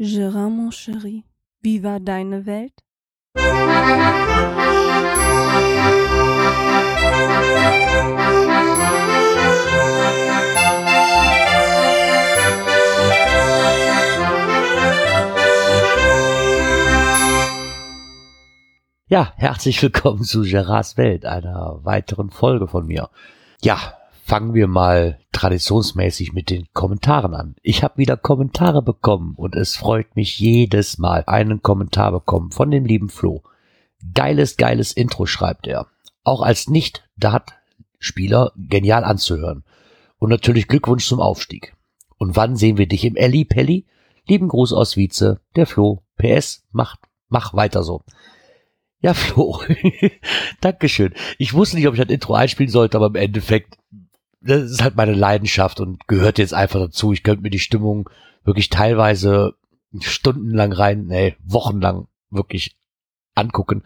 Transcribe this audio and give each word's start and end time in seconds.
Gérard, 0.00 0.48
mon 0.48 0.70
chéri, 0.70 1.24
wie 1.60 1.82
war 1.82 1.98
deine 1.98 2.46
Welt? 2.46 2.84
Ja, 19.08 19.32
herzlich 19.36 19.82
willkommen 19.82 20.22
zu 20.22 20.42
Gerards 20.42 20.96
Welt, 20.96 21.26
einer 21.26 21.80
weiteren 21.82 22.30
Folge 22.30 22.68
von 22.68 22.86
mir. 22.86 23.10
Ja, 23.62 23.78
fangen 24.28 24.52
wir 24.52 24.68
mal 24.68 25.18
traditionsmäßig 25.32 26.34
mit 26.34 26.50
den 26.50 26.66
Kommentaren 26.74 27.32
an. 27.34 27.54
Ich 27.62 27.82
habe 27.82 27.96
wieder 27.96 28.18
Kommentare 28.18 28.82
bekommen 28.82 29.34
und 29.34 29.56
es 29.56 29.74
freut 29.74 30.16
mich 30.16 30.38
jedes 30.38 30.98
Mal, 30.98 31.24
einen 31.26 31.62
Kommentar 31.62 32.12
bekommen 32.12 32.50
von 32.50 32.70
dem 32.70 32.84
lieben 32.84 33.08
Flo. 33.08 33.42
Geiles, 34.12 34.58
geiles 34.58 34.92
Intro 34.92 35.24
schreibt 35.24 35.66
er. 35.66 35.86
Auch 36.24 36.42
als 36.42 36.68
Nicht-Dart-Spieler 36.68 38.52
genial 38.54 39.02
anzuhören. 39.02 39.64
Und 40.18 40.28
natürlich 40.28 40.68
Glückwunsch 40.68 41.06
zum 41.06 41.20
Aufstieg. 41.20 41.74
Und 42.18 42.36
wann 42.36 42.54
sehen 42.54 42.76
wir 42.76 42.86
dich 42.86 43.06
im 43.06 43.16
Elli 43.16 43.46
Pelli? 43.46 43.86
Lieben 44.26 44.48
Gruß 44.48 44.74
aus 44.74 44.98
Vize, 44.98 45.40
der 45.56 45.66
Flo. 45.66 46.02
PS, 46.18 46.66
mach, 46.70 46.96
mach 47.30 47.54
weiter 47.54 47.82
so. 47.82 48.02
Ja, 49.00 49.14
Flo. 49.14 49.62
Dankeschön. 50.60 51.14
Ich 51.38 51.54
wusste 51.54 51.76
nicht, 51.76 51.88
ob 51.88 51.94
ich 51.94 52.00
das 52.00 52.10
Intro 52.10 52.34
einspielen 52.34 52.70
sollte, 52.70 52.98
aber 52.98 53.06
im 53.06 53.14
Endeffekt 53.14 53.78
das 54.48 54.70
ist 54.70 54.82
halt 54.82 54.96
meine 54.96 55.14
Leidenschaft 55.14 55.80
und 55.80 56.08
gehört 56.08 56.38
jetzt 56.38 56.54
einfach 56.54 56.80
dazu. 56.80 57.12
Ich 57.12 57.22
könnte 57.22 57.42
mir 57.42 57.50
die 57.50 57.58
Stimmung 57.58 58.08
wirklich 58.44 58.70
teilweise 58.70 59.54
stundenlang 60.00 60.72
rein, 60.72 61.06
nee, 61.06 61.36
wochenlang 61.44 62.08
wirklich 62.30 62.76
angucken. 63.34 63.82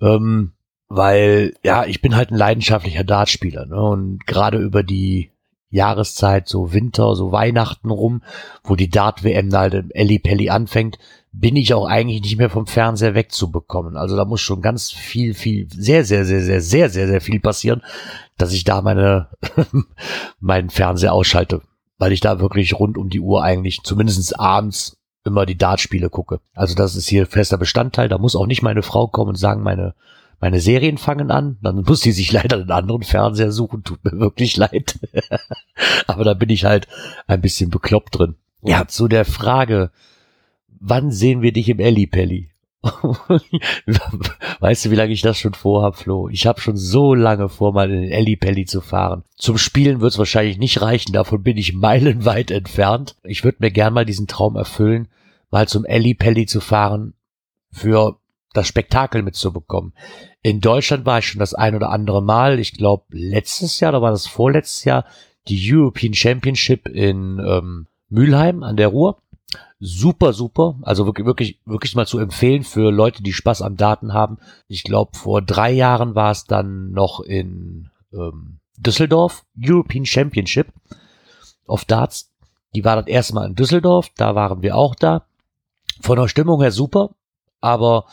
Ähm, 0.00 0.52
weil, 0.88 1.54
ja, 1.62 1.86
ich 1.86 2.02
bin 2.02 2.16
halt 2.16 2.30
ein 2.30 2.36
leidenschaftlicher 2.36 3.04
Dartspieler, 3.04 3.66
ne? 3.66 3.80
Und 3.80 4.26
gerade 4.26 4.58
über 4.58 4.82
die 4.82 5.30
Jahreszeit, 5.70 6.48
so 6.48 6.74
Winter, 6.74 7.16
so 7.16 7.32
Weihnachten 7.32 7.90
rum, 7.90 8.22
wo 8.62 8.76
die 8.76 8.90
Dart-WM 8.90 9.48
da 9.48 9.60
halt 9.60 9.74
im 9.74 9.90
Elli 9.90 10.18
Pelli 10.18 10.50
anfängt, 10.50 10.98
bin 11.32 11.56
ich 11.56 11.72
auch 11.72 11.86
eigentlich 11.86 12.20
nicht 12.20 12.36
mehr 12.36 12.50
vom 12.50 12.66
Fernseher 12.66 13.14
wegzubekommen. 13.14 13.96
Also 13.96 14.16
da 14.16 14.26
muss 14.26 14.42
schon 14.42 14.60
ganz 14.60 14.90
viel, 14.90 15.32
viel, 15.32 15.66
sehr, 15.70 16.04
sehr, 16.04 16.26
sehr, 16.26 16.42
sehr, 16.42 16.60
sehr, 16.60 16.90
sehr, 16.90 17.08
sehr 17.08 17.20
viel 17.22 17.40
passieren, 17.40 17.80
dass 18.42 18.52
ich 18.52 18.64
da 18.64 18.82
meine, 18.82 19.28
meinen 20.40 20.68
Fernseher 20.68 21.12
ausschalte, 21.12 21.62
weil 21.98 22.12
ich 22.12 22.20
da 22.20 22.40
wirklich 22.40 22.74
rund 22.74 22.98
um 22.98 23.08
die 23.08 23.20
Uhr 23.20 23.44
eigentlich, 23.44 23.82
zumindest 23.84 24.38
abends, 24.38 24.98
immer 25.24 25.46
die 25.46 25.56
Dartspiele 25.56 26.10
gucke. 26.10 26.40
Also 26.52 26.74
das 26.74 26.96
ist 26.96 27.08
hier 27.08 27.26
fester 27.26 27.56
Bestandteil. 27.56 28.08
Da 28.08 28.18
muss 28.18 28.34
auch 28.34 28.48
nicht 28.48 28.62
meine 28.62 28.82
Frau 28.82 29.06
kommen 29.06 29.30
und 29.30 29.36
sagen, 29.36 29.62
meine, 29.62 29.94
meine 30.40 30.60
Serien 30.60 30.98
fangen 30.98 31.30
an. 31.30 31.58
Dann 31.62 31.84
muss 31.86 32.00
die 32.00 32.10
sich 32.10 32.32
leider 32.32 32.56
einen 32.56 32.72
anderen 32.72 33.04
Fernseher 33.04 33.52
suchen. 33.52 33.84
Tut 33.84 34.04
mir 34.04 34.18
wirklich 34.18 34.56
leid. 34.56 34.98
Aber 36.08 36.24
da 36.24 36.34
bin 36.34 36.50
ich 36.50 36.64
halt 36.64 36.88
ein 37.28 37.40
bisschen 37.40 37.70
bekloppt 37.70 38.18
drin. 38.18 38.34
Ja, 38.62 38.88
zu 38.88 39.06
der 39.06 39.24
Frage, 39.24 39.92
wann 40.80 41.12
sehen 41.12 41.42
wir 41.42 41.52
dich 41.52 41.68
im 41.68 41.78
Ellipelli? 41.78 42.50
weißt 44.60 44.84
du, 44.84 44.90
wie 44.90 44.96
lange 44.96 45.12
ich 45.12 45.22
das 45.22 45.38
schon 45.38 45.54
vorhab, 45.54 45.96
Flo? 45.96 46.28
Ich 46.28 46.46
habe 46.46 46.60
schon 46.60 46.76
so 46.76 47.14
lange 47.14 47.48
vor, 47.48 47.72
mal 47.72 47.90
in 47.90 48.02
den 48.02 48.10
Ellipelli 48.10 48.64
zu 48.64 48.80
fahren. 48.80 49.22
Zum 49.36 49.56
Spielen 49.56 50.00
wird 50.00 50.12
es 50.12 50.18
wahrscheinlich 50.18 50.58
nicht 50.58 50.82
reichen, 50.82 51.12
davon 51.12 51.42
bin 51.42 51.56
ich 51.56 51.74
meilenweit 51.74 52.50
entfernt. 52.50 53.16
Ich 53.22 53.44
würde 53.44 53.58
mir 53.60 53.70
gern 53.70 53.94
mal 53.94 54.04
diesen 54.04 54.26
Traum 54.26 54.56
erfüllen, 54.56 55.08
mal 55.50 55.68
zum 55.68 55.84
Ellipelli 55.84 56.46
zu 56.46 56.60
fahren, 56.60 57.14
für 57.70 58.18
das 58.52 58.66
Spektakel 58.66 59.22
mitzubekommen. 59.22 59.92
In 60.42 60.60
Deutschland 60.60 61.06
war 61.06 61.20
ich 61.20 61.28
schon 61.28 61.38
das 61.38 61.54
ein 61.54 61.76
oder 61.76 61.90
andere 61.90 62.22
Mal, 62.22 62.58
ich 62.58 62.76
glaube 62.76 63.04
letztes 63.10 63.78
Jahr, 63.78 63.92
oder 63.92 64.02
war 64.02 64.10
das 64.10 64.26
vorletztes 64.26 64.84
Jahr, 64.84 65.04
die 65.48 65.72
European 65.72 66.14
Championship 66.14 66.88
in 66.88 67.38
ähm, 67.38 67.86
Mülheim 68.08 68.62
an 68.62 68.76
der 68.76 68.88
Ruhr 68.88 69.18
super, 69.82 70.32
super. 70.32 70.76
Also 70.82 71.06
wirklich, 71.06 71.26
wirklich, 71.26 71.60
wirklich 71.66 71.94
mal 71.96 72.06
zu 72.06 72.18
empfehlen 72.20 72.62
für 72.62 72.90
Leute, 72.92 73.22
die 73.22 73.32
Spaß 73.32 73.62
am 73.62 73.76
Daten 73.76 74.14
haben. 74.14 74.38
Ich 74.68 74.84
glaube, 74.84 75.18
vor 75.18 75.42
drei 75.42 75.72
Jahren 75.72 76.14
war 76.14 76.30
es 76.30 76.44
dann 76.44 76.92
noch 76.92 77.20
in 77.20 77.90
ähm, 78.12 78.60
Düsseldorf, 78.78 79.44
European 79.60 80.06
Championship 80.06 80.68
of 81.66 81.84
Darts. 81.84 82.30
Die 82.74 82.84
war 82.84 82.96
das 82.96 83.08
erste 83.08 83.34
Mal 83.34 83.48
in 83.48 83.56
Düsseldorf, 83.56 84.08
da 84.16 84.34
waren 84.36 84.62
wir 84.62 84.76
auch 84.76 84.94
da. 84.94 85.26
Von 86.00 86.16
der 86.16 86.28
Stimmung 86.28 86.62
her 86.62 86.72
super, 86.72 87.10
aber 87.60 88.06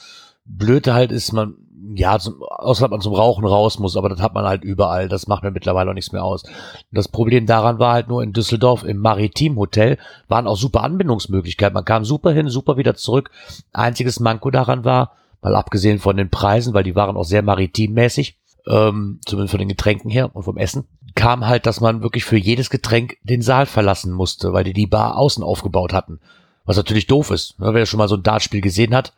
blöde 0.46 0.94
halt 0.94 1.12
ist 1.12 1.32
man, 1.34 1.56
ja, 1.96 2.20
zum, 2.20 2.44
außer 2.44 2.84
dass 2.84 2.92
man 2.92 3.02
zum 3.02 3.14
Rauchen 3.14 3.46
raus 3.46 3.80
muss, 3.80 3.98
aber 3.98 4.10
das 4.10 4.22
hat 4.22 4.34
man 4.34 4.46
halt 4.46 4.64
überall. 4.64 5.10
Das 5.10 5.28
macht 5.28 5.44
mir 5.44 5.52
mittlerweile 5.52 5.90
auch 5.90 5.96
nichts 5.96 6.12
mehr 6.12 6.24
aus. 6.24 6.44
Das 6.92 7.08
Problem 7.08 7.46
daran 7.46 7.80
war 7.80 7.94
halt 7.94 8.08
nur 8.08 8.22
in 8.22 8.34
Düsseldorf 8.34 8.84
im 8.84 8.98
Maritim 8.98 9.58
Hotel 9.58 9.98
waren 10.28 10.48
auch 10.48 10.58
super 10.58 10.84
Anbindungsmöglichkeiten. 10.84 11.74
Man 11.74 11.86
kam 11.86 12.06
super 12.06 12.32
hin, 12.32 12.50
super 12.50 12.78
wieder 12.78 12.96
zurück. 12.96 13.32
Einziges 13.74 14.20
Manko 14.20 14.52
daran 14.52 14.86
war, 14.86 15.14
mal 15.42 15.56
abgesehen 15.56 16.00
von 16.00 16.18
den 16.18 16.30
Preisen, 16.30 16.74
weil 16.74 16.84
die 16.84 16.96
waren 16.96 17.18
auch 17.18 17.24
sehr 17.24 17.42
maritimmäßig, 17.42 18.38
ähm, 18.68 19.20
zumindest 19.26 19.52
von 19.52 19.60
den 19.60 19.70
Getränken 19.70 20.12
her 20.12 20.36
und 20.36 20.44
vom 20.44 20.58
Essen, 20.58 20.86
kam 21.16 21.48
halt, 21.48 21.66
dass 21.66 21.82
man 21.82 22.04
wirklich 22.04 22.26
für 22.26 22.38
jedes 22.38 22.70
Getränk 22.70 23.18
den 23.24 23.42
Saal 23.42 23.66
verlassen 23.66 24.14
musste, 24.14 24.54
weil 24.54 24.64
die 24.64 24.74
die 24.74 24.88
Bar 24.88 25.18
außen 25.18 25.44
aufgebaut 25.44 25.94
hatten. 25.94 26.20
Was 26.66 26.78
natürlich 26.78 27.08
doof 27.08 27.32
ist. 27.32 27.60
Ne? 27.60 27.74
Wer 27.74 27.86
schon 27.86 27.98
mal 27.98 28.08
so 28.08 28.16
ein 28.16 28.24
Dartspiel 28.24 28.62
gesehen 28.62 28.94
hat, 28.94 29.14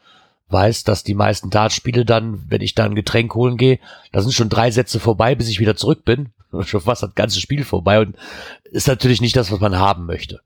weiß, 0.51 0.83
dass 0.83 1.03
die 1.03 1.13
meisten 1.13 1.49
Dartspiele 1.49 2.05
dann, 2.05 2.43
wenn 2.49 2.61
ich 2.61 2.75
da 2.75 2.85
ein 2.85 2.95
Getränk 2.95 3.35
holen 3.35 3.57
gehe, 3.57 3.79
da 4.11 4.21
sind 4.21 4.33
schon 4.33 4.49
drei 4.49 4.71
Sätze 4.71 4.99
vorbei, 4.99 5.35
bis 5.35 5.49
ich 5.49 5.59
wieder 5.59 5.75
zurück 5.75 6.05
bin. 6.05 6.29
Schon 6.65 6.81
fast 6.81 7.01
das 7.03 7.15
ganze 7.15 7.39
Spiel 7.39 7.63
vorbei 7.63 8.01
und 8.01 8.17
ist 8.65 8.87
natürlich 8.87 9.21
nicht 9.21 9.37
das, 9.37 9.51
was 9.51 9.61
man 9.61 9.79
haben 9.79 10.05
möchte. 10.05 10.41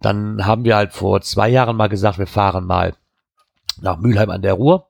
Dann 0.00 0.44
haben 0.44 0.64
wir 0.64 0.76
halt 0.76 0.92
vor 0.92 1.20
zwei 1.20 1.48
Jahren 1.48 1.76
mal 1.76 1.88
gesagt, 1.88 2.18
wir 2.18 2.26
fahren 2.26 2.66
mal 2.66 2.94
nach 3.80 3.98
Mülheim 3.98 4.30
an 4.30 4.42
der 4.42 4.54
Ruhr. 4.54 4.88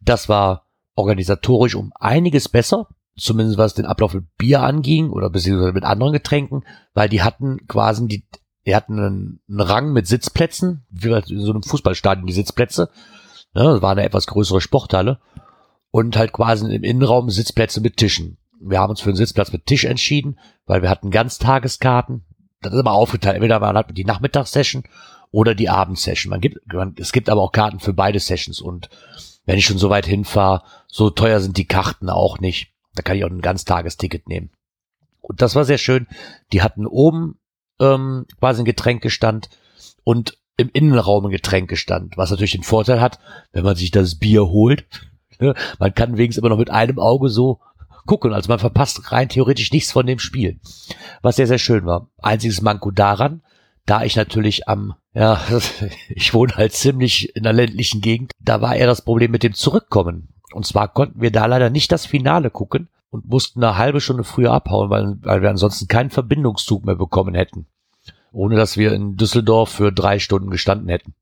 Das 0.00 0.28
war 0.28 0.66
organisatorisch 0.94 1.74
um 1.74 1.92
einiges 1.98 2.48
besser, 2.48 2.88
zumindest 3.16 3.58
was 3.58 3.74
den 3.74 3.86
Ablauf 3.86 4.14
mit 4.14 4.24
Bier 4.36 4.62
anging 4.62 5.10
oder 5.10 5.30
beziehungsweise 5.30 5.72
mit 5.72 5.84
anderen 5.84 6.12
Getränken, 6.12 6.64
weil 6.94 7.08
die 7.08 7.22
hatten 7.22 7.66
quasi 7.66 8.06
die, 8.08 8.24
die 8.66 8.74
hatten 8.74 8.98
einen, 8.98 9.40
einen 9.48 9.60
Rang 9.60 9.92
mit 9.92 10.06
Sitzplätzen, 10.06 10.84
wie 10.90 11.08
in 11.10 11.40
so 11.40 11.52
einem 11.52 11.62
Fußballstadion 11.62 12.26
die 12.26 12.32
Sitzplätze 12.32 12.90
Ne, 13.54 13.64
das 13.64 13.82
war 13.82 13.92
eine 13.92 14.04
etwas 14.04 14.26
größere 14.26 14.60
Sporthalle. 14.60 15.20
Und 15.90 16.16
halt 16.16 16.32
quasi 16.32 16.74
im 16.74 16.84
Innenraum 16.84 17.28
Sitzplätze 17.28 17.80
mit 17.82 17.98
Tischen. 17.98 18.38
Wir 18.60 18.80
haben 18.80 18.90
uns 18.90 19.00
für 19.00 19.10
einen 19.10 19.16
Sitzplatz 19.16 19.52
mit 19.52 19.66
Tisch 19.66 19.84
entschieden, 19.84 20.38
weil 20.64 20.80
wir 20.80 20.88
hatten 20.88 21.10
Ganztageskarten. 21.10 22.24
Das 22.62 22.72
ist 22.72 22.78
aber 22.78 22.92
aufgeteilt. 22.92 23.36
Entweder 23.36 23.60
man 23.60 23.76
hat 23.76 23.96
die 23.96 24.04
Nachmittagssession 24.04 24.84
oder 25.30 25.54
die 25.54 25.68
Abendsession. 25.68 26.30
Man 26.30 26.40
gibt, 26.40 26.58
man, 26.72 26.94
es 26.98 27.12
gibt 27.12 27.28
aber 27.28 27.42
auch 27.42 27.52
Karten 27.52 27.80
für 27.80 27.92
beide 27.92 28.20
Sessions. 28.20 28.60
Und 28.60 28.88
wenn 29.44 29.58
ich 29.58 29.66
schon 29.66 29.78
so 29.78 29.90
weit 29.90 30.06
hinfahre, 30.06 30.62
so 30.86 31.10
teuer 31.10 31.40
sind 31.40 31.58
die 31.58 31.66
Karten 31.66 32.08
auch 32.08 32.38
nicht. 32.38 32.72
Da 32.94 33.02
kann 33.02 33.16
ich 33.16 33.24
auch 33.24 33.30
ein 33.30 33.40
Ganztagesticket 33.40 34.28
nehmen. 34.28 34.50
Und 35.20 35.42
das 35.42 35.54
war 35.54 35.64
sehr 35.64 35.78
schön. 35.78 36.06
Die 36.52 36.62
hatten 36.62 36.86
oben 36.86 37.38
ähm, 37.80 38.26
quasi 38.38 38.62
ein 38.62 38.66
Getränkestand 38.66 39.50
und 40.04 40.38
im 40.62 40.70
Innenraum 40.72 41.26
ein 41.26 41.30
Getränke 41.30 41.76
stand, 41.76 42.16
was 42.16 42.30
natürlich 42.30 42.52
den 42.52 42.62
Vorteil 42.62 43.00
hat, 43.00 43.18
wenn 43.52 43.64
man 43.64 43.76
sich 43.76 43.90
das 43.90 44.14
Bier 44.16 44.46
holt, 44.46 44.86
ne, 45.38 45.54
man 45.78 45.94
kann 45.94 46.16
wenigstens 46.16 46.40
immer 46.40 46.48
noch 46.48 46.58
mit 46.58 46.70
einem 46.70 46.98
Auge 46.98 47.28
so 47.28 47.60
gucken, 48.06 48.32
also 48.32 48.48
man 48.48 48.58
verpasst 48.58 49.12
rein 49.12 49.28
theoretisch 49.28 49.72
nichts 49.72 49.92
von 49.92 50.06
dem 50.06 50.18
Spiel, 50.18 50.58
was 51.22 51.36
sehr, 51.36 51.46
sehr 51.46 51.58
schön 51.58 51.86
war. 51.86 52.08
Einziges 52.18 52.62
Manko 52.62 52.90
daran, 52.90 53.42
da 53.86 54.02
ich 54.02 54.16
natürlich 54.16 54.68
am, 54.68 54.94
ja, 55.14 55.40
ich 56.08 56.34
wohne 56.34 56.56
halt 56.56 56.72
ziemlich 56.72 57.36
in 57.36 57.42
der 57.42 57.52
ländlichen 57.52 58.00
Gegend, 58.00 58.32
da 58.40 58.60
war 58.60 58.74
eher 58.74 58.86
das 58.86 59.02
Problem 59.02 59.30
mit 59.30 59.42
dem 59.42 59.54
Zurückkommen. 59.54 60.28
Und 60.52 60.66
zwar 60.66 60.88
konnten 60.88 61.20
wir 61.20 61.30
da 61.30 61.46
leider 61.46 61.70
nicht 61.70 61.92
das 61.92 62.06
Finale 62.06 62.50
gucken 62.50 62.88
und 63.10 63.28
mussten 63.28 63.62
eine 63.62 63.78
halbe 63.78 64.00
Stunde 64.00 64.24
früher 64.24 64.52
abhauen, 64.52 64.90
weil, 64.90 65.16
weil 65.22 65.42
wir 65.42 65.50
ansonsten 65.50 65.88
keinen 65.88 66.10
Verbindungszug 66.10 66.84
mehr 66.84 66.96
bekommen 66.96 67.34
hätten 67.34 67.66
ohne 68.32 68.56
dass 68.56 68.76
wir 68.76 68.92
in 68.92 69.16
Düsseldorf 69.16 69.70
für 69.70 69.92
drei 69.92 70.18
Stunden 70.18 70.50
gestanden 70.50 70.88
hätten. 70.88 71.14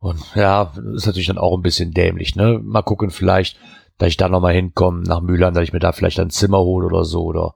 Und 0.00 0.20
ja, 0.34 0.72
ist 0.94 1.06
natürlich 1.06 1.26
dann 1.26 1.38
auch 1.38 1.56
ein 1.56 1.62
bisschen 1.62 1.92
dämlich, 1.92 2.36
ne? 2.36 2.60
Mal 2.62 2.82
gucken 2.82 3.10
vielleicht, 3.10 3.58
dass 3.98 4.08
ich 4.08 4.16
da 4.16 4.28
nochmal 4.28 4.54
hinkomme 4.54 5.02
nach 5.02 5.20
Mühlern, 5.20 5.54
dass 5.54 5.64
ich 5.64 5.72
mir 5.72 5.80
da 5.80 5.92
vielleicht 5.92 6.20
ein 6.20 6.30
Zimmer 6.30 6.60
hole 6.60 6.86
oder 6.86 7.04
so. 7.04 7.24
Oder 7.24 7.54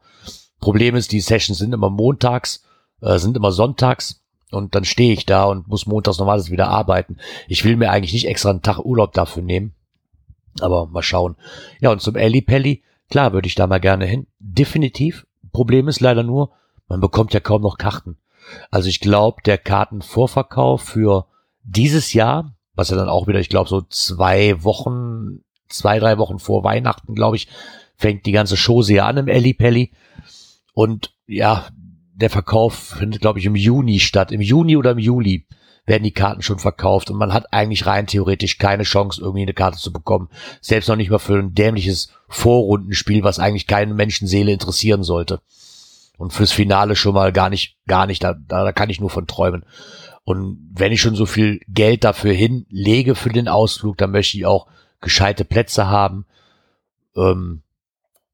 Problem 0.61 0.97
ist, 0.97 1.13
die 1.13 1.21
Sessions 1.21 1.59
sind 1.59 1.73
immer 1.73 1.89
montags, 1.89 2.65
äh, 3.01 3.19
sind 3.19 3.37
immer 3.37 3.53
sonntags 3.53 4.25
und 4.51 4.75
dann 4.75 4.85
stehe 4.85 5.13
ich 5.13 5.25
da 5.25 5.45
und 5.45 5.69
muss 5.69 5.87
montags 5.87 6.19
normales 6.19 6.51
wieder 6.51 6.69
arbeiten. 6.69 7.17
Ich 7.47 7.65
will 7.65 7.77
mir 7.77 7.91
eigentlich 7.91 8.13
nicht 8.13 8.27
extra 8.27 8.51
einen 8.51 8.63
Tag 8.63 8.81
Urlaub 8.81 9.13
dafür 9.13 9.43
nehmen. 9.43 9.75
Aber 10.61 10.87
mal 10.87 11.03
schauen. 11.03 11.37
Ja, 11.81 11.91
und 11.91 12.03
zum 12.03 12.17
Elli 12.17 12.43
Pelli, 12.43 12.83
klar, 13.09 13.33
würde 13.33 13.47
ich 13.47 13.55
da 13.55 13.67
mal 13.67 13.81
gerne 13.81 14.05
hin. 14.05 14.27
Definitiv. 14.39 15.27
Problem 15.53 15.89
ist 15.89 16.01
leider 16.01 16.23
nur, 16.23 16.51
man 16.89 17.01
bekommt 17.01 17.33
ja 17.33 17.41
kaum 17.41 17.63
noch 17.63 17.79
Karten. 17.79 18.19
Also 18.71 18.89
ich 18.89 19.01
glaube, 19.01 19.43
der 19.45 19.59
Kartenvorverkauf 19.59 20.83
für 20.83 21.27
Dieses 21.65 22.13
Jahr, 22.13 22.57
was 22.75 22.91
ja 22.91 22.97
dann 22.97 23.09
auch 23.09 23.27
wieder, 23.27 23.41
ich 23.41 23.49
glaube, 23.49 23.69
so 23.69 23.83
zwei 23.83 24.63
Wochen, 24.65 25.45
zwei, 25.69 25.99
drei 25.99 26.19
Wochen 26.19 26.39
vor 26.39 26.65
Weihnachten, 26.65 27.15
glaube 27.15 27.37
ich, 27.37 27.49
fängt 27.97 28.27
die 28.27 28.33
ganze 28.33 28.57
Chose 28.57 28.95
ja 28.95 29.07
an 29.07 29.17
im 29.17 29.29
Elli 29.29 29.55
Pelli. 29.55 29.93
Und 30.75 31.15
ja, 31.27 31.69
der 32.15 32.31
Verkauf 32.31 32.75
findet, 32.75 33.21
glaube 33.21 33.39
ich, 33.39 33.47
im 33.47 33.57
Juni 33.57 34.01
statt. 34.01 34.33
Im 34.33 34.41
Juni 34.41 34.77
oder 34.77 34.93
im 34.93 34.99
Juli 34.99 35.47
werden 35.85 36.05
die 36.05 36.13
Karten 36.13 36.43
schon 36.43 36.59
verkauft 36.59 37.11
und 37.11 37.19
man 37.19 37.33
hat 37.33 37.53
eigentlich 37.53 37.87
rein 37.87 38.07
theoretisch 38.07 38.59
keine 38.59 38.85
Chance, 38.85 39.21
irgendwie 39.21 39.43
eine 39.43 39.55
Karte 39.55 39.79
zu 39.79 39.93
bekommen. 39.93 40.29
Selbst 40.61 40.89
noch 40.89 40.97
nicht 40.97 41.11
mal 41.11 41.19
für 41.19 41.39
ein 41.39 41.55
dämliches 41.55 42.13
Vorrundenspiel, 42.29 43.25
was 43.25 43.41
eigentlich 43.41 43.67
keine 43.67 43.95
Menschenseele 43.95 44.53
interessieren 44.53 45.03
sollte. 45.03 45.41
Und 46.19 46.33
fürs 46.33 46.53
Finale 46.53 46.95
schon 46.95 47.15
mal 47.15 47.33
gar 47.33 47.51
nicht, 47.51 47.77
gar 47.87 48.07
nicht, 48.07 48.23
da, 48.23 48.35
da 48.35 48.73
kann 48.73 48.91
ich 48.91 49.01
nur 49.01 49.11
von 49.11 49.27
träumen. 49.27 49.65
Und 50.25 50.71
wenn 50.73 50.93
ich 50.93 51.01
schon 51.01 51.17
so 51.17 51.27
viel 51.27 51.61
Geld 51.69 52.05
dafür 52.05 52.33
hinlege 52.33 53.15
für 53.15 53.31
den 53.31 53.49
Ausflug, 53.49 53.97
dann 53.99 54.13
möchte 54.13 54.37
ich 54.37 54.47
auch 54.47 54.69
gescheite 55.01 55.45
Plätze 55.45 55.89
haben 55.89 56.27
ähm, 57.17 57.63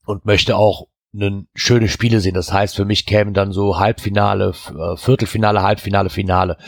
und 0.05 0.27
möchte 0.27 0.57
auch 0.57 0.89
einen 1.15 1.49
schöne 1.55 1.89
Spiele 1.89 2.21
sehen. 2.21 2.35
Das 2.35 2.53
heißt, 2.53 2.77
für 2.77 2.85
mich 2.85 3.07
kämen 3.07 3.33
dann 3.33 3.53
so 3.53 3.79
Halbfinale, 3.79 4.53
äh, 4.79 4.97
Viertelfinale, 4.97 5.63
Halbfinale, 5.63 6.11
Finale. 6.11 6.59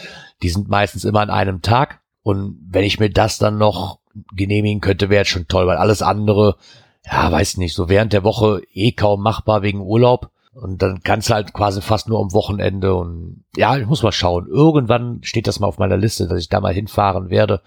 Die 0.42 0.48
sind 0.48 0.68
meistens 0.68 1.04
immer 1.04 1.20
an 1.20 1.30
einem 1.30 1.60
Tag. 1.60 2.00
Und 2.22 2.58
wenn 2.68 2.84
ich 2.84 2.98
mir 2.98 3.10
das 3.10 3.38
dann 3.38 3.58
noch 3.58 4.00
genehmigen 4.34 4.80
könnte, 4.80 5.10
wäre 5.10 5.22
es 5.22 5.28
schon 5.28 5.46
toll, 5.46 5.66
weil 5.66 5.76
alles 5.76 6.02
andere, 6.02 6.56
ja, 7.04 7.30
weiß 7.30 7.58
nicht, 7.58 7.74
so 7.74 7.88
während 7.88 8.12
der 8.12 8.24
Woche 8.24 8.62
eh 8.72 8.92
kaum 8.92 9.22
machbar 9.22 9.62
wegen 9.62 9.80
Urlaub. 9.80 10.30
Und 10.60 10.82
dann 10.82 11.02
kannst 11.02 11.30
du 11.30 11.34
halt 11.34 11.54
quasi 11.54 11.80
fast 11.80 12.08
nur 12.08 12.20
am 12.20 12.34
Wochenende 12.34 12.94
und 12.94 13.44
ja, 13.56 13.78
ich 13.78 13.86
muss 13.86 14.02
mal 14.02 14.12
schauen. 14.12 14.46
Irgendwann 14.46 15.20
steht 15.22 15.46
das 15.46 15.58
mal 15.58 15.66
auf 15.66 15.78
meiner 15.78 15.96
Liste, 15.96 16.28
dass 16.28 16.38
ich 16.38 16.50
da 16.50 16.60
mal 16.60 16.74
hinfahren 16.74 17.30
werde, 17.30 17.62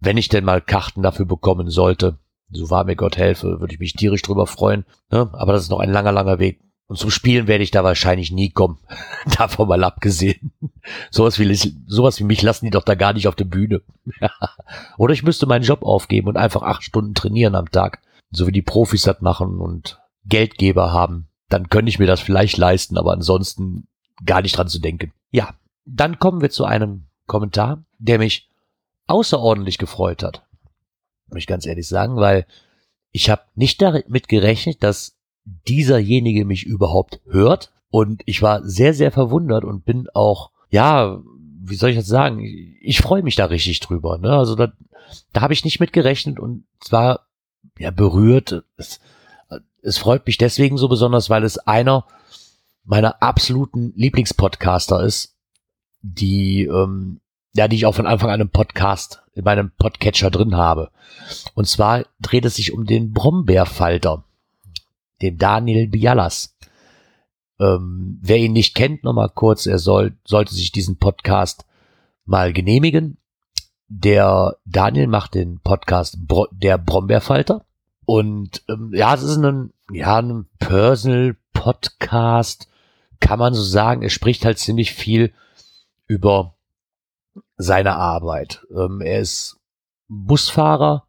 wenn 0.00 0.18
ich 0.18 0.28
denn 0.28 0.44
mal 0.44 0.60
Karten 0.60 1.02
dafür 1.02 1.24
bekommen 1.24 1.70
sollte. 1.70 2.18
So 2.50 2.68
war 2.68 2.84
mir 2.84 2.94
Gott 2.94 3.16
helfe, 3.16 3.60
würde 3.60 3.72
ich 3.72 3.80
mich 3.80 3.94
tierisch 3.94 4.20
drüber 4.20 4.46
freuen. 4.46 4.84
Ne? 5.10 5.30
Aber 5.32 5.54
das 5.54 5.62
ist 5.62 5.70
noch 5.70 5.80
ein 5.80 5.90
langer, 5.90 6.12
langer 6.12 6.38
Weg. 6.38 6.60
Und 6.88 6.98
zum 6.98 7.10
Spielen 7.10 7.48
werde 7.48 7.64
ich 7.64 7.70
da 7.70 7.82
wahrscheinlich 7.82 8.30
nie 8.30 8.50
kommen. 8.50 8.78
Davon 9.38 9.68
mal 9.68 9.82
abgesehen. 9.82 10.52
sowas 11.10 11.38
wie, 11.38 11.54
sowas 11.86 12.20
wie 12.20 12.24
mich 12.24 12.42
lassen 12.42 12.66
die 12.66 12.70
doch 12.70 12.84
da 12.84 12.94
gar 12.94 13.14
nicht 13.14 13.28
auf 13.28 13.34
der 13.34 13.46
Bühne. 13.46 13.80
Oder 14.98 15.14
ich 15.14 15.22
müsste 15.22 15.46
meinen 15.46 15.64
Job 15.64 15.82
aufgeben 15.82 16.28
und 16.28 16.36
einfach 16.36 16.62
acht 16.62 16.84
Stunden 16.84 17.14
trainieren 17.14 17.54
am 17.54 17.70
Tag. 17.70 18.02
So 18.30 18.46
wie 18.46 18.52
die 18.52 18.62
Profis 18.62 19.02
das 19.02 19.22
machen 19.22 19.58
und 19.58 19.98
Geldgeber 20.26 20.92
haben. 20.92 21.28
Dann 21.48 21.68
könnte 21.68 21.88
ich 21.88 21.98
mir 21.98 22.06
das 22.06 22.20
vielleicht 22.20 22.56
leisten, 22.56 22.98
aber 22.98 23.12
ansonsten 23.12 23.88
gar 24.24 24.42
nicht 24.42 24.56
dran 24.56 24.68
zu 24.68 24.80
denken. 24.80 25.12
Ja, 25.30 25.54
dann 25.84 26.18
kommen 26.18 26.40
wir 26.40 26.50
zu 26.50 26.64
einem 26.64 27.06
Kommentar, 27.26 27.84
der 27.98 28.18
mich 28.18 28.50
außerordentlich 29.06 29.78
gefreut 29.78 30.22
hat. 30.22 30.44
Muss 31.28 31.38
ich 31.38 31.46
ganz 31.46 31.66
ehrlich 31.66 31.86
sagen, 31.86 32.16
weil 32.16 32.46
ich 33.12 33.30
habe 33.30 33.42
nicht 33.54 33.80
damit 33.80 34.28
gerechnet, 34.28 34.82
dass 34.82 35.16
dieserjenige 35.44 36.44
mich 36.44 36.64
überhaupt 36.64 37.20
hört. 37.26 37.72
Und 37.88 38.22
ich 38.26 38.42
war 38.42 38.62
sehr, 38.64 38.94
sehr 38.94 39.12
verwundert 39.12 39.64
und 39.64 39.84
bin 39.84 40.08
auch, 40.12 40.50
ja, 40.70 41.20
wie 41.62 41.76
soll 41.76 41.90
ich 41.90 41.96
das 41.96 42.06
sagen? 42.06 42.40
Ich 42.80 43.00
freue 43.00 43.22
mich 43.22 43.36
da 43.36 43.46
richtig 43.46 43.80
drüber. 43.80 44.18
Ne? 44.18 44.30
Also 44.32 44.54
da, 44.54 44.72
da 45.32 45.40
habe 45.40 45.52
ich 45.52 45.64
nicht 45.64 45.80
mit 45.80 45.92
gerechnet 45.92 46.38
und 46.38 46.64
zwar 46.80 47.26
ja 47.78 47.90
berührt. 47.90 48.64
Es, 48.76 49.00
es 49.86 49.98
freut 49.98 50.26
mich 50.26 50.36
deswegen 50.36 50.76
so 50.78 50.88
besonders, 50.88 51.30
weil 51.30 51.44
es 51.44 51.58
einer 51.58 52.06
meiner 52.84 53.22
absoluten 53.22 53.92
Lieblingspodcaster 53.96 55.02
ist, 55.02 55.36
die 56.02 56.64
ähm, 56.64 57.20
ja, 57.54 57.68
die 57.68 57.76
ich 57.76 57.86
auch 57.86 57.94
von 57.94 58.06
Anfang 58.06 58.30
an 58.30 58.40
im 58.40 58.50
Podcast, 58.50 59.22
in 59.32 59.44
meinem 59.44 59.70
Podcatcher 59.78 60.30
drin 60.30 60.56
habe. 60.56 60.90
Und 61.54 61.66
zwar 61.66 62.04
dreht 62.20 62.44
es 62.44 62.56
sich 62.56 62.72
um 62.72 62.84
den 62.84 63.12
Brombeerfalter 63.12 64.24
dem 65.22 65.38
Daniel 65.38 65.88
Bialas. 65.88 66.56
Ähm, 67.58 68.18
wer 68.20 68.36
ihn 68.36 68.52
nicht 68.52 68.74
kennt, 68.74 69.04
nochmal 69.04 69.30
kurz, 69.30 69.64
er 69.64 69.78
soll, 69.78 70.18
sollte 70.24 70.54
sich 70.54 70.72
diesen 70.72 70.98
Podcast 70.98 71.64
mal 72.26 72.52
genehmigen. 72.52 73.16
Der 73.88 74.56
Daniel 74.66 75.06
macht 75.06 75.34
den 75.34 75.60
Podcast 75.60 76.26
Bro 76.26 76.48
Der 76.50 76.76
Brombeerfalter. 76.76 77.64
Und 78.06 78.62
ähm, 78.68 78.92
ja, 78.94 79.14
es 79.14 79.22
ist 79.22 79.36
ein, 79.36 79.72
ja, 79.90 80.18
ein 80.18 80.46
Personal 80.58 81.36
Podcast, 81.52 82.68
kann 83.20 83.38
man 83.38 83.52
so 83.52 83.62
sagen. 83.62 84.02
Er 84.02 84.10
spricht 84.10 84.44
halt 84.44 84.58
ziemlich 84.58 84.92
viel 84.92 85.32
über 86.06 86.54
seine 87.56 87.96
Arbeit. 87.96 88.64
Ähm, 88.70 89.00
er 89.00 89.20
ist 89.20 89.58
Busfahrer 90.08 91.06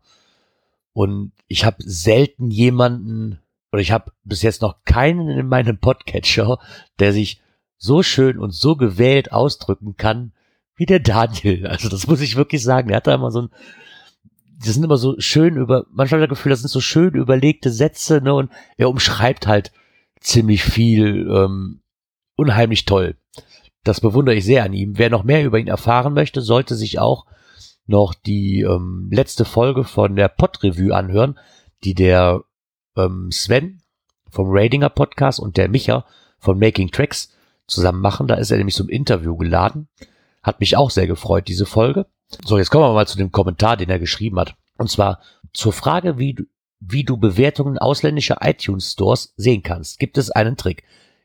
und 0.94 1.32
ich 1.48 1.66
habe 1.66 1.78
selten 1.80 2.50
jemanden 2.50 3.40
und 3.72 3.80
ich 3.80 3.92
habe 3.92 4.12
bis 4.24 4.42
jetzt 4.42 4.64
noch 4.64 4.84
keinen 4.84 5.30
in 5.30 5.48
meinem 5.48 5.78
Podcatcher, 5.78 6.58
der 7.00 7.14
sich 7.14 7.42
so 7.78 8.02
schön 8.02 8.40
und 8.40 8.52
so 8.52 8.76
gewählt 8.76 9.32
ausdrücken 9.32 9.98
kann 9.98 10.32
wie 10.76 10.88
der 10.88 11.00
Daniel. 11.00 11.68
Also 11.68 11.90
das 11.90 12.08
muss 12.08 12.22
ich 12.22 12.36
wirklich 12.36 12.64
sagen. 12.64 12.90
Er 12.90 12.98
hat 12.98 13.08
da 13.08 13.14
immer 13.14 13.30
so 13.32 13.44
ein, 13.44 13.50
das 14.60 14.74
sind 14.74 14.84
immer 14.84 14.98
so 14.98 15.16
schön 15.20 15.56
über, 15.56 15.86
manchmal 15.92 16.22
das 16.22 16.30
Gefühl, 16.30 16.50
das 16.50 16.62
sind 16.62 16.70
so 16.70 16.82
schön 16.82 17.14
überlegte 17.14 17.72
Sätze, 17.72 18.22
ne, 18.22 18.34
und 18.34 18.52
er 18.78 18.90
umschreibt 18.90 19.48
halt 19.48 19.72
ziemlich 20.20 20.64
viel, 20.64 21.30
ähm, 21.30 21.82
unheimlich 22.36 22.86
toll. 22.86 23.18
Das 23.84 24.02
bewundere 24.02 24.36
ich 24.36 24.46
sehr 24.46 24.64
an 24.64 24.74
ihm. 24.74 24.98
Wer 24.98 25.10
noch 25.10 25.24
mehr 25.24 25.46
über 25.46 25.60
ihn 25.60 25.68
erfahren 25.68 26.14
möchte, 26.14 26.42
sollte 26.42 26.76
sich 26.76 27.00
auch 27.00 27.26
noch 27.86 28.14
die 28.14 28.62
ähm, 28.62 29.10
letzte 29.12 29.46
Folge 29.46 29.84
von 29.84 30.16
der 30.16 30.28
Pod-Revue 30.28 30.94
anhören, 30.94 31.40
die 31.84 31.94
der 31.94 32.42
ähm, 32.98 33.32
Sven 33.32 33.82
vom 34.30 34.48
Radinger 34.50 34.90
Podcast 34.90 35.40
und 35.40 35.56
der 35.56 35.70
Micha 35.70 36.06
von 36.40 36.60
Making 36.60 36.92
Tracks 36.92 37.32
zusammen 37.66 38.02
machen. 38.02 38.28
Da 38.28 38.36
ist 38.36 38.52
er 38.52 38.58
nämlich 38.58 38.76
zum 38.76 38.90
Interview 38.90 39.38
geladen. 39.38 39.88
Hat 40.44 40.60
mich 40.60 40.76
auch 40.76 40.90
sehr 40.90 41.08
gefreut, 41.08 41.48
diese 41.48 41.66
Folge. 41.66 42.08
So, 42.46 42.58
jetzt 42.58 42.70
kommen 42.70 42.86
wir 42.86 42.94
mal 42.94 43.08
zu 43.08 43.18
dem 43.18 43.32
Kommentar, 43.32 43.78
den 43.78 43.90
er 43.90 44.00
geschrieben 44.00 44.40
hat. 44.40 44.56
Und 44.78 44.90
zwar 44.90 45.22
zur 45.54 45.74
Frage, 45.74 46.18
wie 46.18 46.34
du, 46.34 46.44
wie 46.80 47.04
du 47.04 47.18
Bewertungen 47.18 47.78
ausländischer 47.78 48.38
iTunes 48.42 48.94
Stores 48.94 49.34
sehen 49.38 49.62
kannst, 49.64 50.00
gibt 50.00 50.18
es 50.18 50.32
einen 50.32 50.58
Trick. 50.58 50.84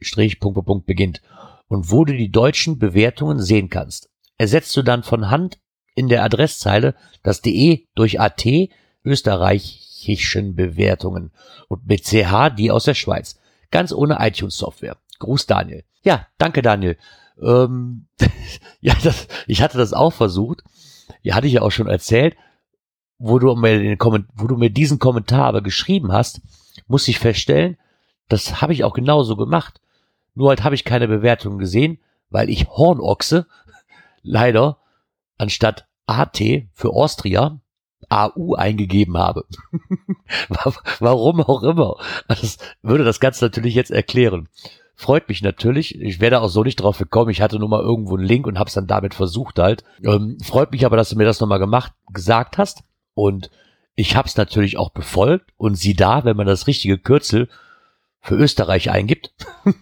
beginnt 0.86 1.22
und 1.68 1.92
wo 1.92 2.06
du 2.06 2.16
die 2.16 2.32
deutschen 2.32 2.80
Bewertungen 2.80 3.42
sehen 3.42 3.70
kannst. 3.70 4.10
Ersetzt 4.38 4.78
du 4.78 4.84
dann 4.84 5.04
von 5.04 5.30
Hand 5.30 5.60
in 6.00 6.08
der 6.08 6.24
Adresszeile 6.24 6.96
das 7.24 7.42
de 7.42 7.86
durch 7.96 8.20
at 8.20 8.44
österreichischen 9.04 10.56
Bewertungen 10.56 11.32
und 11.68 11.86
mit 11.88 12.06
ch 12.06 12.50
die 12.58 12.72
aus 12.72 12.86
der 12.86 12.96
Schweiz. 12.96 13.40
Ganz 13.72 13.92
ohne 13.92 14.18
iTunes-Software. 14.20 14.98
Gruß 15.20 15.46
Daniel. 15.46 15.84
Ja, 16.04 16.28
danke 16.38 16.62
Daniel. 16.62 16.98
Ähm, 17.42 18.08
ja, 18.82 18.96
das, 19.04 19.28
ich 19.48 19.62
hatte 19.62 19.78
das 19.78 19.94
auch 19.94 20.14
versucht. 20.14 20.64
Ja, 21.22 21.36
hatte 21.36 21.48
ich 21.48 21.54
ja 21.54 21.62
auch 21.62 21.72
schon 21.72 21.88
erzählt 21.88 22.36
wo 23.20 23.38
du 23.38 23.54
mir 23.56 23.78
den 23.78 24.00
wo 24.00 24.48
du 24.48 24.56
mir 24.56 24.70
diesen 24.72 24.98
Kommentar 24.98 25.46
aber 25.46 25.62
geschrieben 25.62 26.12
hast, 26.12 26.42
muss 26.88 27.08
ich 27.08 27.20
feststellen, 27.20 27.78
das 28.30 28.62
habe 28.62 28.74
ich 28.74 28.84
auch 28.84 28.94
genauso 28.94 29.36
gemacht. 29.36 29.82
Nur 30.34 30.50
halt 30.50 30.64
habe 30.64 30.76
ich 30.76 30.86
keine 30.86 31.08
Bewertung 31.08 31.58
gesehen, 31.58 32.00
weil 32.30 32.50
ich 32.50 32.70
Hornochse 32.70 33.46
leider 34.24 34.78
anstatt 35.38 35.86
AT 36.10 36.40
für 36.74 36.90
Austria 36.92 37.60
AU 38.10 38.56
eingegeben 38.56 39.18
habe. 39.18 39.46
Warum 41.00 41.42
auch 41.42 41.64
immer. 41.64 41.98
Das 42.28 42.58
würde 42.82 43.04
das 43.04 43.20
Ganze 43.20 43.46
natürlich 43.46 43.76
jetzt 43.76 43.92
erklären. 43.92 44.50
Freut 44.96 45.30
mich 45.30 45.42
natürlich. 45.42 46.00
Ich 46.02 46.20
werde 46.20 46.42
auch 46.42 46.50
so 46.50 46.64
nicht 46.64 46.78
drauf 46.78 46.98
gekommen. 46.98 47.30
Ich 47.30 47.42
hatte 47.42 47.60
nur 47.60 47.70
mal 47.70 47.82
irgendwo 47.82 48.18
einen 48.18 48.26
Link 48.26 48.48
und 48.48 48.60
habe 48.60 48.68
es 48.68 48.74
dann 48.74 48.88
damit 48.88 49.14
versucht 49.14 49.60
halt. 49.60 49.84
Ähm, 50.04 50.38
freut 50.44 50.72
mich 50.72 50.86
aber, 50.86 50.98
dass 50.98 51.10
du 51.10 51.16
mir 51.16 51.26
das 51.26 51.40
nochmal 51.40 51.60
gemacht, 51.60 51.94
gesagt 52.12 52.58
hast. 52.58 52.84
Und 53.14 53.50
ich 53.96 54.16
habe 54.16 54.28
es 54.28 54.36
natürlich 54.36 54.78
auch 54.78 54.90
befolgt 54.90 55.52
und 55.58 55.76
sieh 55.76 55.94
da, 55.94 56.26
wenn 56.26 56.36
man 56.36 56.48
das 56.48 56.68
richtige 56.68 56.98
Kürzel 56.98 57.48
für 58.22 58.36
Österreich 58.36 58.92
eingibt, 58.92 59.34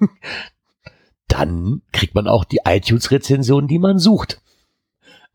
dann 1.27 1.81
kriegt 1.91 2.13
man 2.13 2.27
auch 2.27 2.43
die 2.43 2.59
iTunes-Rezension, 2.65 3.67
die 3.67 3.79
man 3.79 3.99
sucht. 3.99 4.41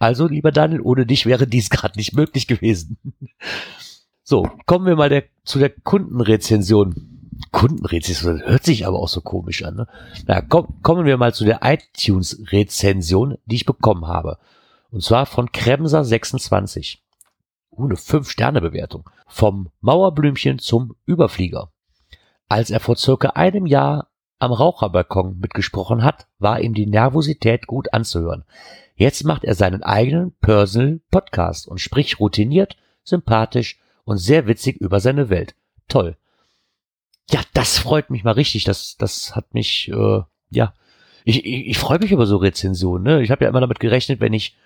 Also, 0.02 0.26
lieber 0.26 0.50
Daniel, 0.50 0.80
ohne 0.80 1.06
dich 1.06 1.26
wäre 1.26 1.47
dies 1.47 1.71
gerade 1.71 1.97
nicht 1.97 2.14
möglich 2.14 2.47
gewesen. 2.49 2.99
So, 4.25 4.49
kommen 4.66 4.87
wir 4.87 4.94
mal 4.94 5.09
der, 5.09 5.25
zu 5.44 5.59
der 5.59 5.68
Kundenrezension. 5.68 7.30
Kundenrezension 7.50 8.40
hört 8.42 8.62
sich 8.62 8.87
aber 8.87 9.00
auch 9.00 9.09
so 9.09 9.21
komisch 9.21 9.64
an. 9.64 9.75
Ne? 9.75 9.88
Na, 10.26 10.40
komm, 10.40 10.80
kommen 10.80 11.06
wir 11.06 11.18
mal 11.18 11.35
zu 11.35 11.44
der 11.44 11.61
iTunes-Rezension, 11.62 13.37
die 13.47 13.56
ich 13.56 13.66
bekommen 13.66 14.06
habe. 14.06 14.38
Und 14.92 15.02
zwar 15.02 15.26
von 15.26 15.49
Kremser26. 15.49 16.99
uh, 17.73 17.85
eine 17.85 17.97
5-Sterne-Bewertung. 17.97 19.11
Vom 19.26 19.71
Mauerblümchen 19.80 20.61
zum 20.61 20.94
Überflieger. 21.04 21.73
Als 22.49 22.71
er 22.71 22.78
vor 22.78 22.97
circa 22.97 23.30
einem 23.30 23.66
Jahr 23.66 24.06
am 24.38 24.52
Raucherbalkon 24.52 25.40
mitgesprochen 25.40 26.04
hat, 26.04 26.28
war 26.38 26.61
ihm 26.61 26.75
die 26.75 26.87
Nervosität 26.87 27.66
gut 27.66 27.92
anzuhören. 27.92 28.44
Jetzt 29.02 29.25
macht 29.25 29.42
er 29.42 29.56
seinen 29.56 29.82
eigenen 29.82 30.30
Personal 30.40 31.00
Podcast 31.11 31.66
und 31.66 31.80
spricht 31.80 32.21
routiniert, 32.21 32.76
sympathisch 33.02 33.80
und 34.04 34.18
sehr 34.18 34.47
witzig 34.47 34.76
über 34.76 35.00
seine 35.00 35.28
Welt. 35.28 35.56
Toll. 35.88 36.16
Ja, 37.28 37.40
das 37.52 37.78
freut 37.78 38.11
mich 38.11 38.23
mal 38.23 38.35
richtig. 38.35 38.62
Das, 38.62 38.94
das 38.97 39.35
hat 39.35 39.54
mich, 39.54 39.88
äh, 39.88 40.21
ja, 40.50 40.73
ich, 41.25 41.44
ich, 41.44 41.66
ich 41.66 41.78
freue 41.78 41.99
mich 41.99 42.12
über 42.12 42.26
so 42.26 42.37
Rezensionen. 42.37 43.02
Ne? 43.02 43.23
Ich 43.25 43.32
habe 43.32 43.42
ja 43.42 43.50
immer 43.50 43.61
damit 43.61 43.80
gerechnet, 43.80 44.21
wenn 44.21 44.35
ich 44.35 44.56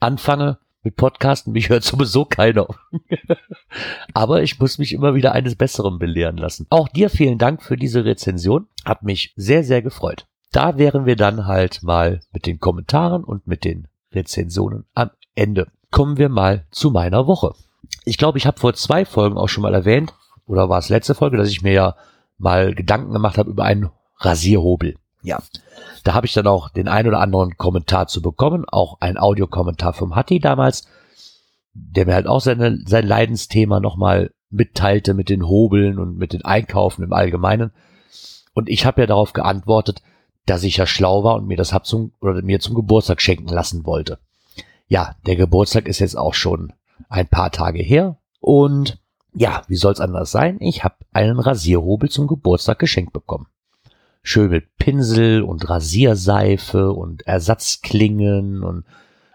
anfange 0.00 0.56
mit 0.82 0.96
Podcasten, 0.96 1.52
mich 1.52 1.68
hört 1.68 1.84
sowieso 1.84 2.24
keiner. 2.24 2.68
Aber 4.14 4.42
ich 4.42 4.58
muss 4.58 4.78
mich 4.78 4.94
immer 4.94 5.14
wieder 5.14 5.32
eines 5.32 5.54
Besseren 5.54 5.98
belehren 5.98 6.38
lassen. 6.38 6.66
Auch 6.70 6.88
dir 6.88 7.10
vielen 7.10 7.36
Dank 7.36 7.62
für 7.62 7.76
diese 7.76 8.06
Rezension. 8.06 8.68
Hat 8.86 9.02
mich 9.02 9.34
sehr, 9.36 9.64
sehr 9.64 9.82
gefreut. 9.82 10.26
Da 10.52 10.76
wären 10.76 11.06
wir 11.06 11.16
dann 11.16 11.46
halt 11.46 11.82
mal 11.82 12.20
mit 12.32 12.46
den 12.46 12.60
Kommentaren 12.60 13.24
und 13.24 13.46
mit 13.46 13.64
den 13.64 13.88
Rezensionen 14.12 14.84
am 14.94 15.10
Ende. 15.34 15.68
Kommen 15.90 16.18
wir 16.18 16.28
mal 16.28 16.66
zu 16.70 16.90
meiner 16.90 17.26
Woche. 17.26 17.54
Ich 18.04 18.18
glaube, 18.18 18.36
ich 18.36 18.46
habe 18.46 18.60
vor 18.60 18.74
zwei 18.74 19.04
Folgen 19.04 19.38
auch 19.38 19.48
schon 19.48 19.62
mal 19.62 19.74
erwähnt, 19.74 20.14
oder 20.46 20.68
war 20.68 20.78
es 20.78 20.90
letzte 20.90 21.14
Folge, 21.14 21.38
dass 21.38 21.48
ich 21.48 21.62
mir 21.62 21.72
ja 21.72 21.96
mal 22.36 22.74
Gedanken 22.74 23.12
gemacht 23.12 23.38
habe 23.38 23.50
über 23.50 23.64
einen 23.64 23.90
Rasierhobel. 24.18 24.96
Ja, 25.22 25.38
da 26.04 26.14
habe 26.14 26.26
ich 26.26 26.32
dann 26.34 26.46
auch 26.46 26.68
den 26.68 26.88
ein 26.88 27.06
oder 27.06 27.20
anderen 27.20 27.56
Kommentar 27.56 28.08
zu 28.08 28.20
bekommen, 28.20 28.64
auch 28.66 29.00
ein 29.00 29.16
Audiokommentar 29.16 29.92
vom 29.92 30.16
Hatti 30.16 30.40
damals, 30.40 30.86
der 31.72 32.06
mir 32.06 32.14
halt 32.14 32.26
auch 32.26 32.40
seine, 32.40 32.78
sein 32.86 33.06
Leidensthema 33.06 33.80
nochmal 33.80 34.32
mitteilte 34.50 35.14
mit 35.14 35.28
den 35.30 35.46
Hobeln 35.46 35.98
und 35.98 36.18
mit 36.18 36.32
den 36.32 36.44
Einkaufen 36.44 37.04
im 37.04 37.12
Allgemeinen. 37.12 37.72
Und 38.52 38.68
ich 38.68 38.84
habe 38.84 39.00
ja 39.02 39.06
darauf 39.06 39.32
geantwortet, 39.32 40.02
dass 40.46 40.64
ich 40.64 40.76
ja 40.76 40.86
schlau 40.86 41.24
war 41.24 41.36
und 41.36 41.46
mir 41.46 41.56
das 41.56 41.72
hab 41.72 41.86
zum, 41.86 42.12
oder 42.20 42.42
mir 42.42 42.60
zum 42.60 42.74
Geburtstag 42.74 43.20
schenken 43.20 43.48
lassen 43.48 43.86
wollte. 43.86 44.18
Ja, 44.88 45.16
der 45.26 45.36
Geburtstag 45.36 45.86
ist 45.86 46.00
jetzt 46.00 46.16
auch 46.16 46.34
schon 46.34 46.72
ein 47.08 47.26
paar 47.26 47.50
Tage 47.50 47.82
her 47.82 48.18
und 48.40 48.98
ja, 49.34 49.62
wie 49.66 49.76
soll's 49.76 50.00
anders 50.00 50.30
sein? 50.30 50.58
Ich 50.60 50.84
habe 50.84 50.96
einen 51.12 51.38
Rasierhobel 51.38 52.10
zum 52.10 52.26
Geburtstag 52.26 52.78
geschenkt 52.78 53.12
bekommen 53.12 53.46
schön 54.22 54.50
mit 54.50 54.76
Pinsel 54.76 55.42
und 55.42 55.68
Rasierseife 55.68 56.92
und 56.92 57.26
Ersatzklingen 57.26 58.62
und 58.62 58.84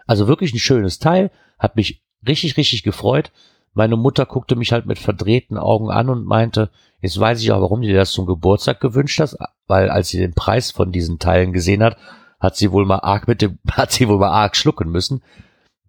also 0.06 0.26
wirklich 0.26 0.54
ein 0.54 0.58
schönes 0.58 0.98
Teil. 0.98 1.30
Hat 1.58 1.76
mich 1.76 2.02
richtig, 2.26 2.56
richtig 2.56 2.82
gefreut. 2.82 3.30
Meine 3.78 3.94
Mutter 3.94 4.26
guckte 4.26 4.56
mich 4.56 4.72
halt 4.72 4.86
mit 4.86 4.98
verdrehten 4.98 5.56
Augen 5.56 5.88
an 5.88 6.08
und 6.08 6.24
meinte, 6.24 6.68
jetzt 7.00 7.20
weiß 7.20 7.40
ich 7.40 7.52
auch, 7.52 7.60
warum 7.60 7.80
du 7.80 7.86
dir 7.86 7.94
das 7.94 8.10
zum 8.10 8.26
Geburtstag 8.26 8.80
gewünscht 8.80 9.20
hast, 9.20 9.38
weil 9.68 9.88
als 9.88 10.08
sie 10.08 10.18
den 10.18 10.34
Preis 10.34 10.72
von 10.72 10.90
diesen 10.90 11.20
Teilen 11.20 11.52
gesehen 11.52 11.84
hat, 11.84 11.96
hat 12.40 12.56
sie 12.56 12.72
wohl 12.72 12.84
mal 12.84 12.98
arg 12.98 13.28
mit 13.28 13.40
dem, 13.40 13.60
hat 13.70 13.92
sie 13.92 14.08
wohl 14.08 14.18
mal 14.18 14.32
arg 14.32 14.56
schlucken 14.56 14.90
müssen. 14.90 15.22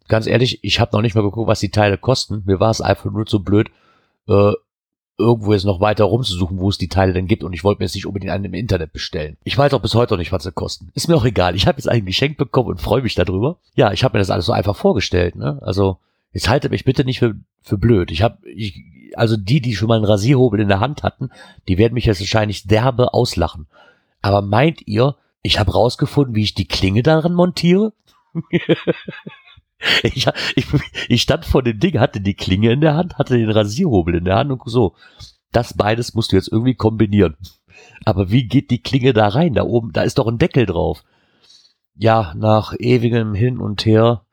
Ganz 0.08 0.28
ehrlich, 0.28 0.64
ich 0.64 0.80
habe 0.80 0.96
noch 0.96 1.02
nicht 1.02 1.16
mal 1.16 1.24
geguckt, 1.24 1.48
was 1.48 1.62
die 1.62 1.72
Teile 1.72 1.98
kosten. 1.98 2.44
Mir 2.46 2.60
war 2.60 2.70
es 2.70 2.80
einfach 2.80 3.10
nur 3.10 3.26
zu 3.26 3.44
blöd, 3.44 3.72
äh, 4.28 4.52
irgendwo 5.18 5.54
jetzt 5.54 5.66
noch 5.66 5.82
weiter 5.82 6.04
rumzusuchen, 6.04 6.60
wo 6.60 6.70
es 6.70 6.78
die 6.78 6.90
Teile 6.90 7.14
denn 7.14 7.26
gibt 7.26 7.44
und 7.44 7.54
ich 7.54 7.64
wollte 7.64 7.80
mir 7.80 7.86
jetzt 7.86 7.96
nicht 7.96 8.06
unbedingt 8.06 8.32
einen 8.32 8.46
im 8.46 8.54
Internet 8.54 8.94
bestellen. 8.94 9.38
Ich 9.44 9.58
weiß 9.58 9.74
auch 9.74 9.82
bis 9.82 9.96
heute 9.96 10.14
noch 10.14 10.20
nicht, 10.20 10.32
was 10.32 10.44
sie 10.44 10.52
kosten. 10.52 10.92
Ist 10.94 11.08
mir 11.08 11.16
auch 11.16 11.26
egal. 11.26 11.56
Ich 11.56 11.66
habe 11.66 11.80
jetzt 11.80 11.90
ein 11.90 12.06
Geschenk 12.06 12.38
bekommen 12.38 12.70
und 12.70 12.82
freue 12.82 13.02
mich 13.02 13.16
darüber. 13.16 13.58
Ja, 13.74 13.92
ich 13.92 14.04
habe 14.04 14.16
mir 14.16 14.20
das 14.20 14.30
alles 14.30 14.46
so 14.46 14.52
einfach 14.52 14.76
vorgestellt. 14.76 15.36
Ne? 15.36 15.58
Also 15.64 15.98
jetzt 16.32 16.50
haltet 16.50 16.72
mich 16.72 16.86
bitte 16.86 17.06
nicht 17.06 17.20
für, 17.20 17.36
für 17.62 17.78
blöd. 17.78 18.12
Ich 18.12 18.22
habe, 18.22 18.38
ich, 18.48 18.84
also 19.16 19.38
die, 19.38 19.62
die 19.62 19.76
schon 19.76 19.88
mal 19.88 19.96
einen 19.96 20.06
Rasierhobel 20.06 20.60
in 20.60 20.68
der 20.68 20.80
Hand 20.80 21.04
hatten, 21.04 21.30
die 21.68 21.78
werden 21.78 21.94
mich 21.94 22.06
jetzt 22.06 22.20
wahrscheinlich 22.20 22.68
derbe 22.68 23.14
auslachen. 23.14 23.68
Aber 24.22 24.42
meint 24.42 24.88
ihr, 24.88 25.16
ich 25.42 25.60
habe 25.60 25.72
rausgefunden, 25.72 26.36
wie 26.36 26.44
ich 26.44 26.54
die 26.54 26.68
Klinge 26.68 27.04
daran 27.04 27.34
montiere? 27.34 27.94
Ich, 30.04 30.28
ich, 30.56 30.66
ich 31.08 31.22
stand 31.22 31.46
vor 31.46 31.64
dem 31.64 31.80
Ding, 31.80 32.00
hatte 32.00 32.20
die 32.20 32.34
Klinge 32.34 32.74
in 32.74 32.82
der 32.82 32.96
Hand, 32.96 33.18
hatte 33.18 33.38
den 33.38 33.50
Rasierhobel 33.50 34.16
in 34.16 34.26
der 34.26 34.36
Hand 34.36 34.52
und 34.52 34.62
so. 34.66 34.96
Das 35.54 35.74
beides 35.74 36.14
musst 36.14 36.32
du 36.32 36.36
jetzt 36.36 36.52
irgendwie 36.52 36.76
kombinieren. 36.76 37.38
Aber 38.06 38.30
wie 38.30 38.46
geht 38.48 38.72
die 38.72 38.82
Klinge 38.82 39.14
da 39.14 39.30
rein? 39.30 39.54
Da 39.54 39.64
oben, 39.64 39.94
da 39.94 40.02
ist 40.02 40.18
doch 40.18 40.28
ein 40.28 40.38
Deckel 40.38 40.66
drauf. 40.66 41.04
Ja, 41.96 42.34
nach 42.36 42.74
ewigem 42.78 43.34
Hin 43.34 43.60
und 43.60 43.86
Her, 43.86 44.26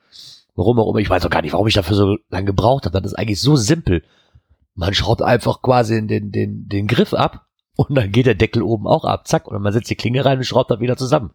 warum 0.57 0.81
auch 0.81 0.91
immer, 0.91 0.99
ich 0.99 1.11
weiß 1.11 1.25
auch 1.25 1.31
gar 1.31 1.43
nicht, 1.43 1.53
warum 1.53 1.67
ich 1.67 1.75
dafür 1.75 1.97
so 1.97 2.17
lange 2.29 2.47
gebraucht 2.47 2.85
habe. 2.85 3.01
Das 3.01 3.13
ist 3.13 3.19
eigentlich 3.19 3.41
so 3.41 3.57
simpel. 3.57 4.03
Man 4.75 4.95
schraubt 4.95 5.23
einfach 5.23 5.63
quasi 5.63 6.07
den, 6.07 6.33
den, 6.33 6.69
den 6.69 6.87
Griff 6.87 7.15
ab 7.15 7.47
und 7.77 7.95
dann 7.95 8.11
geht 8.11 8.27
der 8.27 8.35
Deckel 8.35 8.63
oben 8.63 8.87
auch 8.87 9.05
ab. 9.05 9.29
Zack, 9.29 9.47
und 9.47 9.63
man 9.63 9.73
setzt 9.73 9.91
die 9.91 9.97
Klinge 9.97 10.25
rein 10.25 10.39
und 10.39 10.45
schraubt 10.45 10.71
dann 10.71 10.81
wieder 10.81 10.97
zusammen 10.97 11.31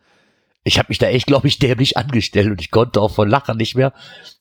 ich 0.64 0.78
habe 0.78 0.88
mich 0.90 1.00
da 1.00 1.08
echt, 1.08 1.28
glaube 1.28 1.48
ich, 1.48 1.60
dämlich 1.60 1.98
angestellt 1.98 2.52
und 2.52 2.62
ich 2.62 2.72
konnte 2.72 3.02
auch 3.02 3.12
von 3.12 3.30
Lachen 3.30 3.58
nicht 3.58 3.76
mehr, 3.76 3.94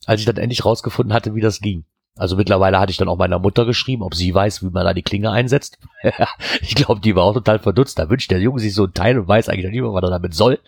als 0.06 0.20
ich 0.20 0.26
dann 0.26 0.36
endlich 0.36 0.64
rausgefunden 0.64 1.14
hatte, 1.14 1.34
wie 1.34 1.40
das 1.40 1.60
ging. 1.60 1.84
Also 2.16 2.36
mittlerweile 2.36 2.78
hatte 2.78 2.90
ich 2.90 2.98
dann 2.98 3.08
auch 3.08 3.16
meiner 3.16 3.38
Mutter 3.38 3.64
geschrieben, 3.64 4.02
ob 4.02 4.14
sie 4.14 4.34
weiß, 4.34 4.62
wie 4.62 4.70
man 4.70 4.84
da 4.84 4.92
die 4.92 5.02
Klinge 5.02 5.30
einsetzt. 5.30 5.78
ich 6.60 6.74
glaube, 6.74 7.00
die 7.00 7.14
war 7.16 7.24
auch 7.24 7.32
total 7.32 7.58
verdutzt. 7.58 7.98
Da 7.98 8.10
wünscht 8.10 8.30
der 8.30 8.40
Junge 8.40 8.60
sich 8.60 8.74
so 8.74 8.84
ein 8.84 8.92
Teil 8.92 9.18
und 9.18 9.28
weiß 9.28 9.48
eigentlich 9.48 9.70
nicht 9.70 9.80
mehr, 9.80 9.92
was 9.92 10.02
er 10.02 10.10
damit 10.10 10.34
soll 10.34 10.58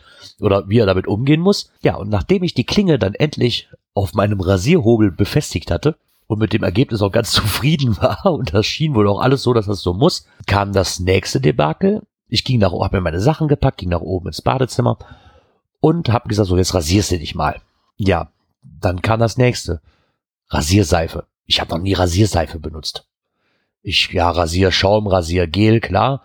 oder 0.40 0.68
wie 0.68 0.78
er 0.78 0.86
damit 0.86 1.06
umgehen 1.06 1.40
muss. 1.40 1.70
Ja, 1.82 1.96
und 1.96 2.08
nachdem 2.08 2.42
ich 2.42 2.54
die 2.54 2.64
Klinge 2.64 2.98
dann 2.98 3.14
endlich 3.14 3.68
auf 3.94 4.14
meinem 4.14 4.40
Rasierhobel 4.40 5.10
befestigt 5.10 5.70
hatte 5.70 5.96
und 6.26 6.38
mit 6.38 6.52
dem 6.52 6.62
Ergebnis 6.62 7.02
auch 7.02 7.12
ganz 7.12 7.32
zufrieden 7.32 7.96
war 7.98 8.26
und 8.26 8.54
das 8.54 8.66
schien 8.66 8.94
wohl 8.94 9.08
auch 9.08 9.20
alles 9.20 9.42
so, 9.42 9.52
dass 9.52 9.66
das 9.66 9.80
so 9.80 9.94
muss, 9.94 10.26
kam 10.46 10.72
das 10.72 11.00
nächste 11.00 11.40
Debakel. 11.40 12.02
Ich 12.28 12.44
ging 12.44 12.58
nach 12.60 12.72
oben, 12.72 12.84
habe 12.84 12.96
mir 12.96 13.02
meine 13.02 13.20
Sachen 13.20 13.48
gepackt, 13.48 13.78
ging 13.78 13.90
nach 13.90 14.00
oben 14.00 14.28
ins 14.28 14.40
Badezimmer 14.40 14.98
und 15.80 16.08
habe 16.08 16.28
gesagt, 16.28 16.48
so 16.48 16.56
jetzt 16.56 16.74
rasierst 16.74 17.10
du 17.10 17.18
dich 17.18 17.34
mal. 17.34 17.60
Ja, 17.98 18.30
dann 18.62 19.02
kam 19.02 19.20
das 19.20 19.36
nächste. 19.36 19.80
Rasierseife. 20.48 21.26
Ich 21.46 21.60
habe 21.60 21.70
noch 21.70 21.82
nie 21.82 21.94
Rasierseife 21.94 22.58
benutzt. 22.58 23.06
Ich, 23.82 24.10
ja, 24.12 24.30
Rasierschaum, 24.30 25.08
Rasiergel, 25.08 25.80
klar. 25.80 26.22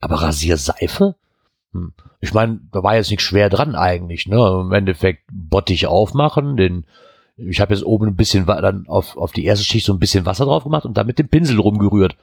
Aber 0.00 0.22
Rasierseife? 0.22 1.16
Hm. 1.72 1.92
Ich 2.20 2.32
meine, 2.32 2.60
da 2.72 2.82
war 2.82 2.96
jetzt 2.96 3.10
nichts 3.10 3.24
schwer 3.24 3.48
dran 3.48 3.74
eigentlich. 3.74 4.26
Ne? 4.26 4.36
Im 4.62 4.72
Endeffekt 4.72 5.24
Bottich 5.32 5.86
aufmachen, 5.86 6.56
den, 6.56 6.86
ich 7.46 7.60
habe 7.60 7.74
jetzt 7.74 7.84
oben 7.84 8.08
ein 8.08 8.16
bisschen 8.16 8.46
dann 8.46 8.86
auf, 8.86 9.16
auf 9.16 9.32
die 9.32 9.44
erste 9.44 9.64
Schicht 9.64 9.86
so 9.86 9.92
ein 9.92 9.98
bisschen 9.98 10.26
Wasser 10.26 10.44
drauf 10.44 10.64
gemacht 10.64 10.84
und 10.84 10.96
dann 10.96 11.06
mit 11.06 11.18
dem 11.18 11.28
Pinsel 11.28 11.58
rumgerührt. 11.58 12.16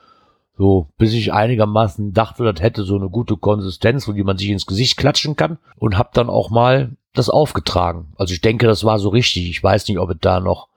So, 0.57 0.87
bis 0.97 1.13
ich 1.13 1.33
einigermaßen 1.33 2.13
dachte, 2.13 2.43
das 2.43 2.61
hätte 2.61 2.83
so 2.83 2.95
eine 2.95 3.09
gute 3.09 3.37
Konsistenz, 3.37 4.07
wo 4.07 4.11
die 4.11 4.23
man 4.23 4.37
sich 4.37 4.49
ins 4.49 4.65
Gesicht 4.65 4.97
klatschen 4.97 5.35
kann. 5.35 5.59
Und 5.75 5.97
hab 5.97 6.13
dann 6.13 6.29
auch 6.29 6.49
mal 6.49 6.97
das 7.13 7.29
aufgetragen. 7.29 8.13
Also 8.17 8.33
ich 8.33 8.41
denke, 8.41 8.65
das 8.65 8.83
war 8.83 8.97
so 8.97 9.09
richtig. 9.09 9.49
Ich 9.49 9.63
weiß 9.63 9.87
nicht, 9.87 9.99
ob 9.99 10.09
es 10.09 10.17
da 10.19 10.39
noch 10.39 10.67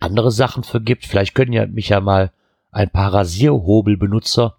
andere 0.00 0.32
Sachen 0.32 0.64
für 0.64 0.80
gibt. 0.80 1.06
Vielleicht 1.06 1.34
können 1.34 1.52
ja 1.52 1.66
mich 1.66 1.90
ja 1.90 2.00
mal 2.00 2.32
ein 2.72 2.90
paar 2.90 3.14
Rasierhobelbenutzer 3.14 4.56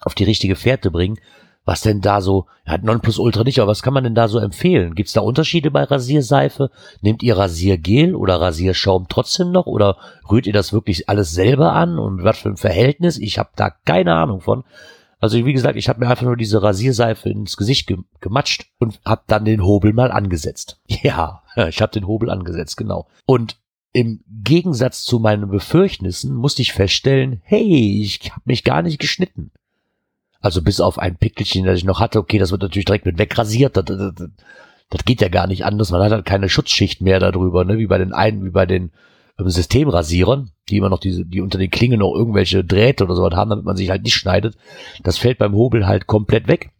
auf 0.00 0.14
die 0.14 0.24
richtige 0.24 0.56
Fährte 0.56 0.90
bringen, 0.90 1.18
was 1.64 1.82
denn 1.82 2.00
da 2.00 2.20
so, 2.20 2.46
ja, 2.66 2.78
Nonplusultra 2.78 3.44
nicht, 3.44 3.58
aber 3.60 3.70
was 3.70 3.82
kann 3.82 3.94
man 3.94 4.04
denn 4.04 4.14
da 4.14 4.28
so 4.28 4.38
empfehlen? 4.38 4.94
Gibt 4.94 5.08
es 5.08 5.12
da 5.12 5.20
Unterschiede 5.20 5.70
bei 5.70 5.84
Rasierseife? 5.84 6.70
Nehmt 7.00 7.22
ihr 7.22 7.36
Rasiergel 7.36 8.14
oder 8.14 8.40
Rasierschaum 8.40 9.06
trotzdem 9.08 9.52
noch 9.52 9.66
oder 9.66 9.96
rührt 10.30 10.46
ihr 10.46 10.52
das 10.52 10.72
wirklich 10.72 11.08
alles 11.08 11.32
selber 11.32 11.72
an 11.72 11.98
und 11.98 12.24
was 12.24 12.38
für 12.38 12.48
ein 12.48 12.56
Verhältnis? 12.56 13.18
Ich 13.18 13.38
habe 13.38 13.50
da 13.56 13.70
keine 13.70 14.14
Ahnung 14.14 14.40
von. 14.40 14.64
Also 15.20 15.44
wie 15.44 15.52
gesagt, 15.52 15.76
ich 15.76 15.88
habe 15.88 16.00
mir 16.00 16.08
einfach 16.08 16.24
nur 16.24 16.36
diese 16.36 16.62
Rasierseife 16.62 17.28
ins 17.28 17.58
Gesicht 17.58 17.86
ge 17.86 17.98
gematscht 18.20 18.66
und 18.78 19.00
habe 19.04 19.22
dann 19.26 19.44
den 19.44 19.62
Hobel 19.62 19.92
mal 19.92 20.10
angesetzt. 20.10 20.80
Ja, 21.02 21.42
ich 21.68 21.82
habe 21.82 21.92
den 21.92 22.06
Hobel 22.06 22.30
angesetzt, 22.30 22.76
genau. 22.76 23.06
Und 23.26 23.58
im 23.92 24.22
Gegensatz 24.28 25.02
zu 25.02 25.18
meinen 25.18 25.50
Befürchtnissen 25.50 26.34
musste 26.34 26.62
ich 26.62 26.72
feststellen, 26.72 27.42
hey, 27.44 28.00
ich 28.02 28.30
habe 28.30 28.42
mich 28.44 28.64
gar 28.64 28.82
nicht 28.82 29.00
geschnitten. 29.00 29.50
Also 30.40 30.62
bis 30.62 30.80
auf 30.80 30.98
ein 30.98 31.16
Pickelchen, 31.16 31.66
das 31.66 31.78
ich 31.78 31.84
noch 31.84 32.00
hatte, 32.00 32.18
okay, 32.18 32.38
das 32.38 32.50
wird 32.50 32.62
natürlich 32.62 32.86
direkt 32.86 33.06
mit 33.06 33.18
wegrasiert. 33.18 33.76
Das, 33.76 33.84
das, 33.84 34.14
das, 34.14 34.30
das 34.88 35.04
geht 35.04 35.20
ja 35.20 35.28
gar 35.28 35.46
nicht 35.46 35.64
anders. 35.64 35.90
Man 35.90 36.02
hat 36.02 36.12
halt 36.12 36.24
keine 36.24 36.48
Schutzschicht 36.48 37.00
mehr 37.02 37.20
darüber, 37.20 37.64
ne? 37.64 37.78
wie 37.78 37.86
bei 37.86 37.98
den 37.98 38.12
einen, 38.12 38.44
wie 38.44 38.50
bei 38.50 38.66
den 38.66 38.90
ähm, 39.38 39.50
Systemrasierern, 39.50 40.50
die 40.68 40.78
immer 40.78 40.88
noch 40.88 40.98
diese, 40.98 41.26
die 41.26 41.40
unter 41.40 41.58
den 41.58 41.70
Klingen 41.70 42.00
noch 42.00 42.14
irgendwelche 42.14 42.64
Drähte 42.64 43.04
oder 43.04 43.14
sowas 43.14 43.34
haben, 43.34 43.50
damit 43.50 43.64
man 43.64 43.76
sich 43.76 43.90
halt 43.90 44.02
nicht 44.02 44.14
schneidet. 44.14 44.56
Das 45.02 45.18
fällt 45.18 45.38
beim 45.38 45.52
Hobel 45.54 45.86
halt 45.86 46.06
komplett 46.06 46.48
weg. 46.48 46.70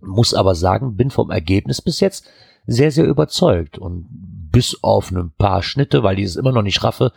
Muss 0.00 0.34
aber 0.34 0.56
sagen, 0.56 0.96
bin 0.96 1.10
vom 1.10 1.30
Ergebnis 1.30 1.80
bis 1.80 2.00
jetzt 2.00 2.26
sehr, 2.66 2.90
sehr 2.90 3.04
überzeugt. 3.04 3.78
Und 3.78 4.06
bis 4.52 4.82
auf 4.82 5.10
ein 5.10 5.30
paar 5.38 5.62
Schnitte, 5.62 6.02
weil 6.02 6.18
ich 6.18 6.26
es 6.26 6.36
immer 6.36 6.52
noch 6.52 6.62
nicht 6.62 6.82
raffe, 6.82 7.12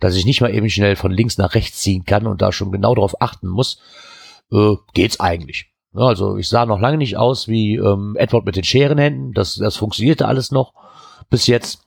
dass 0.00 0.16
ich 0.16 0.26
nicht 0.26 0.40
mal 0.40 0.52
eben 0.52 0.68
schnell 0.68 0.96
von 0.96 1.12
links 1.12 1.38
nach 1.38 1.54
rechts 1.54 1.80
ziehen 1.80 2.04
kann 2.04 2.26
und 2.26 2.42
da 2.42 2.52
schon 2.52 2.72
genau 2.72 2.94
drauf 2.94 3.20
achten 3.22 3.48
muss, 3.48 3.80
äh, 4.54 4.76
geht's 4.94 5.20
eigentlich. 5.20 5.66
Ja, 5.94 6.06
also 6.06 6.36
ich 6.36 6.48
sah 6.48 6.66
noch 6.66 6.80
lange 6.80 6.96
nicht 6.96 7.16
aus 7.16 7.46
wie 7.48 7.76
ähm, 7.76 8.16
Edward 8.18 8.46
mit 8.46 8.56
den 8.56 8.64
Scherenhänden. 8.64 9.32
Das, 9.32 9.56
das 9.56 9.76
funktionierte 9.76 10.26
alles 10.26 10.50
noch 10.50 10.72
bis 11.30 11.46
jetzt. 11.46 11.80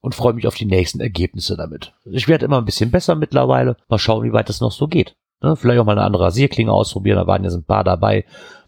und 0.00 0.14
freue 0.14 0.34
mich 0.34 0.46
auf 0.46 0.54
die 0.54 0.66
nächsten 0.66 1.00
Ergebnisse 1.00 1.56
damit. 1.56 1.92
Ich 2.04 2.28
werde 2.28 2.44
immer 2.44 2.58
ein 2.58 2.64
bisschen 2.64 2.90
besser 2.90 3.14
mittlerweile. 3.16 3.76
Mal 3.88 3.98
schauen, 3.98 4.22
wie 4.22 4.32
weit 4.32 4.48
das 4.48 4.60
noch 4.60 4.70
so 4.70 4.86
geht. 4.86 5.16
Ne? 5.42 5.56
Vielleicht 5.56 5.80
auch 5.80 5.84
mal 5.84 5.92
eine 5.92 6.04
andere 6.04 6.24
Rasierklinge 6.24 6.72
ausprobieren. 6.72 7.16
Da 7.16 7.26
waren 7.26 7.44
jetzt 7.44 7.54
ein 7.54 7.64
paar 7.64 7.82
dabei. 7.82 8.24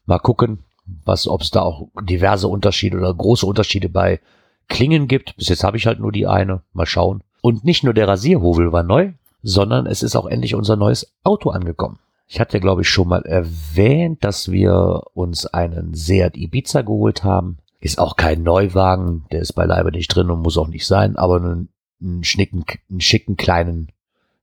Mal 0.07 0.19
gucken, 0.19 0.65
was, 1.05 1.29
ob 1.29 1.43
es 1.43 1.51
da 1.51 1.63
auch 1.63 1.89
diverse 2.03 2.49
Unterschiede 2.49 2.99
oder 2.99 3.15
große 3.15 3.47
Unterschiede 3.47 3.89
bei 3.89 4.21
Klingen 4.69 5.07
gibt. 5.07 5.37
Bis 5.37 5.49
jetzt 5.49 5.63
habe 5.63 5.77
ich 5.77 5.87
halt 5.87 6.01
nur 6.01 6.11
die 6.11 6.27
eine. 6.27 6.63
Mal 6.73 6.87
schauen. 6.87 7.23
Und 7.41 7.65
nicht 7.65 7.85
nur 7.85 7.95
der 7.95 8.09
Rasierhobel 8.09 8.73
war 8.73 8.83
neu, 8.83 9.13
sondern 9.43 9.87
es 9.87 10.03
ist 10.03 10.17
auch 10.17 10.27
endlich 10.27 10.57
unser 10.57 10.75
neues 10.75 11.15
Auto 11.23 11.51
angekommen. 11.51 12.01
Ich 12.31 12.41
hatte, 12.41 12.61
glaube 12.61 12.83
ich, 12.83 12.89
schon 12.91 13.09
mal 13.09 13.23
erwähnt, 13.23 14.23
dass 14.23 14.53
wir 14.53 15.03
uns 15.15 15.47
einen 15.47 15.95
Seat 15.95 16.37
Ibiza 16.37 16.83
geholt 16.83 17.25
haben. 17.25 17.57
Ist 17.81 17.99
auch 17.99 18.17
kein 18.17 18.43
Neuwagen, 18.43 19.25
der 19.33 19.41
ist 19.41 19.55
beileibe 19.55 19.91
nicht 19.91 20.09
drin 20.09 20.31
und 20.31 20.43
muss 20.43 20.59
auch 20.59 20.69
nicht 20.69 20.87
sein, 20.87 21.17
aber 21.17 21.37
einen, 21.37 21.71
einen, 22.03 22.25
schnicken, 22.25 22.65
einen 22.91 23.01
schicken 23.01 23.39
kleinen 23.39 23.89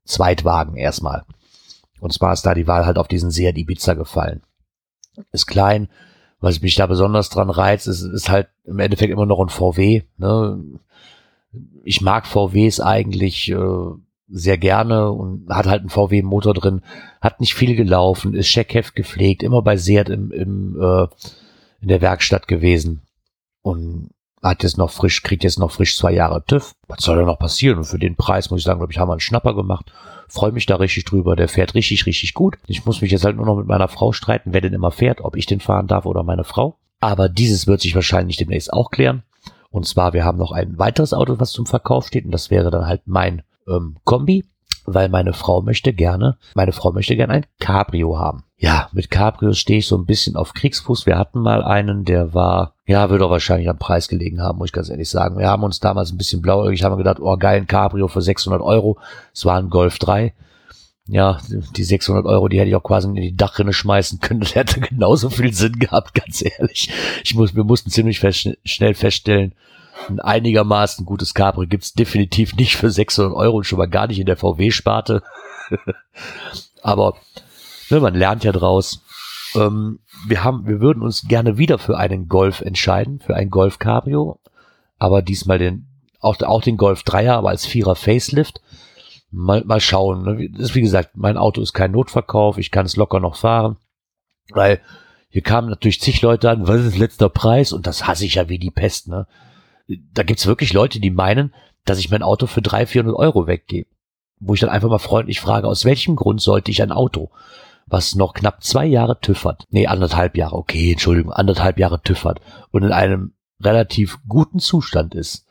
Zweitwagen 0.04 0.76
erstmal. 0.76 1.24
Und 2.00 2.12
zwar 2.12 2.32
ist 2.32 2.42
da 2.42 2.54
die 2.54 2.66
Wahl 2.66 2.86
halt 2.86 2.98
auf 2.98 3.06
diesen 3.06 3.30
Seat 3.30 3.56
Ibiza 3.56 3.94
gefallen. 3.94 4.42
Ist 5.30 5.46
klein, 5.46 5.88
was 6.40 6.60
mich 6.60 6.74
da 6.74 6.86
besonders 6.86 7.30
dran 7.30 7.50
reizt, 7.50 7.86
ist, 7.86 8.02
ist 8.02 8.28
halt 8.28 8.48
im 8.64 8.80
Endeffekt 8.80 9.12
immer 9.12 9.26
noch 9.26 9.40
ein 9.40 9.48
VW. 9.48 10.02
Ne? 10.16 10.60
Ich 11.84 12.00
mag 12.00 12.26
VWs 12.26 12.80
eigentlich 12.80 13.48
äh, 13.50 13.90
sehr 14.28 14.58
gerne 14.58 15.10
und 15.10 15.48
hat 15.48 15.66
halt 15.66 15.80
einen 15.80 15.90
VW-Motor 15.90 16.54
drin, 16.54 16.82
hat 17.20 17.40
nicht 17.40 17.54
viel 17.54 17.76
gelaufen, 17.76 18.34
ist 18.34 18.48
Scheckheft 18.48 18.96
gepflegt, 18.96 19.42
immer 19.42 19.62
bei 19.62 19.76
Seat 19.76 20.08
im, 20.08 20.32
im, 20.32 20.80
äh, 20.80 21.06
in 21.80 21.88
der 21.88 22.00
Werkstatt 22.00 22.48
gewesen 22.48 23.02
und 23.62 24.10
hat 24.42 24.62
jetzt 24.62 24.78
noch 24.78 24.90
frisch, 24.90 25.22
kriegt 25.22 25.44
jetzt 25.44 25.58
noch 25.58 25.70
frisch 25.70 25.96
zwei 25.96 26.12
Jahre 26.12 26.44
TÜV. 26.44 26.72
Was 26.88 27.02
soll 27.02 27.16
da 27.16 27.22
noch 27.22 27.38
passieren? 27.38 27.78
Und 27.78 27.84
für 27.84 27.98
den 27.98 28.16
Preis 28.16 28.50
muss 28.50 28.60
ich 28.60 28.64
sagen, 28.64 28.78
glaube 28.78 28.92
ich, 28.92 28.98
haben 28.98 29.08
wir 29.08 29.14
einen 29.14 29.20
Schnapper 29.20 29.54
gemacht. 29.54 29.92
Freue 30.28 30.52
mich 30.52 30.66
da 30.66 30.76
richtig 30.76 31.04
drüber. 31.04 31.36
Der 31.36 31.48
fährt 31.48 31.74
richtig, 31.74 32.06
richtig 32.06 32.34
gut. 32.34 32.56
Ich 32.66 32.84
muss 32.84 33.00
mich 33.00 33.10
jetzt 33.10 33.24
halt 33.24 33.36
nur 33.36 33.46
noch 33.46 33.56
mit 33.56 33.66
meiner 33.66 33.88
Frau 33.88 34.12
streiten, 34.12 34.52
wer 34.52 34.60
denn 34.60 34.72
immer 34.72 34.90
fährt, 34.90 35.20
ob 35.20 35.36
ich 35.36 35.46
den 35.46 35.60
fahren 35.60 35.86
darf 35.86 36.06
oder 36.06 36.22
meine 36.22 36.44
Frau. 36.44 36.76
Aber 37.00 37.28
dieses 37.28 37.66
wird 37.66 37.80
sich 37.80 37.94
wahrscheinlich 37.94 38.36
demnächst 38.36 38.72
auch 38.72 38.90
klären. 38.90 39.22
Und 39.70 39.86
zwar, 39.86 40.12
wir 40.12 40.24
haben 40.24 40.38
noch 40.38 40.52
ein 40.52 40.78
weiteres 40.78 41.12
Auto, 41.12 41.38
was 41.38 41.52
zum 41.52 41.66
Verkauf 41.66 42.06
steht. 42.06 42.24
Und 42.24 42.32
das 42.32 42.50
wäre 42.50 42.70
dann 42.70 42.86
halt 42.86 43.02
mein 43.06 43.42
ähm, 43.68 43.96
Kombi, 44.04 44.44
weil 44.84 45.08
meine 45.08 45.32
Frau 45.32 45.62
möchte 45.62 45.92
gerne, 45.92 46.38
meine 46.54 46.72
Frau 46.72 46.92
möchte 46.92 47.16
gerne 47.16 47.32
ein 47.32 47.46
Cabrio 47.58 48.18
haben. 48.18 48.44
Ja, 48.58 48.88
mit 48.92 49.10
Cabrios 49.10 49.58
stehe 49.58 49.80
ich 49.80 49.86
so 49.86 49.96
ein 49.96 50.06
bisschen 50.06 50.36
auf 50.36 50.54
Kriegsfuß. 50.54 51.04
Wir 51.04 51.18
hatten 51.18 51.40
mal 51.40 51.62
einen, 51.62 52.04
der 52.04 52.32
war, 52.32 52.74
ja, 52.86 53.10
würde 53.10 53.26
auch 53.26 53.30
wahrscheinlich 53.30 53.68
am 53.68 53.78
Preis 53.78 54.08
gelegen 54.08 54.40
haben, 54.40 54.58
muss 54.58 54.68
ich 54.68 54.72
ganz 54.72 54.88
ehrlich 54.88 55.10
sagen. 55.10 55.38
Wir 55.38 55.48
haben 55.48 55.62
uns 55.62 55.80
damals 55.80 56.10
ein 56.10 56.16
bisschen 56.16 56.40
blauäugig, 56.40 56.82
haben 56.82 56.96
gedacht, 56.96 57.20
oh 57.20 57.36
geil, 57.36 57.60
ein 57.60 57.66
Cabrio 57.66 58.08
für 58.08 58.22
600 58.22 58.62
Euro. 58.62 58.98
Es 59.34 59.44
war 59.44 59.58
ein 59.58 59.68
Golf 59.68 59.98
3 59.98 60.32
ja, 61.08 61.38
die 61.76 61.84
600 61.84 62.26
Euro, 62.26 62.48
die 62.48 62.58
hätte 62.58 62.68
ich 62.68 62.74
auch 62.74 62.82
quasi 62.82 63.08
in 63.08 63.14
die 63.14 63.36
Dachrinne 63.36 63.72
schmeißen 63.72 64.20
können. 64.20 64.40
Das 64.46 64.54
hätte 64.54 64.80
genauso 64.80 65.30
viel 65.30 65.52
Sinn 65.52 65.78
gehabt, 65.78 66.14
ganz 66.14 66.42
ehrlich. 66.42 66.90
Ich 67.24 67.34
muss, 67.34 67.54
wir 67.54 67.64
mussten 67.64 67.90
ziemlich 67.90 68.20
fest, 68.20 68.50
schnell 68.64 68.94
feststellen, 68.94 69.52
ein 70.08 70.20
einigermaßen 70.20 71.04
gutes 71.04 71.34
Capri 71.34 71.66
gibt's 71.66 71.92
definitiv 71.92 72.54
nicht 72.54 72.76
für 72.76 72.90
600 72.90 73.34
Euro 73.34 73.58
und 73.58 73.64
schon 73.64 73.78
mal 73.78 73.88
gar 73.88 74.06
nicht 74.06 74.18
in 74.18 74.26
der 74.26 74.36
VW-Sparte. 74.36 75.22
Aber 76.82 77.16
ne, 77.90 78.00
man 78.00 78.14
lernt 78.14 78.44
ja 78.44 78.52
draus. 78.52 79.02
Ähm, 79.54 80.00
wir 80.26 80.44
haben, 80.44 80.66
wir 80.66 80.80
würden 80.80 81.02
uns 81.02 81.26
gerne 81.26 81.58
wieder 81.58 81.78
für 81.78 81.96
einen 81.96 82.28
Golf 82.28 82.60
entscheiden, 82.60 83.20
für 83.20 83.34
ein 83.34 83.50
Golf 83.50 83.78
Cabrio, 83.78 84.40
aber 84.98 85.22
diesmal 85.22 85.58
den 85.58 85.88
auch, 86.20 86.40
auch 86.40 86.62
den 86.62 86.76
Golf 86.76 87.02
3er, 87.02 87.32
aber 87.32 87.50
als 87.50 87.66
Vierer 87.66 87.94
Facelift. 87.94 88.60
Mal, 89.30 89.64
mal 89.64 89.80
schauen. 89.80 90.22
Ne? 90.22 90.50
Das 90.50 90.70
ist 90.70 90.74
wie 90.74 90.80
gesagt, 90.80 91.10
mein 91.14 91.36
Auto 91.36 91.60
ist 91.60 91.72
kein 91.72 91.92
Notverkauf, 91.92 92.58
ich 92.58 92.70
kann 92.70 92.86
es 92.86 92.96
locker 92.96 93.20
noch 93.20 93.36
fahren, 93.36 93.76
weil 94.50 94.80
hier 95.28 95.42
kamen 95.42 95.68
natürlich 95.68 96.00
zig 96.00 96.22
Leute 96.22 96.50
an, 96.50 96.66
was 96.66 96.80
ist 96.80 96.96
letzter 96.96 97.28
Preis? 97.28 97.72
Und 97.72 97.86
das 97.86 98.06
hasse 98.06 98.24
ich 98.24 98.36
ja 98.36 98.48
wie 98.48 98.58
die 98.58 98.70
Pest, 98.70 99.08
ne? 99.08 99.26
Da 99.88 100.22
gibt's 100.22 100.46
wirklich 100.46 100.72
Leute, 100.72 101.00
die 101.00 101.10
meinen, 101.10 101.54
dass 101.84 101.98
ich 101.98 102.10
mein 102.10 102.22
Auto 102.22 102.46
für 102.46 102.62
300, 102.62 102.88
400 102.88 103.16
Euro 103.16 103.46
weggebe. 103.46 103.88
Wo 104.38 104.54
ich 104.54 104.60
dann 104.60 104.70
einfach 104.70 104.90
mal 104.90 104.98
freundlich 104.98 105.40
frage, 105.40 105.68
aus 105.68 105.84
welchem 105.84 106.16
Grund 106.16 106.40
sollte 106.40 106.70
ich 106.70 106.82
ein 106.82 106.92
Auto, 106.92 107.30
was 107.86 108.14
noch 108.14 108.34
knapp 108.34 108.62
zwei 108.62 108.84
Jahre 108.84 109.18
hat, 109.44 109.64
nee, 109.70 109.86
anderthalb 109.86 110.36
Jahre, 110.36 110.56
okay, 110.56 110.92
Entschuldigung, 110.92 111.32
anderthalb 111.32 111.78
Jahre 111.78 112.00
hat 112.04 112.40
und 112.72 112.82
in 112.82 112.92
einem 112.92 113.32
relativ 113.60 114.18
guten 114.28 114.58
Zustand 114.58 115.14
ist. 115.14 115.46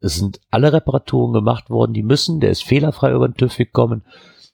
Es 0.00 0.16
sind 0.16 0.40
alle 0.50 0.72
Reparaturen 0.72 1.32
gemacht 1.32 1.70
worden, 1.70 1.92
die 1.92 2.02
müssen, 2.02 2.40
der 2.40 2.50
ist 2.50 2.64
fehlerfrei 2.64 3.12
über 3.12 3.28
den 3.28 3.36
TÜV 3.36 3.56
gekommen, 3.56 4.02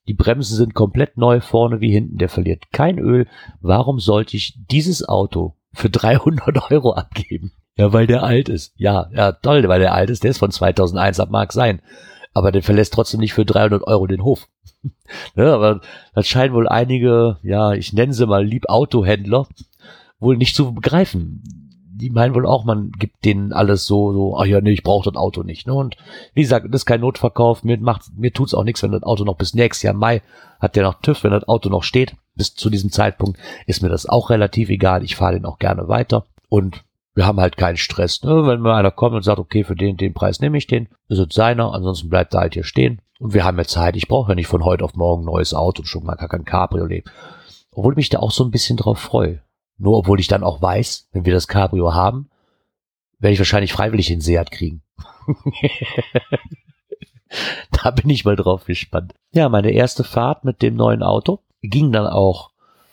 die 0.07 0.15
Bremsen 0.15 0.57
sind 0.57 0.75
komplett 0.75 1.17
neu 1.17 1.41
vorne 1.41 1.81
wie 1.81 1.93
hinten, 1.93 2.19
der 2.19 2.29
verliert 2.29 2.73
kein 2.73 2.99
Öl. 2.99 3.29
Warum 3.61 4.01
sollte 4.01 4.37
ich 4.37 4.59
dieses 4.69 5.09
Auto 5.09 5.55
für 5.73 5.89
300 5.89 6.71
Euro 6.73 6.93
abgeben? 6.95 7.53
Ja, 7.81 7.95
weil 7.95 8.07
der 8.07 8.23
alt 8.25 8.51
ist. 8.51 8.75
Ja, 8.77 9.09
ja, 9.15 9.33
toll, 9.33 9.67
weil 9.67 9.81
der 9.81 9.95
alt 9.95 10.11
ist. 10.11 10.23
Der 10.23 10.31
ist 10.31 10.39
von 10.39 10.51
2001, 10.51 11.17
das 11.17 11.31
mag 11.31 11.51
sein. 11.51 11.81
Aber 12.35 12.53
der 12.53 12.63
verlässt 12.63 12.93
trotzdem 12.93 13.21
nicht 13.21 13.33
für 13.33 13.47
300 13.47 13.87
Euro 13.87 14.07
den 14.07 14.23
Hof. 14.23 14.49
ne, 15.35 15.51
aber 15.51 15.81
das 16.15 16.29
scheinen 16.29 16.53
wohl 16.53 16.69
einige, 16.69 17.39
ja, 17.43 17.73
ich 17.73 17.95
nenne 17.95 18.13
sie 18.13 18.27
mal 18.27 18.45
lieb 18.45 18.69
Autohändler, 18.69 19.47
wohl 20.19 20.37
nicht 20.37 20.55
zu 20.55 20.75
begreifen. 20.75 21.43
Die 21.91 22.11
meinen 22.11 22.35
wohl 22.35 22.45
auch, 22.45 22.65
man 22.65 22.93
gibt 22.93 23.25
denen 23.25 23.55
alles 23.55 23.87
so, 23.87 24.13
so, 24.13 24.37
ach 24.37 24.45
ja, 24.45 24.61
nee, 24.61 24.73
ich 24.73 24.83
brauche 24.83 25.11
das 25.11 25.19
Auto 25.19 25.43
nicht. 25.43 25.67
Ne? 25.67 25.73
Und 25.73 25.97
wie 26.35 26.43
gesagt, 26.43 26.67
das 26.67 26.83
ist 26.83 26.87
kein 26.87 27.01
Notverkauf. 27.01 27.65
Mir 27.65 27.79
macht, 27.79 28.11
mir 28.15 28.35
tut's 28.35 28.53
auch 28.53 28.65
nichts, 28.65 28.83
wenn 28.83 28.93
das 28.93 29.05
Auto 29.05 29.25
noch 29.25 29.39
bis 29.39 29.55
nächstes 29.55 29.85
Jahr 29.85 29.95
Mai 29.95 30.21
hat 30.61 30.77
der 30.77 30.83
noch 30.83 31.01
TÜV, 31.01 31.25
wenn 31.25 31.31
das 31.31 31.49
Auto 31.49 31.71
noch 31.71 31.83
steht. 31.83 32.15
Bis 32.35 32.55
zu 32.55 32.69
diesem 32.69 32.93
Zeitpunkt 32.93 33.41
ist 33.67 33.83
mir 33.83 33.89
das 33.89 34.05
auch 34.05 34.29
relativ 34.29 34.69
egal. 34.69 35.03
Ich 35.03 35.17
fahre 35.17 35.33
den 35.33 35.47
auch 35.47 35.59
gerne 35.59 35.89
weiter. 35.89 36.27
Und 36.51 36.85
wir 37.15 37.27
haben 37.27 37.41
halt 37.41 37.57
keinen 37.57 37.77
Stress. 37.77 38.23
Ne? 38.23 38.47
Wenn 38.47 38.61
mal 38.61 38.79
einer 38.79 38.91
kommt 38.91 39.15
und 39.17 39.23
sagt, 39.23 39.39
okay, 39.39 39.65
für 39.65 39.77
den, 39.77 39.97
den 39.97 40.15
Preis 40.15 40.41
nehme 40.41 40.59
ich 40.59 40.67
den, 40.67 40.89
ist 41.09 41.19
es 41.19 41.35
seiner, 41.35 41.73
ansonsten 41.73 42.09
bleibt 42.09 42.35
er 42.35 42.41
halt 42.41 42.55
hier 42.55 42.65
stehen. 42.65 43.01
Und 43.19 43.35
wir 43.35 43.45
haben 43.45 43.59
ja 43.59 43.65
Zeit. 43.65 43.97
Ich 43.97 44.09
brauche 44.09 44.33
ja 44.33 44.35
nicht 44.35 44.47
von 44.47 44.65
heute 44.65 44.85
auf 44.85 44.95
morgen 44.95 45.23
ein 45.23 45.27
neues 45.27 45.53
Auto 45.53 45.83
und 45.83 45.87
schon 45.87 46.05
mal 46.05 46.15
gar 46.15 46.29
kein 46.29 46.45
Cabriolet. 46.45 47.05
Obwohl 47.73 47.93
ich 47.93 47.99
mich 47.99 48.09
da 48.09 48.19
auch 48.19 48.31
so 48.31 48.45
ein 48.45 48.51
bisschen 48.51 48.77
drauf 48.77 48.99
freue. 48.99 49.43
Nur 49.77 49.99
obwohl 49.99 50.21
ich 50.21 50.29
dann 50.29 50.45
auch 50.45 50.63
weiß, 50.63 51.09
wenn 51.13 51.25
wir 51.25 51.33
das 51.33 51.49
Cabrio 51.49 51.95
haben, 51.95 52.31
werde 53.19 53.35
ich 53.35 53.39
wahrscheinlich 53.39 53.73
freiwillig 53.73 54.09
den 54.09 54.21
Seat 54.21 54.51
kriegen. 54.51 54.83
da 57.71 57.91
bin 57.91 58.11
ich 58.11 58.25
mal 58.25 58.37
drauf 58.37 58.65
gespannt. 58.65 59.15
Ja, 59.33 59.49
meine 59.49 59.71
erste 59.71 60.05
Fahrt 60.05 60.45
mit 60.45 60.63
dem 60.63 60.77
neuen 60.77 61.03
Auto 61.03 61.41
ging 61.63 61.93
dann 61.93 62.07
auch 62.07 62.50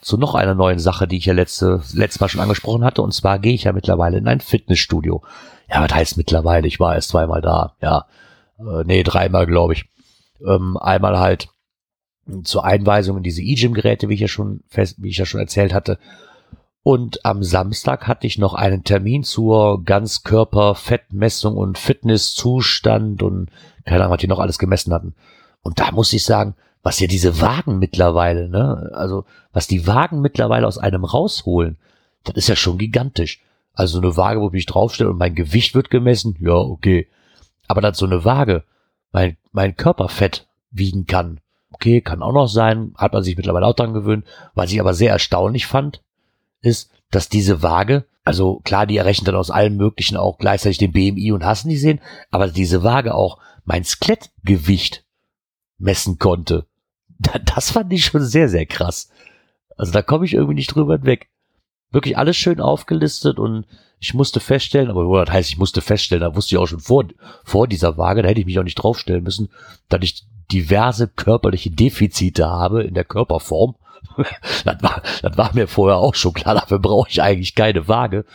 zu 0.08 0.17
noch 0.17 0.36
einer 0.36 0.56
neuen 0.56 0.80
Sache, 0.80 1.06
die 1.06 1.17
ich 1.17 1.26
ja 1.26 1.34
letzte, 1.34 1.82
letztes 1.91 2.22
Mal 2.22 2.30
schon 2.30 2.39
angesprochen 2.39 2.86
hatte. 2.86 3.02
Und 3.02 3.13
zwar 3.13 3.39
gehe 3.39 3.54
ich 3.54 3.65
ja 3.65 3.74
mittlerweile 3.74 4.17
in 4.17 4.28
ein 4.30 4.39
Fitnessstudio. 4.39 5.22
Ja, 5.70 5.84
was 5.84 5.93
heißt 5.93 6.15
mittlerweile? 6.15 6.65
Ich 6.65 6.80
war 6.80 6.96
erst 6.96 7.10
zweimal 7.10 7.41
da. 7.41 7.76
Ja, 7.82 8.06
äh, 8.58 8.86
nee, 8.86 9.04
dreimal, 9.04 9.46
glaube 9.46 9.74
ich. 9.74 9.89
Ähm, 10.48 10.78
einmal 10.78 11.20
halt 11.20 11.50
zur 12.43 12.63
Einweisung 12.63 13.17
in 13.17 13.24
diese 13.24 13.41
E-Gym-Geräte, 13.41 14.08
wie 14.08 14.13
ich 14.13 14.22
ja 14.22 14.30
schon 14.30 14.62
fest, 14.70 14.96
wie 15.00 15.10
ich 15.10 15.17
ja 15.17 15.26
schon 15.26 15.41
erzählt 15.41 15.74
hatte. 15.74 16.00
Und 16.84 17.26
am 17.26 17.43
Samstag 17.43 18.08
hatte 18.08 18.28
ich 18.28 18.38
noch 18.38 18.54
einen 18.54 18.86
Termin 18.86 19.26
zur 19.26 19.84
Ganzkörper-Fettmessung 19.84 21.58
und 21.58 21.78
Fitnesszustand 21.78 23.24
und 23.24 23.50
keine 23.84 24.04
Ahnung, 24.04 24.13
was 24.13 24.22
die 24.22 24.28
noch 24.28 24.39
alles 24.39 24.58
gemessen 24.58 24.93
hatten. 24.93 25.15
Und 25.63 25.82
da 25.82 25.91
muss 25.91 26.13
ich 26.13 26.24
sagen, 26.24 26.56
was 26.88 27.02
ja 27.02 27.08
diese 27.08 27.41
Wagen 27.41 27.80
mittlerweile, 27.80 28.47
ne, 28.47 28.91
also 28.93 29.26
was 29.52 29.67
die 29.67 29.88
Wagen 29.88 30.21
mittlerweile 30.21 30.65
aus 30.65 30.78
einem 30.78 31.04
rausholen, 31.04 31.78
das 32.23 32.36
ist 32.38 32.47
ja 32.47 32.56
schon 32.56 32.78
gigantisch. 32.78 33.41
Also 33.73 33.97
eine 33.97 34.15
Waage, 34.15 34.39
wo 34.39 34.47
ich 34.47 34.54
mich 34.54 34.67
draufstelle 34.67 35.10
und 35.10 35.17
mein 35.17 35.36
Gewicht 35.36 35.76
wird 35.76 35.89
gemessen, 35.89 36.38
ja, 36.39 36.54
okay. 36.54 37.10
Aber 37.67 37.82
dass 37.82 37.97
so 37.97 38.06
eine 38.06 38.23
Waage 38.23 38.63
mein, 39.12 39.36
mein 39.52 39.76
Körperfett 39.76 40.47
wiegen 40.71 41.08
kann, 41.08 41.41
okay, 41.71 42.00
kann 42.00 42.23
auch 42.23 42.32
noch 42.32 42.47
sein, 42.47 42.93
hat 42.95 43.12
man 43.12 43.21
sich 43.21 43.36
mittlerweile 43.36 43.65
auch 43.65 43.76
dran 43.76 43.93
gewöhnt. 43.93 44.26
Was 44.54 44.71
ich 44.71 44.80
aber 44.80 44.93
sehr 44.93 45.12
erstaunlich 45.12 45.67
fand, 45.67 46.02
ist, 46.62 46.89
dass 47.12 47.28
diese 47.28 47.62
Waage, 47.62 48.06
also 48.23 48.62
klar, 48.63 48.88
die 48.88 48.95
errechnet 48.95 49.28
dann 49.28 49.36
aus 49.36 49.52
allem 49.52 49.76
Möglichen 49.76 50.15
auch 50.15 50.38
gleichzeitig 50.38 50.78
den 50.78 50.93
BMI 50.93 51.34
und 51.34 51.43
hassen 51.43 51.67
die 51.67 51.76
sehen, 51.76 52.00
aber 52.32 52.47
diese 52.47 52.82
Waage 52.82 53.13
auch 53.13 53.39
mein 53.65 53.84
Skelettgewicht 53.84 55.04
messen 55.78 56.17
konnte. 56.17 56.65
Das 57.19 57.71
fand 57.71 57.91
ich 57.93 58.06
schon 58.06 58.23
sehr, 58.23 58.49
sehr 58.49 58.65
krass. 58.65 59.10
Also 59.77 59.91
da 59.91 60.01
komme 60.01 60.25
ich 60.25 60.34
irgendwie 60.34 60.56
nicht 60.56 60.75
drüber 60.75 61.03
weg. 61.03 61.30
Wirklich 61.91 62.17
alles 62.17 62.36
schön 62.36 62.60
aufgelistet 62.60 63.39
und 63.39 63.65
ich 63.99 64.13
musste 64.13 64.39
feststellen, 64.39 64.89
aber 64.89 65.25
das 65.25 65.34
heißt, 65.34 65.49
ich 65.49 65.58
musste 65.58 65.82
feststellen, 65.82 66.21
da 66.21 66.36
wusste 66.36 66.56
ich 66.56 66.60
auch 66.60 66.67
schon 66.67 66.80
vor, 66.80 67.06
vor 67.43 67.67
dieser 67.67 67.97
Waage, 67.97 68.21
da 68.21 68.30
hätte 68.30 68.41
ich 68.41 68.45
mich 68.45 68.60
auch 68.60 68.63
nicht 68.63 68.75
draufstellen 68.75 69.23
müssen, 69.23 69.49
dass 69.89 70.01
ich 70.03 70.25
diverse 70.51 71.08
körperliche 71.08 71.71
Defizite 71.71 72.47
habe 72.47 72.84
in 72.84 72.93
der 72.93 73.06
Körperform. 73.06 73.75
das, 74.65 74.84
war, 74.84 75.01
das 75.21 75.38
war 75.38 75.53
mir 75.56 75.67
vorher 75.67 75.97
auch 75.97 76.15
schon 76.15 76.34
klar, 76.34 76.56
dafür 76.56 76.80
brauche 76.80 77.10
ich 77.10 77.21
eigentlich 77.21 77.56
keine 77.56 77.88
Waage. 77.88 78.25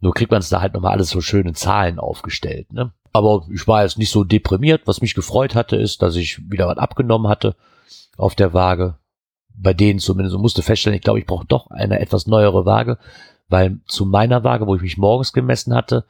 Nur 0.00 0.12
kriegt 0.12 0.30
man 0.30 0.40
es 0.40 0.48
da 0.48 0.60
halt 0.60 0.74
nochmal 0.74 0.92
alles 0.92 1.10
so 1.10 1.20
schöne 1.20 1.52
Zahlen 1.52 1.98
aufgestellt. 1.98 2.72
Ne? 2.72 2.92
Aber 3.12 3.46
ich 3.52 3.66
war 3.66 3.82
jetzt 3.82 3.96
nicht 3.96 4.10
so 4.10 4.24
deprimiert. 4.24 4.82
Was 4.84 5.00
mich 5.00 5.14
gefreut 5.14 5.54
hatte, 5.54 5.76
ist, 5.76 6.02
dass 6.02 6.16
ich 6.16 6.40
wieder 6.50 6.66
was 6.66 6.76
abgenommen 6.76 7.28
hatte 7.28 7.56
auf 8.16 8.34
der 8.34 8.52
Waage. 8.52 8.96
Bei 9.56 9.72
denen 9.72 10.00
zumindest 10.00 10.34
und 10.34 10.42
musste 10.42 10.62
feststellen, 10.62 10.96
ich 10.96 11.02
glaube, 11.02 11.20
ich 11.20 11.26
brauche 11.26 11.46
doch 11.46 11.70
eine 11.70 12.00
etwas 12.00 12.26
neuere 12.26 12.66
Waage, 12.66 12.98
weil 13.48 13.78
zu 13.86 14.04
meiner 14.04 14.42
Waage, 14.42 14.66
wo 14.66 14.74
ich 14.74 14.82
mich 14.82 14.98
morgens 14.98 15.32
gemessen 15.32 15.74
hatte, 15.74 16.04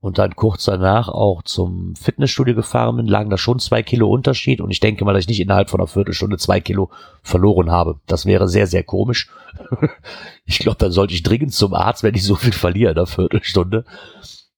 und 0.00 0.18
dann 0.18 0.34
kurz 0.34 0.64
danach 0.64 1.08
auch 1.08 1.42
zum 1.42 1.94
Fitnessstudio 1.94 2.54
gefahren 2.54 2.96
bin, 2.96 3.06
lagen 3.06 3.28
da 3.28 3.36
schon 3.36 3.58
zwei 3.58 3.82
Kilo 3.82 4.08
Unterschied 4.08 4.60
und 4.60 4.70
ich 4.70 4.80
denke 4.80 5.04
mal, 5.04 5.12
dass 5.12 5.24
ich 5.24 5.28
nicht 5.28 5.40
innerhalb 5.40 5.68
von 5.68 5.80
einer 5.80 5.86
Viertelstunde 5.86 6.38
zwei 6.38 6.60
Kilo 6.60 6.90
verloren 7.22 7.70
habe. 7.70 8.00
Das 8.06 8.24
wäre 8.24 8.48
sehr, 8.48 8.66
sehr 8.66 8.82
komisch. 8.82 9.28
ich 10.46 10.58
glaube, 10.58 10.78
dann 10.78 10.90
sollte 10.90 11.12
ich 11.12 11.22
dringend 11.22 11.52
zum 11.52 11.74
Arzt, 11.74 12.02
wenn 12.02 12.14
ich 12.14 12.24
so 12.24 12.34
viel 12.34 12.52
verliere 12.52 12.92
in 12.92 12.96
einer 12.96 13.06
Viertelstunde. 13.06 13.84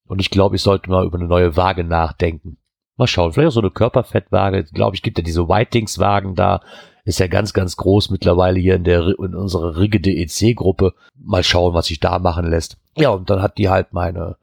Und 0.06 0.20
ich 0.20 0.30
glaube, 0.30 0.56
ich 0.56 0.62
sollte 0.62 0.88
mal 0.88 1.04
über 1.04 1.18
eine 1.18 1.26
neue 1.26 1.56
Waage 1.56 1.82
nachdenken. 1.82 2.58
Mal 2.96 3.06
schauen, 3.06 3.32
vielleicht 3.32 3.48
auch 3.48 3.54
so 3.54 3.60
eine 3.60 3.70
Körperfettwaage. 3.70 4.60
Ich 4.60 4.72
glaube, 4.72 4.94
ich 4.94 5.02
gibt 5.02 5.18
ja 5.18 5.24
diese 5.24 5.48
Whitings-Wagen 5.48 6.34
da. 6.34 6.60
Ist 7.04 7.18
ja 7.18 7.26
ganz, 7.26 7.52
ganz 7.52 7.76
groß 7.76 8.10
mittlerweile 8.10 8.60
hier 8.60 8.76
in 8.76 8.84
der, 8.84 9.06
in 9.18 9.34
unserer 9.34 9.76
rigide 9.76 10.10
EC-Gruppe. 10.10 10.94
Mal 11.18 11.42
schauen, 11.42 11.74
was 11.74 11.86
sich 11.86 11.98
da 11.98 12.18
machen 12.18 12.48
lässt. 12.48 12.76
Ja, 12.96 13.10
und 13.10 13.28
dann 13.28 13.42
hat 13.42 13.58
die 13.58 13.68
halt 13.68 13.92
meine, 13.92 14.36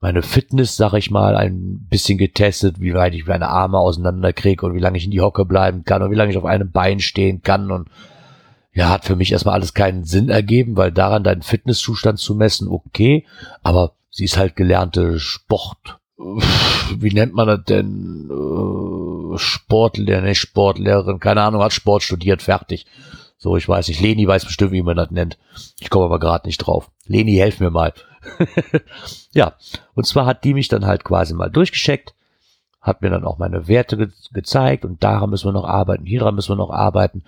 meine 0.00 0.22
Fitness, 0.22 0.76
sag 0.76 0.92
ich 0.94 1.10
mal, 1.10 1.36
ein 1.36 1.86
bisschen 1.88 2.18
getestet, 2.18 2.80
wie 2.80 2.94
weit 2.94 3.14
ich 3.14 3.26
meine 3.26 3.48
Arme 3.48 3.78
auseinanderkriege 3.78 4.66
und 4.66 4.74
wie 4.74 4.80
lange 4.80 4.98
ich 4.98 5.04
in 5.04 5.10
die 5.10 5.22
Hocke 5.22 5.44
bleiben 5.44 5.84
kann 5.84 6.02
und 6.02 6.10
wie 6.10 6.16
lange 6.16 6.30
ich 6.30 6.38
auf 6.38 6.44
einem 6.44 6.70
Bein 6.70 7.00
stehen 7.00 7.42
kann 7.42 7.70
und 7.70 7.88
ja, 8.76 8.90
hat 8.90 9.06
für 9.06 9.16
mich 9.16 9.32
erstmal 9.32 9.54
alles 9.54 9.72
keinen 9.72 10.04
Sinn 10.04 10.28
ergeben, 10.28 10.76
weil 10.76 10.92
daran 10.92 11.24
deinen 11.24 11.40
Fitnesszustand 11.40 12.18
zu 12.18 12.34
messen, 12.34 12.68
okay, 12.68 13.24
aber 13.62 13.92
sie 14.10 14.24
ist 14.24 14.36
halt 14.36 14.54
gelernte 14.54 15.18
Sport, 15.18 15.98
wie 16.18 17.12
nennt 17.12 17.34
man 17.34 17.46
das 17.46 17.64
denn? 17.64 18.30
Äh, 18.30 19.38
Sportlehrer, 19.38 20.22
nicht 20.22 20.38
Sportlehrerin, 20.38 21.20
keine 21.20 21.42
Ahnung, 21.42 21.62
hat 21.62 21.72
Sport 21.72 22.02
studiert, 22.02 22.42
fertig. 22.42 22.86
So, 23.38 23.56
ich 23.56 23.68
weiß 23.68 23.88
nicht. 23.88 24.00
Leni 24.00 24.26
weiß 24.26 24.46
bestimmt, 24.46 24.72
wie 24.72 24.82
man 24.82 24.96
das 24.96 25.10
nennt. 25.10 25.38
Ich 25.78 25.90
komme 25.90 26.06
aber 26.06 26.18
gerade 26.18 26.46
nicht 26.46 26.58
drauf. 26.58 26.90
Leni, 27.06 27.36
helf 27.36 27.60
mir 27.60 27.70
mal. 27.70 27.92
ja, 29.32 29.54
und 29.94 30.06
zwar 30.06 30.26
hat 30.26 30.44
die 30.44 30.54
mich 30.54 30.68
dann 30.68 30.86
halt 30.86 31.04
quasi 31.04 31.34
mal 31.34 31.50
durchgescheckt, 31.50 32.14
hat 32.80 33.02
mir 33.02 33.10
dann 33.10 33.24
auch 33.24 33.38
meine 33.38 33.68
Werte 33.68 33.96
ge 33.96 34.08
gezeigt 34.32 34.84
und 34.84 35.04
daran 35.04 35.30
müssen 35.30 35.46
wir 35.46 35.52
noch 35.52 35.64
arbeiten, 35.64 36.06
hier 36.06 36.20
dran 36.20 36.34
müssen 36.34 36.50
wir 36.50 36.56
noch 36.56 36.70
arbeiten. 36.70 37.24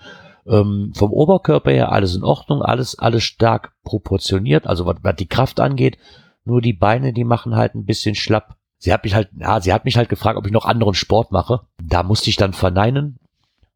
Ähm, 0.47 0.93
vom 0.95 1.13
Oberkörper 1.13 1.71
her 1.71 1.91
alles 1.91 2.15
in 2.15 2.23
Ordnung, 2.23 2.61
alles, 2.61 2.97
alles 2.97 3.23
stark 3.23 3.73
proportioniert, 3.83 4.67
also 4.67 4.85
was, 4.85 4.97
was 5.03 5.15
die 5.15 5.27
Kraft 5.27 5.59
angeht. 5.59 5.97
Nur 6.43 6.61
die 6.61 6.73
Beine, 6.73 7.13
die 7.13 7.23
machen 7.23 7.55
halt 7.55 7.75
ein 7.75 7.85
bisschen 7.85 8.15
schlapp. 8.15 8.55
Sie 8.79 8.93
hat 8.93 9.03
mich 9.03 9.13
halt, 9.13 9.29
ja, 9.37 9.59
sie 9.59 9.73
hat 9.73 9.85
mich 9.85 9.97
halt 9.97 10.09
gefragt, 10.09 10.37
ob 10.37 10.45
ich 10.45 10.53
noch 10.53 10.65
anderen 10.65 10.93
Sport 10.93 11.31
mache. 11.31 11.61
Da 11.83 12.01
musste 12.01 12.29
ich 12.29 12.37
dann 12.37 12.53
verneinen, 12.53 13.19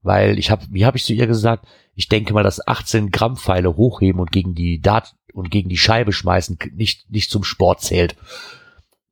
weil 0.01 0.39
ich 0.39 0.49
habe, 0.49 0.65
wie 0.69 0.85
habe 0.85 0.97
ich 0.97 1.03
zu 1.03 1.13
ihr 1.13 1.27
gesagt, 1.27 1.67
ich 1.93 2.07
denke 2.07 2.33
mal, 2.33 2.43
dass 2.43 2.65
18 2.65 3.11
Gramm 3.11 3.35
Pfeile 3.35 3.75
hochheben 3.75 4.21
und 4.21 4.31
gegen 4.31 4.55
die 4.55 4.81
Dart 4.81 5.15
und 5.33 5.51
gegen 5.51 5.69
die 5.69 5.77
Scheibe 5.77 6.13
schmeißen 6.13 6.57
nicht, 6.73 7.09
nicht 7.11 7.29
zum 7.29 7.43
Sport 7.43 7.81
zählt. 7.81 8.15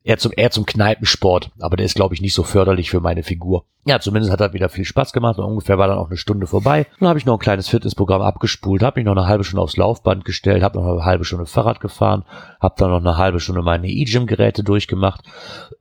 Eher 0.03 0.17
zum, 0.17 0.31
eher 0.35 0.49
zum 0.49 0.65
Kneipensport, 0.65 1.51
aber 1.59 1.77
der 1.77 1.85
ist, 1.85 1.93
glaube 1.93 2.15
ich, 2.15 2.21
nicht 2.21 2.33
so 2.33 2.41
förderlich 2.41 2.89
für 2.89 3.01
meine 3.01 3.21
Figur. 3.21 3.65
Ja, 3.85 3.99
zumindest 3.99 4.31
hat 4.31 4.41
er 4.41 4.53
wieder 4.53 4.69
viel 4.69 4.85
Spaß 4.85 5.13
gemacht 5.13 5.37
und 5.37 5.45
ungefähr 5.45 5.77
war 5.77 5.87
dann 5.87 5.99
auch 5.99 6.07
eine 6.07 6.17
Stunde 6.17 6.47
vorbei. 6.47 6.87
Dann 6.99 7.09
habe 7.09 7.19
ich 7.19 7.25
noch 7.25 7.33
ein 7.33 7.39
kleines 7.39 7.67
Fitnessprogramm 7.67 8.21
abgespult, 8.21 8.81
habe 8.81 8.99
mich 8.99 9.05
noch 9.05 9.15
eine 9.15 9.27
halbe 9.27 9.43
Stunde 9.43 9.61
aufs 9.61 9.77
Laufband 9.77 10.25
gestellt, 10.25 10.63
habe 10.63 10.79
noch 10.79 10.91
eine 10.91 11.05
halbe 11.05 11.23
Stunde 11.23 11.45
Fahrrad 11.45 11.81
gefahren, 11.81 12.25
habe 12.59 12.75
dann 12.77 12.89
noch 12.89 12.97
eine 12.97 13.17
halbe 13.17 13.39
Stunde 13.39 13.61
meine 13.61 13.87
E-Gym-Geräte 13.87 14.63
durchgemacht. 14.63 15.23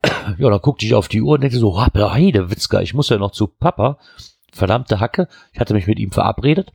Ja, 0.37 0.49
dann 0.49 0.61
guckte 0.61 0.85
ich 0.85 0.93
auf 0.93 1.07
die 1.07 1.21
Uhr 1.21 1.33
und 1.33 1.41
denke 1.41 1.57
so, 1.57 1.79
Heide 1.79 2.51
Witzka, 2.51 2.81
ich 2.81 2.93
muss 2.93 3.09
ja 3.09 3.17
noch 3.17 3.31
zu 3.31 3.47
Papa. 3.47 3.97
Verdammte 4.53 4.99
Hacke, 4.99 5.27
ich 5.51 5.59
hatte 5.59 5.73
mich 5.73 5.87
mit 5.87 5.97
ihm 5.97 6.11
verabredet. 6.11 6.73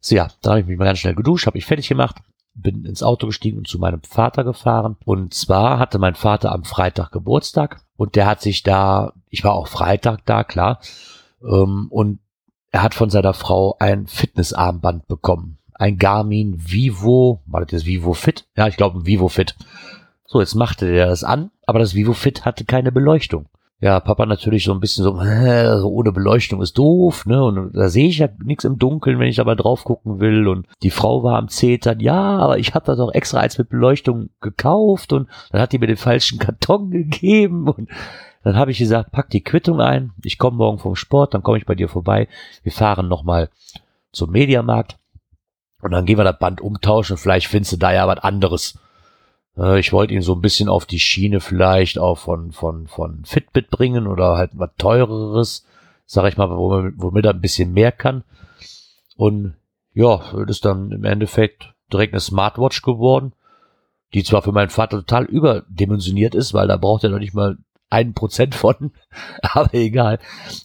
So 0.00 0.14
ja, 0.14 0.28
da 0.42 0.50
habe 0.50 0.60
ich 0.60 0.66
mich 0.66 0.78
mal 0.78 0.84
ganz 0.84 0.98
schnell 0.98 1.14
geduscht, 1.14 1.46
habe 1.46 1.56
ich 1.56 1.64
fertig 1.64 1.88
gemacht, 1.88 2.16
bin 2.62 2.84
ins 2.84 3.02
Auto 3.02 3.26
gestiegen 3.26 3.58
und 3.58 3.68
zu 3.68 3.78
meinem 3.78 4.02
Vater 4.02 4.44
gefahren. 4.44 4.96
Und 5.04 5.34
zwar 5.34 5.78
hatte 5.78 5.98
mein 5.98 6.14
Vater 6.14 6.52
am 6.52 6.64
Freitag 6.64 7.10
Geburtstag 7.12 7.80
und 7.96 8.16
der 8.16 8.26
hat 8.26 8.40
sich 8.40 8.62
da, 8.62 9.12
ich 9.30 9.44
war 9.44 9.52
auch 9.52 9.68
Freitag 9.68 10.24
da, 10.26 10.44
klar, 10.44 10.80
ähm, 11.42 11.86
und 11.90 12.20
er 12.70 12.82
hat 12.82 12.94
von 12.94 13.10
seiner 13.10 13.34
Frau 13.34 13.76
ein 13.78 14.06
Fitnessarmband 14.06 15.08
bekommen. 15.08 15.58
Ein 15.74 15.96
Garmin 15.96 16.54
Vivo, 16.58 17.40
war 17.46 17.64
das 17.64 17.86
Vivo 17.86 18.12
Fit? 18.12 18.46
Ja, 18.56 18.66
ich 18.66 18.76
glaube 18.76 18.98
ein 18.98 19.06
Vivo 19.06 19.28
Fit. 19.28 19.56
So, 20.26 20.40
jetzt 20.40 20.54
machte 20.54 20.86
der 20.86 21.06
das 21.06 21.24
an, 21.24 21.50
aber 21.66 21.78
das 21.78 21.94
Vivo 21.94 22.12
Fit 22.12 22.44
hatte 22.44 22.64
keine 22.64 22.92
Beleuchtung 22.92 23.46
ja, 23.80 24.00
Papa 24.00 24.26
natürlich 24.26 24.64
so 24.64 24.72
ein 24.72 24.80
bisschen 24.80 25.04
so, 25.04 25.20
äh, 25.22 25.80
ohne 25.82 26.10
Beleuchtung 26.10 26.60
ist 26.62 26.76
doof, 26.76 27.26
ne? 27.26 27.42
Und 27.42 27.76
da 27.76 27.88
sehe 27.88 28.08
ich 28.08 28.18
ja 28.18 28.28
nichts 28.42 28.64
im 28.64 28.78
Dunkeln, 28.78 29.18
wenn 29.18 29.28
ich 29.28 29.36
da 29.36 29.44
mal 29.44 29.54
drauf 29.54 29.84
gucken 29.84 30.18
will. 30.18 30.48
Und 30.48 30.66
die 30.82 30.90
Frau 30.90 31.22
war 31.22 31.38
am 31.38 31.48
Zetern, 31.48 32.00
ja, 32.00 32.38
aber 32.38 32.58
ich 32.58 32.74
habe 32.74 32.86
da 32.86 32.96
doch 32.96 33.12
extra 33.14 33.40
eins 33.40 33.56
mit 33.56 33.68
Beleuchtung 33.68 34.30
gekauft 34.40 35.12
und 35.12 35.28
dann 35.52 35.60
hat 35.60 35.72
die 35.72 35.78
mir 35.78 35.86
den 35.86 35.96
falschen 35.96 36.38
Karton 36.38 36.90
gegeben 36.90 37.68
und 37.68 37.88
dann 38.42 38.56
habe 38.56 38.70
ich 38.70 38.78
gesagt, 38.78 39.12
pack 39.12 39.30
die 39.30 39.42
Quittung 39.42 39.80
ein, 39.80 40.12
ich 40.24 40.38
komme 40.38 40.56
morgen 40.56 40.78
vom 40.78 40.96
Sport, 40.96 41.34
dann 41.34 41.42
komme 41.42 41.58
ich 41.58 41.66
bei 41.66 41.74
dir 41.74 41.88
vorbei. 41.88 42.28
Wir 42.62 42.72
fahren 42.72 43.08
nochmal 43.08 43.50
zum 44.10 44.30
Mediamarkt 44.30 44.96
und 45.82 45.92
dann 45.92 46.04
gehen 46.04 46.18
wir 46.18 46.24
das 46.24 46.38
Band 46.38 46.60
umtauschen, 46.60 47.16
vielleicht 47.16 47.46
findest 47.46 47.72
du 47.72 47.76
da 47.76 47.92
ja 47.92 48.08
was 48.08 48.18
anderes. 48.18 48.78
Äh, 49.58 49.80
ich 49.80 49.92
wollte 49.92 50.14
ihn 50.14 50.22
so 50.22 50.34
ein 50.34 50.40
bisschen 50.40 50.68
auf 50.68 50.86
die 50.86 51.00
Schiene 51.00 51.40
vielleicht 51.40 51.98
auch 51.98 52.18
von, 52.18 52.52
von, 52.52 52.86
von 52.86 53.24
Fitbit 53.24 53.70
bringen 53.70 54.06
oder 54.06 54.36
halt 54.36 54.52
was 54.54 54.70
teureres, 54.78 55.66
sag 56.06 56.28
ich 56.28 56.36
mal, 56.36 56.48
womit 56.50 57.24
er 57.24 57.34
ein 57.34 57.40
bisschen 57.40 57.72
mehr 57.72 57.92
kann. 57.92 58.24
Und 59.16 59.54
ja, 59.92 60.22
das 60.32 60.56
ist 60.56 60.64
dann 60.64 60.92
im 60.92 61.04
Endeffekt 61.04 61.74
direkt 61.92 62.12
eine 62.12 62.20
Smartwatch 62.20 62.82
geworden, 62.82 63.32
die 64.14 64.22
zwar 64.22 64.42
für 64.42 64.52
meinen 64.52 64.70
Vater 64.70 64.98
total 64.98 65.24
überdimensioniert 65.24 66.34
ist, 66.34 66.54
weil 66.54 66.68
da 66.68 66.76
braucht 66.76 67.04
er 67.04 67.10
noch 67.10 67.18
nicht 67.18 67.34
mal 67.34 67.58
ein 67.90 68.14
Prozent 68.14 68.54
von, 68.54 68.92
aber 69.42 69.74
egal. 69.74 70.18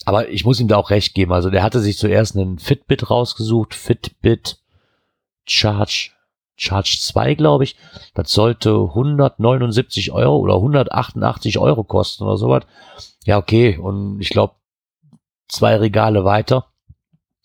Aber 0.06 0.30
ich 0.30 0.46
muss 0.46 0.60
ihm 0.60 0.68
da 0.68 0.78
auch 0.78 0.92
recht 0.92 1.16
geben. 1.16 1.34
Also 1.34 1.50
der 1.50 1.64
hatte 1.64 1.80
sich 1.80 1.98
zuerst 1.98 2.36
einen 2.36 2.60
Fitbit 2.60 3.10
rausgesucht, 3.10 3.74
Fitbit 3.74 4.60
Charge 5.46 6.12
Charge 6.56 6.98
2, 7.02 7.36
glaube 7.36 7.64
ich. 7.64 7.76
Das 8.14 8.32
sollte 8.32 8.70
179 8.70 10.12
Euro 10.12 10.38
oder 10.38 10.56
188 10.56 11.58
Euro 11.60 11.84
kosten 11.84 12.24
oder 12.24 12.38
sowas. 12.38 12.64
Ja, 13.26 13.38
okay. 13.38 13.78
Und 13.78 14.20
ich 14.20 14.30
glaube, 14.30 14.56
zwei 15.48 15.76
Regale 15.78 16.26
weiter 16.26 16.68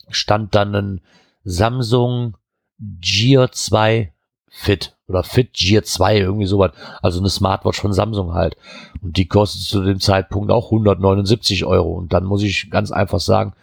stand 0.08 0.54
dann 0.54 0.74
ein 0.74 1.00
Samsung 1.44 2.36
Gear 2.78 3.50
2 3.50 4.12
Fit 4.50 4.96
oder 5.06 5.22
Fit 5.22 5.52
Gear 5.54 5.82
2, 5.82 6.18
irgendwie 6.18 6.46
sowas. 6.46 6.72
Also 7.02 7.20
eine 7.20 7.30
Smartwatch 7.30 7.80
von 7.80 7.92
Samsung 7.92 8.34
halt. 8.34 8.56
Und 9.02 9.16
die 9.16 9.26
kostet 9.26 9.62
zu 9.62 9.82
dem 9.82 10.00
Zeitpunkt 10.00 10.50
auch 10.50 10.66
179 10.66 11.64
Euro. 11.64 11.92
Und 11.92 12.12
dann 12.12 12.24
muss 12.24 12.42
ich 12.42 12.70
ganz 12.70 12.90
einfach 12.90 13.20
sagen, 13.20 13.54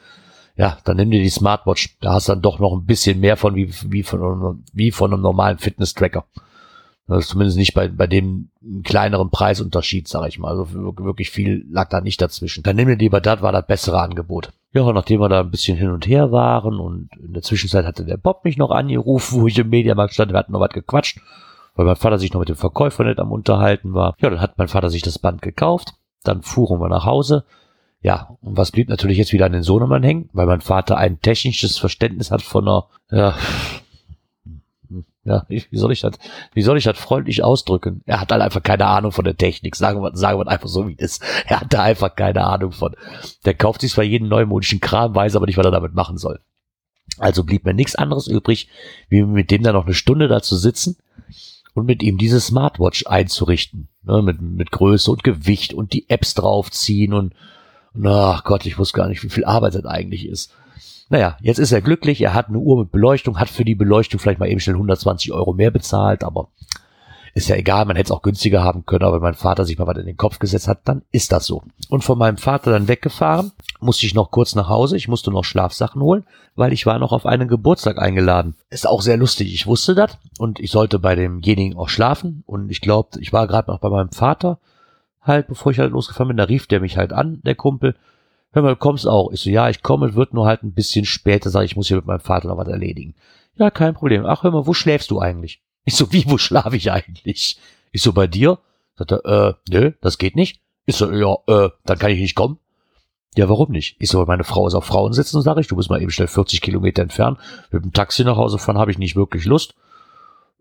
ja, 0.58 0.78
dann 0.86 0.98
nimm 0.98 1.12
dir 1.12 1.22
die 1.22 1.30
Smartwatch. 1.30 1.98
Da 2.02 2.14
hast 2.14 2.30
du 2.30 2.34
dann 2.34 2.42
doch 2.42 2.60
noch 2.60 2.74
ein 2.74 2.86
bisschen 2.86 3.20
mehr 3.20 3.38
von 3.38 3.56
wie, 3.56 3.74
wie 3.88 4.04
von, 4.04 4.64
wie 4.74 4.92
von 4.92 5.14
einem 5.14 5.22
normalen 5.22 5.58
Fitness-Tracker. 5.58 6.26
Das 7.08 7.26
ist 7.26 7.30
zumindest 7.30 7.58
nicht 7.58 7.74
bei, 7.74 7.88
bei 7.88 8.08
dem 8.08 8.50
kleineren 8.84 9.30
Preisunterschied, 9.30 10.08
sage 10.08 10.28
ich 10.30 10.40
mal. 10.40 10.50
Also 10.50 10.68
wirklich 10.74 11.30
viel 11.30 11.66
lag 11.70 11.90
da 11.90 12.02
nicht 12.02 12.22
dazwischen. 12.22 12.64
Dann 12.64 12.78
nimm 12.78 12.88
dir 12.88 12.96
lieber 12.96 13.22
das, 13.22 13.42
war 13.42 13.52
das 13.52 13.68
bessere 13.68 14.00
Angebot. 14.02 14.54
Ja, 14.72 14.82
und 14.82 14.96
nachdem 14.96 15.20
wir 15.20 15.30
da 15.30 15.42
ein 15.42 15.52
bisschen 15.52 15.78
hin 15.78 15.92
und 15.92 16.08
her 16.08 16.32
waren 16.32 16.80
und 16.80 17.10
in 17.18 17.34
der 17.34 17.44
Zwischenzeit 17.44 17.86
hatte 17.86 18.06
der 18.06 18.18
Bob 18.18 18.44
mich 18.44 18.58
noch 18.58 18.72
angerufen, 18.72 19.42
wo 19.42 19.48
ich 19.48 19.60
im 19.60 19.70
Mediamarkt 19.70 20.14
stand, 20.14 20.32
wir 20.32 20.40
hatten 20.40 20.54
noch 20.54 20.62
was 20.62 20.72
gequatscht, 20.72 21.20
weil 21.76 21.86
mein 21.86 21.96
Vater 21.96 22.18
sich 22.18 22.34
noch 22.34 22.40
mit 22.40 22.50
dem 22.50 22.56
Verkäufer 22.56 23.04
nicht 23.04 23.20
am 23.20 23.32
Unterhalten 23.32 23.94
war. 23.94 24.16
Ja, 24.20 24.30
dann 24.30 24.42
hat 24.42 24.58
mein 24.58 24.68
Vater 24.68 24.90
sich 24.90 25.04
das 25.04 25.20
Band 25.20 25.42
gekauft, 25.42 25.94
dann 26.24 26.42
fuhren 26.42 26.80
wir 26.80 26.90
nach 26.90 27.06
Hause, 27.06 27.46
ja, 28.06 28.38
und 28.42 28.56
was 28.56 28.70
blieb 28.70 28.88
natürlich 28.88 29.18
jetzt 29.18 29.34
wieder 29.34 29.48
an 29.48 29.52
den 29.52 29.64
Sohnemann 29.64 30.04
hängen, 30.04 30.30
weil 30.32 30.46
mein 30.46 30.62
Vater 30.62 30.96
ein 30.96 31.22
technisches 31.22 31.80
Verständnis 31.80 32.30
hat 32.30 32.44
von 32.44 32.68
einer, 32.68 32.86
ja, 33.10 33.36
ja, 35.24 35.44
wie 35.48 35.66
soll 35.72 35.92
ich 35.92 36.02
das, 36.02 36.14
wie 36.54 36.62
soll 36.62 36.78
ich 36.78 36.84
das 36.84 37.00
freundlich 37.00 37.44
ausdrücken? 37.44 38.04
Er 38.06 38.22
hat 38.22 38.32
halt 38.32 38.44
einfach 38.44 38.62
keine 38.62 38.86
Ahnung 38.86 39.12
von 39.12 39.26
der 39.26 39.38
Technik. 39.38 39.76
Sagen 39.76 40.04
wir, 40.04 40.16
sagen 40.16 40.38
wir 40.38 40.48
einfach 40.48 40.68
so, 40.68 40.88
wie 40.88 40.94
es 41.00 41.18
ist. 41.18 41.24
Er 41.48 41.62
hat 41.62 41.74
da 41.74 41.82
einfach 41.82 42.16
keine 42.16 42.46
Ahnung 42.46 42.74
von. 42.74 42.96
Der 43.44 43.56
kauft 43.56 43.82
sich 43.82 43.94
zwar 43.94 44.04
jeden 44.04 44.28
neumodischen 44.28 44.82
Kram, 44.82 45.16
weiß 45.16 45.36
aber 45.36 45.48
nicht, 45.48 45.58
was 45.58 45.66
er 45.66 45.72
damit 45.72 45.96
machen 45.96 46.20
soll. 46.20 46.42
Also 47.18 47.44
blieb 47.44 47.66
mir 47.66 47.74
nichts 47.74 47.96
anderes 47.96 48.28
übrig, 48.28 48.70
wie 49.10 49.24
mit 49.24 49.50
dem 49.50 49.64
dann 49.64 49.74
noch 49.74 49.86
eine 49.86 49.96
Stunde 49.96 50.28
da 50.28 50.44
zu 50.44 50.58
sitzen 50.58 50.98
und 51.74 51.88
mit 51.88 52.04
ihm 52.04 52.20
diese 52.20 52.40
Smartwatch 52.40 53.08
einzurichten. 53.08 53.90
Ne, 54.04 54.22
mit, 54.22 54.40
mit 54.40 54.70
Größe 54.70 55.10
und 55.10 55.24
Gewicht 55.24 55.74
und 55.74 55.92
die 55.92 56.08
Apps 56.08 56.36
draufziehen 56.36 57.12
und 57.12 57.34
Ach 58.04 58.44
Gott, 58.44 58.66
ich 58.66 58.78
wusste 58.78 58.98
gar 58.98 59.08
nicht, 59.08 59.24
wie 59.24 59.30
viel 59.30 59.46
Arbeit 59.46 59.76
das 59.76 59.86
eigentlich 59.86 60.28
ist. 60.28 60.52
Naja, 61.10 61.38
jetzt 61.42 61.60
ist 61.60 61.72
er 61.72 61.82
glücklich, 61.82 62.22
er 62.22 62.34
hat 62.34 62.50
eine 62.50 62.58
Uhr 62.58 62.80
mit 62.80 62.92
Beleuchtung, 62.92 63.40
hat 63.40 63.50
für 63.50 63.64
die 63.64 63.76
Beleuchtung 63.76 64.20
vielleicht 64.20 64.40
mal 64.40 64.50
eben 64.50 64.60
schnell 64.60 64.76
120 64.76 65.32
Euro 65.34 65.54
mehr 65.54 65.72
bezahlt, 65.72 66.24
aber 66.24 66.50
Ist 67.38 67.50
ja 67.50 67.58
egal, 67.58 67.84
man 67.84 67.98
hätte 67.98 68.08
es 68.08 68.12
auch 68.12 68.22
günstiger 68.22 68.64
haben 68.64 68.86
können, 68.86 69.04
aber 69.04 69.18
wenn 69.18 69.22
mein 69.22 69.34
Vater 69.34 69.66
sich 69.66 69.78
mal 69.78 69.86
was 69.86 69.98
in 69.98 70.06
den 70.06 70.16
Kopf 70.16 70.40
gesetzt 70.40 70.70
hat, 70.70 70.80
dann 70.86 71.02
ist 71.12 71.34
das 71.34 71.46
so. 71.46 71.64
Und 71.90 72.06
von 72.06 72.18
meinem 72.18 72.38
Vater 72.38 72.72
dann 72.72 72.88
weggefahren, 72.88 73.52
musste 73.82 74.06
ich 74.06 74.14
noch 74.14 74.32
kurz 74.32 74.56
nach 74.56 74.70
Hause, 74.70 74.96
ich 74.96 75.10
musste 75.10 75.32
noch 75.32 75.44
Schlafsachen 75.44 76.02
holen, 76.02 76.24
weil 76.56 76.72
ich 76.72 76.86
war 76.86 76.98
noch 76.98 77.12
auf 77.12 77.26
einen 77.26 77.50
Geburtstag 77.50 78.02
eingeladen. 78.02 78.56
Ist 78.70 78.88
auch 78.88 79.02
sehr 79.02 79.18
lustig, 79.18 79.54
ich 79.54 79.68
wusste 79.68 79.96
das 79.96 80.18
und 80.40 80.62
ich 80.62 80.72
sollte 80.72 80.98
bei 80.98 81.16
demjenigen 81.16 81.78
auch 81.78 81.90
schlafen 81.90 82.44
und 82.46 82.72
ich 82.72 82.80
glaube, 82.80 83.20
ich 83.20 83.34
war 83.34 83.48
gerade 83.48 83.70
noch 83.70 83.80
bei 83.80 83.90
meinem 83.90 84.12
Vater, 84.12 84.58
halt, 85.26 85.48
bevor 85.48 85.72
ich 85.72 85.80
halt 85.80 85.92
losgefahren 85.92 86.30
bin, 86.30 86.38
da 86.38 86.46
rief 86.46 86.68
der 86.68 86.80
mich 86.80 86.98
halt 86.98 87.14
an, 87.14 87.42
der 87.44 87.56
Kumpel, 87.56 87.96
hör 88.52 88.62
mal, 88.62 88.70
du 88.70 88.76
kommst 88.76 89.08
auch. 89.08 89.32
Ich 89.32 89.42
so, 89.42 89.50
ja, 89.50 89.70
ich 89.70 89.82
komme, 89.82 90.16
wird 90.16 90.34
nur 90.34 90.46
halt 90.46 90.64
ein 90.64 90.74
bisschen 90.74 91.06
später, 91.06 91.50
sag 91.50 91.64
ich, 91.64 91.72
ich 91.72 91.78
muss 91.78 91.88
hier 91.88 91.98
mit 91.98 92.06
meinem 92.06 92.20
Vater 92.20 92.48
noch 92.48 92.58
was 92.58 92.68
erledigen. 92.68 93.16
Ja, 93.58 93.70
kein 93.70 93.94
Problem. 93.94 94.26
Ach, 94.26 94.44
hör 94.44 94.52
mal, 94.52 94.68
wo 94.68 94.74
schläfst 94.74 95.12
du 95.12 95.20
eigentlich? 95.20 95.62
Ich 95.86 95.96
so, 95.96 96.12
wie, 96.12 96.26
wo 96.28 96.38
schlafe 96.38 96.76
ich 96.76 96.92
eigentlich? 96.92 97.60
Ich 97.92 98.02
so, 98.02 98.14
bei 98.14 98.28
dir? 98.28 98.60
Sagt 98.96 99.12
er, 99.12 99.26
äh, 99.26 99.54
nö, 99.70 99.92
das 100.02 100.18
geht 100.18 100.36
nicht. 100.36 100.62
Ich 100.86 100.96
so, 100.96 101.12
ja, 101.12 101.38
äh, 101.48 101.70
dann 101.86 102.00
kann 102.00 102.12
ich 102.12 102.20
nicht 102.20 102.36
kommen. 102.36 102.60
Ja, 103.38 103.50
warum 103.50 103.72
nicht? 103.72 103.98
Ich 104.00 104.10
so, 104.10 104.26
meine 104.26 104.46
Frau 104.46 104.66
ist 104.68 104.76
auf 104.76 104.86
Frauen 104.86 105.12
sitzen, 105.12 105.42
sage 105.42 105.60
ich, 105.60 105.68
du 105.68 105.76
bist 105.76 105.90
mal 105.90 106.02
eben 106.02 106.12
schnell 106.12 106.28
40 106.28 106.62
Kilometer 106.62 107.02
entfernt. 107.02 107.38
Mit 107.72 107.84
dem 107.84 107.92
Taxi 107.92 108.24
nach 108.24 108.38
Hause 108.38 108.58
fahren 108.58 108.78
habe 108.78 108.92
ich 108.92 108.98
nicht 108.98 109.16
wirklich 109.16 109.46
Lust. 109.46 109.76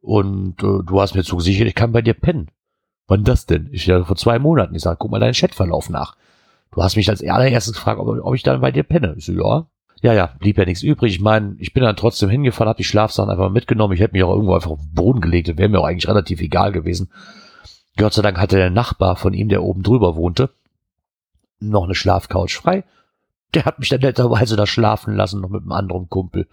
Und 0.03 0.62
äh, 0.62 0.83
du 0.85 1.00
hast 1.00 1.14
mir 1.14 1.22
zugesichert, 1.22 1.68
ich 1.68 1.74
kann 1.74 1.92
bei 1.92 2.03
dir 2.03 2.14
pennen. 2.14 2.48
Wann 3.07 3.25
das 3.25 3.47
denn? 3.47 3.69
Ich 3.73 3.87
ja 3.87 4.03
vor 4.05 4.17
zwei 4.17 4.38
Monaten. 4.38 4.75
Ich 4.75 4.83
sag, 4.83 4.99
guck 4.99 5.11
mal 5.11 5.21
deinen 5.21 5.35
Chatverlauf 5.35 5.90
nach. 5.90 6.17
Du 6.73 6.83
hast 6.83 6.97
mich 6.97 7.09
als 7.09 7.23
allererstes 7.23 7.75
gefragt, 7.75 8.01
ob, 8.01 8.09
ob 8.09 8.35
ich 8.35 8.43
dann 8.43 8.61
bei 8.61 8.71
dir 8.71 8.83
penne. 8.83 9.14
Ich 9.17 9.27
so, 9.27 9.33
ja. 9.33 9.67
Ja, 10.03 10.12
ja, 10.12 10.35
blieb 10.38 10.59
ja 10.59 10.64
nichts 10.64 10.83
übrig. 10.83 11.14
Ich 11.14 11.21
meine, 11.21 11.57
ich 11.59 11.73
bin 11.73 11.83
dann 11.83 11.97
trotzdem 11.97 12.29
hingefahren, 12.29 12.69
habe 12.69 12.77
die 12.77 12.85
Schlafsachen 12.85 13.31
einfach 13.31 13.51
mitgenommen. 13.51 13.95
Ich 13.95 14.01
hätte 14.01 14.12
mich 14.12 14.23
auch 14.23 14.35
irgendwo 14.35 14.55
einfach 14.55 14.73
auf 14.73 14.81
den 14.81 14.93
Boden 14.93 15.21
gelegt. 15.21 15.57
Wäre 15.57 15.69
mir 15.69 15.81
auch 15.81 15.87
eigentlich 15.87 16.09
relativ 16.09 16.40
egal 16.40 16.73
gewesen. 16.73 17.11
Gott 17.97 18.12
sei 18.12 18.23
Dank 18.23 18.38
hatte 18.38 18.57
der 18.57 18.71
Nachbar 18.71 19.17
von 19.17 19.33
ihm, 19.33 19.49
der 19.49 19.62
oben 19.62 19.83
drüber 19.83 20.17
wohnte, 20.17 20.51
noch 21.61 21.85
eine 21.85 21.95
Schlafcouch 21.95 22.55
frei. 22.55 22.85
Der 23.55 23.64
hat 23.64 23.79
mich 23.79 23.88
dann 23.88 24.01
netterweise 24.01 24.57
da 24.57 24.67
schlafen 24.67 25.14
lassen, 25.14 25.40
noch 25.40 25.49
mit 25.49 25.62
einem 25.62 25.73
anderen 25.73 26.09
Kumpel. 26.09 26.49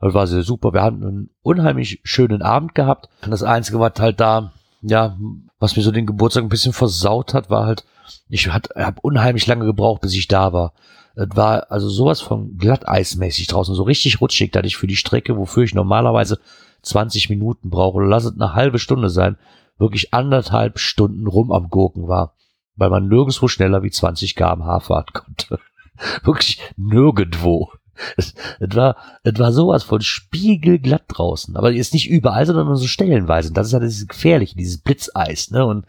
Das 0.00 0.12
war 0.14 0.26
sehr 0.26 0.42
super. 0.42 0.72
Wir 0.72 0.82
hatten 0.82 1.04
einen 1.04 1.30
unheimlich 1.42 2.00
schönen 2.02 2.42
Abend 2.42 2.74
gehabt. 2.74 3.08
Das 3.22 3.44
Einzige, 3.44 3.78
was 3.78 3.92
halt 4.00 4.18
da, 4.18 4.52
ja, 4.82 5.16
was 5.58 5.76
mir 5.76 5.82
so 5.82 5.92
den 5.92 6.06
Geburtstag 6.06 6.42
ein 6.42 6.48
bisschen 6.48 6.72
versaut 6.72 7.34
hat, 7.34 7.50
war 7.50 7.66
halt, 7.66 7.84
ich 8.28 8.48
habe 8.48 9.00
unheimlich 9.02 9.46
lange 9.46 9.64
gebraucht, 9.64 10.02
bis 10.02 10.14
ich 10.14 10.28
da 10.28 10.52
war. 10.52 10.72
Es 11.14 11.28
war 11.34 11.70
also 11.70 11.88
sowas 11.88 12.20
von 12.20 12.56
glatteismäßig 12.58 13.46
draußen, 13.46 13.74
so 13.74 13.82
richtig 13.82 14.20
rutschig, 14.20 14.50
dass 14.50 14.66
ich 14.66 14.76
für 14.76 14.86
die 14.86 14.96
Strecke, 14.96 15.36
wofür 15.36 15.62
ich 15.62 15.74
normalerweise 15.74 16.38
20 16.82 17.30
Minuten 17.30 17.70
brauche, 17.70 18.02
lass 18.02 18.24
es 18.24 18.34
eine 18.34 18.54
halbe 18.54 18.78
Stunde 18.78 19.08
sein, 19.08 19.36
wirklich 19.78 20.12
anderthalb 20.12 20.78
Stunden 20.78 21.26
rum 21.26 21.52
am 21.52 21.68
Gurken 21.68 22.08
war, 22.08 22.34
weil 22.76 22.90
man 22.90 23.08
nirgendwo 23.08 23.46
schneller 23.48 23.82
wie 23.82 23.90
20 23.90 24.34
km/h 24.34 24.80
fahren 24.80 25.06
konnte. 25.12 25.58
wirklich 26.24 26.58
nirgendwo. 26.76 27.70
Es, 28.16 28.34
es, 28.58 28.74
war, 28.74 28.96
es 29.22 29.38
war 29.38 29.52
sowas 29.52 29.82
von 29.82 30.00
spiegelglatt 30.00 31.04
draußen, 31.08 31.56
aber 31.56 31.70
jetzt 31.70 31.94
nicht 31.94 32.08
überall, 32.08 32.46
sondern 32.46 32.66
nur 32.66 32.76
so 32.76 32.86
stellenweise. 32.86 33.52
das 33.52 33.68
ist 33.68 33.72
halt 33.74 33.82
dieses 33.84 34.08
gefährliche, 34.08 34.56
dieses 34.56 34.78
Blitzeis, 34.78 35.50
ne? 35.50 35.64
Und 35.64 35.86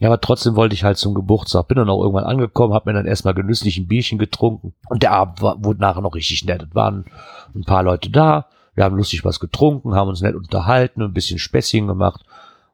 ja, 0.00 0.08
aber 0.08 0.20
trotzdem 0.20 0.56
wollte 0.56 0.74
ich 0.74 0.82
halt 0.82 0.96
zum 0.96 1.12
Geburtstag. 1.12 1.68
Bin 1.68 1.76
dann 1.76 1.90
auch 1.90 2.00
irgendwann 2.00 2.24
angekommen, 2.24 2.72
habe 2.72 2.90
mir 2.90 2.96
dann 2.96 3.06
erstmal 3.06 3.34
genüsslich 3.34 3.76
ein 3.76 3.86
Bierchen 3.86 4.18
getrunken. 4.18 4.72
Und 4.88 5.02
der 5.02 5.12
Abend 5.12 5.42
war, 5.42 5.62
wurde 5.62 5.80
nachher 5.80 6.00
noch 6.00 6.14
richtig 6.14 6.42
nett. 6.46 6.62
Es 6.62 6.74
waren 6.74 7.04
ein 7.54 7.64
paar 7.64 7.82
Leute 7.82 8.08
da. 8.08 8.46
Wir 8.74 8.84
haben 8.84 8.96
lustig 8.96 9.26
was 9.26 9.40
getrunken, 9.40 9.94
haben 9.94 10.08
uns 10.08 10.22
nett 10.22 10.34
unterhalten, 10.34 11.02
ein 11.02 11.12
bisschen 11.12 11.38
Späßchen 11.38 11.86
gemacht. 11.86 12.24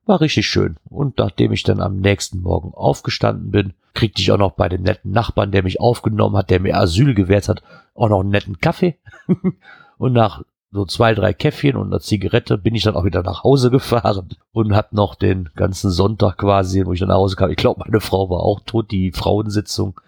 War 0.05 0.21
richtig 0.21 0.47
schön. 0.47 0.77
Und 0.89 1.19
nachdem 1.19 1.51
ich 1.51 1.65
dann 1.65 1.81
am 1.81 1.97
nächsten 1.97 2.43
Morgen 2.43 2.73
aufgestanden 2.73 3.51
bin, 3.51 3.75
kriegte 3.93 4.23
ich 4.23 4.31
auch 4.31 4.39
noch 4.39 4.53
bei 4.53 4.69
dem 4.69 4.83
netten 4.83 5.11
Nachbarn, 5.11 5.51
der 5.51 5.65
mich 5.65 5.81
aufgenommen 5.81 6.37
hat, 6.37 6.51
der 6.51 6.61
mir 6.61 6.77
Asyl 6.77 7.15
gewährt 7.15 7.49
hat, 7.49 7.63
auch 7.97 8.09
noch 8.09 8.21
einen 8.21 8.31
netten 8.31 8.59
Kaffee. 8.61 8.99
und 9.99 10.13
nach 10.13 10.43
so 10.73 10.85
zwei, 10.85 11.15
drei 11.15 11.33
Käffchen 11.33 11.77
und 11.77 11.93
eine 11.93 12.01
Zigarette 12.01 12.59
bin 12.59 12.75
ich 12.75 12.83
dann 12.83 12.97
auch 12.97 13.05
wieder 13.05 13.23
nach 13.23 13.45
Hause 13.45 13.71
gefahren 13.71 14.29
und 14.53 14.75
hab 14.75 14.93
noch 14.93 15.15
den 15.15 15.49
ganzen 15.55 15.91
Sonntag 15.91 16.39
quasi, 16.39 16.85
wo 16.85 16.93
ich 16.93 17.01
dann 17.01 17.09
nach 17.09 17.17
Hause 17.17 17.37
kam. 17.37 17.51
Ich 17.51 17.57
glaube, 17.57 17.83
meine 17.85 18.01
Frau 18.01 18.29
war 18.29 18.41
auch 18.41 18.61
tot, 18.61 18.91
die 18.91 19.13
Frauensitzung 19.13 19.99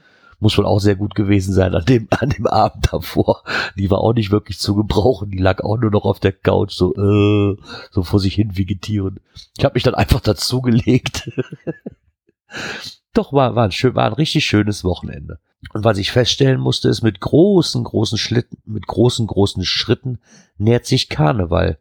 muss 0.40 0.56
wohl 0.56 0.66
auch 0.66 0.78
sehr 0.78 0.96
gut 0.96 1.14
gewesen 1.14 1.52
sein 1.52 1.74
an 1.74 1.84
dem, 1.84 2.06
an 2.10 2.30
dem 2.30 2.46
Abend 2.46 2.92
davor. 2.92 3.42
Die 3.76 3.90
war 3.90 3.98
auch 3.98 4.12
nicht 4.12 4.30
wirklich 4.30 4.58
zu 4.58 4.74
gebrauchen. 4.74 5.30
Die 5.30 5.38
lag 5.38 5.62
auch 5.64 5.76
nur 5.78 5.90
noch 5.90 6.04
auf 6.04 6.20
der 6.20 6.32
Couch, 6.32 6.72
so, 6.72 6.94
äh, 6.94 7.56
so 7.90 8.02
vor 8.02 8.20
sich 8.20 8.34
hin 8.34 8.56
vegetieren. 8.56 9.20
Ich 9.56 9.64
habe 9.64 9.74
mich 9.74 9.82
dann 9.82 9.94
einfach 9.94 10.20
dazugelegt. 10.20 11.30
Doch, 13.14 13.32
war, 13.32 13.54
war, 13.54 13.64
ein 13.64 13.72
schön, 13.72 13.94
war 13.94 14.06
ein 14.06 14.12
richtig 14.12 14.44
schönes 14.44 14.84
Wochenende. 14.84 15.38
Und 15.72 15.84
was 15.84 15.98
ich 15.98 16.12
feststellen 16.12 16.60
musste, 16.60 16.88
ist, 16.88 17.02
mit 17.02 17.20
großen, 17.20 17.82
großen 17.82 18.18
Schlitten, 18.18 18.58
mit 18.64 18.86
großen, 18.86 19.26
großen 19.26 19.64
Schritten 19.64 20.18
nähert 20.56 20.86
sich 20.86 21.08
Karneval. 21.08 21.78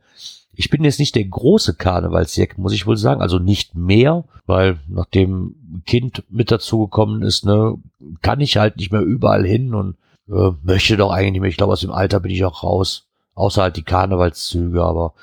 Ich 0.53 0.71
bin 0.71 0.83
jetzt 0.83 0.99
nicht 0.99 1.15
der 1.15 1.25
große 1.25 1.75
Karnevalsjack, 1.75 2.57
muss 2.57 2.73
ich 2.73 2.87
wohl 2.87 2.97
sagen. 2.97 3.21
Also 3.21 3.37
nicht 3.37 3.75
mehr, 3.75 4.23
weil 4.47 4.79
nachdem 4.87 5.83
Kind 5.85 6.23
mit 6.29 6.49
dazugekommen 6.49 7.21
ist, 7.21 7.45
ne, 7.45 7.77
kann 8.21 8.41
ich 8.41 8.57
halt 8.57 8.77
nicht 8.77 8.91
mehr 8.91 9.01
überall 9.01 9.45
hin 9.45 9.75
und 9.75 9.97
äh, 10.29 10.51
möchte 10.63 10.97
doch 10.97 11.11
eigentlich 11.11 11.33
nicht 11.33 11.41
mehr. 11.41 11.49
Ich 11.51 11.57
glaube, 11.57 11.73
aus 11.73 11.81
dem 11.81 11.91
Alter 11.91 12.19
bin 12.19 12.31
ich 12.31 12.43
auch 12.43 12.63
raus. 12.63 13.03
Außer 13.35 13.61
halt 13.61 13.77
die 13.77 13.83
Karnevalszüge, 13.83 14.81
aber 14.81 15.13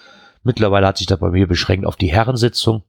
mittlerweile 0.44 0.86
hat 0.86 0.98
sich 0.98 1.08
das 1.08 1.18
bei 1.18 1.30
mir 1.30 1.48
beschränkt 1.48 1.84
auf 1.84 1.96
die 1.96 2.12
Herrensitzung. 2.12 2.84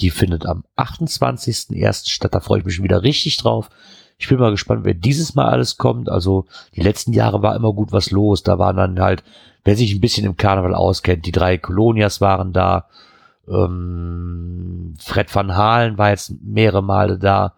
Die 0.00 0.10
findet 0.10 0.46
am 0.46 0.64
28.01. 0.76 2.10
statt. 2.10 2.34
Da 2.34 2.40
freue 2.40 2.60
ich 2.60 2.64
mich 2.64 2.82
wieder 2.82 3.02
richtig 3.02 3.36
drauf. 3.36 3.70
Ich 4.18 4.28
bin 4.28 4.38
mal 4.38 4.50
gespannt, 4.50 4.84
wer 4.84 4.94
dieses 4.94 5.34
Mal 5.34 5.46
alles 5.46 5.76
kommt. 5.78 6.08
Also 6.08 6.46
die 6.74 6.82
letzten 6.82 7.12
Jahre 7.12 7.42
war 7.42 7.54
immer 7.54 7.72
gut 7.72 7.92
was 7.92 8.10
los. 8.10 8.42
Da 8.42 8.58
waren 8.58 8.76
dann 8.76 9.00
halt, 9.00 9.22
wer 9.64 9.76
sich 9.76 9.92
ein 9.94 10.00
bisschen 10.00 10.26
im 10.26 10.36
Karneval 10.36 10.74
auskennt, 10.74 11.24
die 11.24 11.32
drei 11.32 11.56
Kolonias 11.56 12.20
waren 12.20 12.52
da. 12.52 12.86
Ähm, 13.48 14.94
Fred 14.98 15.34
van 15.34 15.56
Halen 15.56 15.98
war 15.98 16.10
jetzt 16.10 16.32
mehrere 16.42 16.82
Male 16.82 17.18
da. 17.18 17.54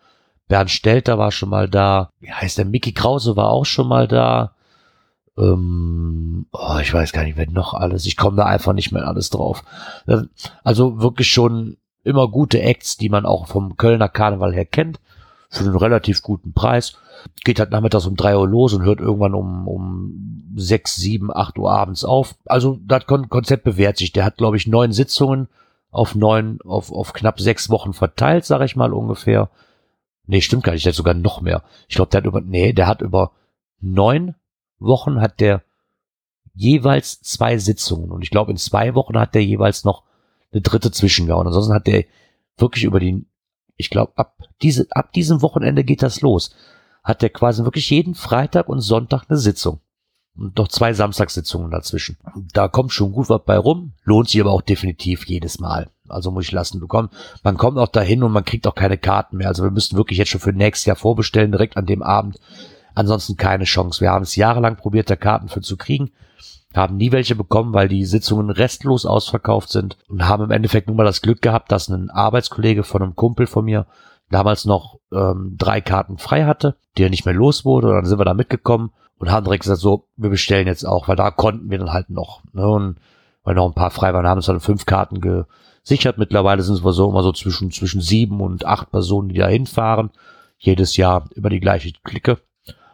Bernd 0.48 0.70
Stelter 0.70 1.16
war 1.18 1.32
schon 1.32 1.48
mal 1.48 1.68
da. 1.68 2.10
Wie 2.20 2.32
heißt 2.32 2.58
der? 2.58 2.64
Mickey 2.64 2.92
Krause 2.92 3.36
war 3.36 3.48
auch 3.48 3.64
schon 3.64 3.88
mal 3.88 4.06
da. 4.06 4.54
Ähm, 5.38 6.46
oh, 6.52 6.78
ich 6.80 6.92
weiß 6.92 7.12
gar 7.12 7.24
nicht, 7.24 7.36
wer 7.36 7.48
noch 7.48 7.72
alles. 7.72 8.04
Ich 8.04 8.16
komme 8.16 8.36
da 8.36 8.44
einfach 8.44 8.72
nicht 8.72 8.92
mehr 8.92 9.06
alles 9.06 9.30
drauf. 9.30 9.62
Also 10.62 11.00
wirklich 11.00 11.30
schon 11.30 11.76
immer 12.02 12.28
gute 12.28 12.60
Acts, 12.60 12.96
die 12.96 13.08
man 13.08 13.26
auch 13.26 13.46
vom 13.46 13.76
Kölner 13.76 14.08
Karneval 14.08 14.54
her 14.54 14.64
kennt, 14.64 15.00
für 15.48 15.64
einen 15.64 15.76
relativ 15.76 16.22
guten 16.22 16.52
Preis. 16.52 16.96
Geht 17.44 17.60
halt 17.60 17.70
nachmittags 17.70 18.06
um 18.06 18.16
drei 18.16 18.36
Uhr 18.36 18.48
los 18.48 18.72
und 18.72 18.82
hört 18.82 19.00
irgendwann 19.00 19.34
um, 19.34 19.68
um 19.68 20.54
sechs, 20.56 20.96
sieben, 20.96 21.34
acht 21.34 21.58
Uhr 21.58 21.70
abends 21.70 22.04
auf. 22.04 22.34
Also 22.46 22.78
das 22.86 23.06
Konzept 23.06 23.64
bewährt 23.64 23.98
sich. 23.98 24.12
Der 24.12 24.24
hat, 24.24 24.36
glaube 24.36 24.56
ich, 24.56 24.66
neun 24.66 24.92
Sitzungen 24.92 25.48
auf 25.90 26.14
neun, 26.14 26.60
auf, 26.64 26.92
auf 26.92 27.12
knapp 27.12 27.40
sechs 27.40 27.68
Wochen 27.68 27.92
verteilt, 27.92 28.44
sage 28.44 28.64
ich 28.64 28.76
mal 28.76 28.92
ungefähr. 28.92 29.50
Nee, 30.26 30.40
stimmt 30.40 30.62
gar 30.62 30.72
nicht, 30.72 30.84
der 30.84 30.92
hat 30.92 30.96
sogar 30.96 31.14
noch 31.14 31.40
mehr. 31.40 31.64
Ich 31.88 31.96
glaube, 31.96 32.10
der 32.10 32.18
hat 32.18 32.26
über, 32.26 32.40
nee, 32.40 32.72
der 32.72 32.86
hat 32.86 33.02
über 33.02 33.32
neun 33.80 34.36
Wochen 34.78 35.20
hat 35.20 35.40
der 35.40 35.62
jeweils 36.54 37.20
zwei 37.20 37.58
Sitzungen. 37.58 38.10
Und 38.10 38.22
ich 38.22 38.30
glaube, 38.30 38.50
in 38.50 38.56
zwei 38.56 38.94
Wochen 38.94 39.18
hat 39.18 39.34
der 39.34 39.44
jeweils 39.44 39.84
noch 39.84 40.04
eine 40.52 40.62
dritte 40.62 40.90
zwischengehauen. 40.90 41.46
Ansonsten 41.46 41.74
hat 41.74 41.86
der 41.86 42.04
wirklich 42.56 42.84
über 42.84 43.00
die, 43.00 43.26
ich 43.76 43.90
glaube, 43.90 44.12
ab, 44.16 44.36
diese, 44.62 44.86
ab 44.90 45.12
diesem 45.12 45.42
Wochenende 45.42 45.84
geht 45.84 46.02
das 46.02 46.20
los. 46.20 46.54
Hat 47.02 47.22
der 47.22 47.30
quasi 47.30 47.64
wirklich 47.64 47.90
jeden 47.90 48.14
Freitag 48.14 48.68
und 48.68 48.80
Sonntag 48.80 49.24
eine 49.28 49.38
Sitzung. 49.38 49.80
Und 50.36 50.56
noch 50.56 50.68
zwei 50.68 50.92
Samstagssitzungen 50.92 51.70
dazwischen. 51.70 52.16
Da 52.52 52.68
kommt 52.68 52.92
schon 52.92 53.12
gut 53.12 53.28
was 53.28 53.42
bei 53.44 53.58
rum, 53.58 53.94
lohnt 54.04 54.28
sich 54.28 54.40
aber 54.40 54.52
auch 54.52 54.62
definitiv 54.62 55.26
jedes 55.26 55.58
Mal. 55.58 55.90
Also 56.08 56.30
muss 56.30 56.44
ich 56.44 56.52
lassen. 56.52 56.80
Du 56.80 56.86
komm, 56.86 57.10
man 57.42 57.56
kommt 57.56 57.78
auch 57.78 57.88
dahin 57.88 58.22
und 58.22 58.32
man 58.32 58.44
kriegt 58.44 58.66
auch 58.66 58.74
keine 58.74 58.98
Karten 58.98 59.38
mehr. 59.38 59.48
Also 59.48 59.62
wir 59.62 59.70
müssten 59.70 59.96
wirklich 59.96 60.18
jetzt 60.18 60.30
schon 60.30 60.40
für 60.40 60.52
nächstes 60.52 60.86
Jahr 60.86 60.96
vorbestellen, 60.96 61.52
direkt 61.52 61.76
an 61.76 61.86
dem 61.86 62.02
Abend. 62.02 62.38
Ansonsten 62.94 63.36
keine 63.36 63.64
Chance. 63.64 64.00
Wir 64.00 64.10
haben 64.10 64.22
es 64.22 64.36
jahrelang 64.36 64.76
probiert, 64.76 65.10
da 65.10 65.16
Karten 65.16 65.48
für 65.48 65.60
zu 65.60 65.76
kriegen 65.76 66.10
haben 66.74 66.96
nie 66.96 67.12
welche 67.12 67.34
bekommen, 67.34 67.74
weil 67.74 67.88
die 67.88 68.04
Sitzungen 68.04 68.50
restlos 68.50 69.06
ausverkauft 69.06 69.70
sind 69.70 69.98
und 70.08 70.28
haben 70.28 70.44
im 70.44 70.50
Endeffekt 70.50 70.86
nur 70.86 70.96
mal 70.96 71.04
das 71.04 71.22
Glück 71.22 71.42
gehabt, 71.42 71.72
dass 71.72 71.88
ein 71.88 72.10
Arbeitskollege 72.10 72.84
von 72.84 73.02
einem 73.02 73.16
Kumpel 73.16 73.46
von 73.46 73.64
mir 73.64 73.86
damals 74.30 74.64
noch 74.64 75.00
ähm, 75.12 75.56
drei 75.58 75.80
Karten 75.80 76.18
frei 76.18 76.44
hatte, 76.44 76.76
die 76.96 77.02
er 77.02 77.10
nicht 77.10 77.24
mehr 77.24 77.34
los 77.34 77.64
wurde. 77.64 77.88
Und 77.88 77.94
dann 77.94 78.06
sind 78.06 78.18
wir 78.18 78.24
da 78.24 78.34
mitgekommen 78.34 78.92
und 79.18 79.30
haben 79.30 79.44
direkt 79.44 79.64
gesagt, 79.64 79.80
so, 79.80 80.06
wir 80.16 80.30
bestellen 80.30 80.66
jetzt 80.66 80.86
auch, 80.86 81.08
weil 81.08 81.16
da 81.16 81.30
konnten 81.30 81.70
wir 81.70 81.78
dann 81.78 81.92
halt 81.92 82.10
noch. 82.10 82.42
Ne? 82.52 82.66
Und 82.66 82.96
weil 83.42 83.54
noch 83.54 83.66
ein 83.66 83.74
paar 83.74 83.90
frei 83.90 84.14
waren, 84.14 84.26
haben 84.26 84.38
uns 84.38 84.46
dann 84.46 84.60
fünf 84.60 84.86
Karten 84.86 85.20
gesichert. 85.20 86.18
Mittlerweile 86.18 86.62
sind 86.62 86.74
es 86.74 86.96
so 86.96 87.10
immer 87.10 87.22
so 87.22 87.32
zwischen, 87.32 87.70
zwischen 87.70 88.00
sieben 88.00 88.40
und 88.40 88.64
acht 88.64 88.90
Personen, 88.90 89.28
die 89.28 89.38
da 89.38 89.48
hinfahren. 89.48 90.10
Jedes 90.58 90.96
Jahr 90.96 91.28
über 91.34 91.50
die 91.50 91.60
gleiche 91.60 91.92
Clique. 92.04 92.38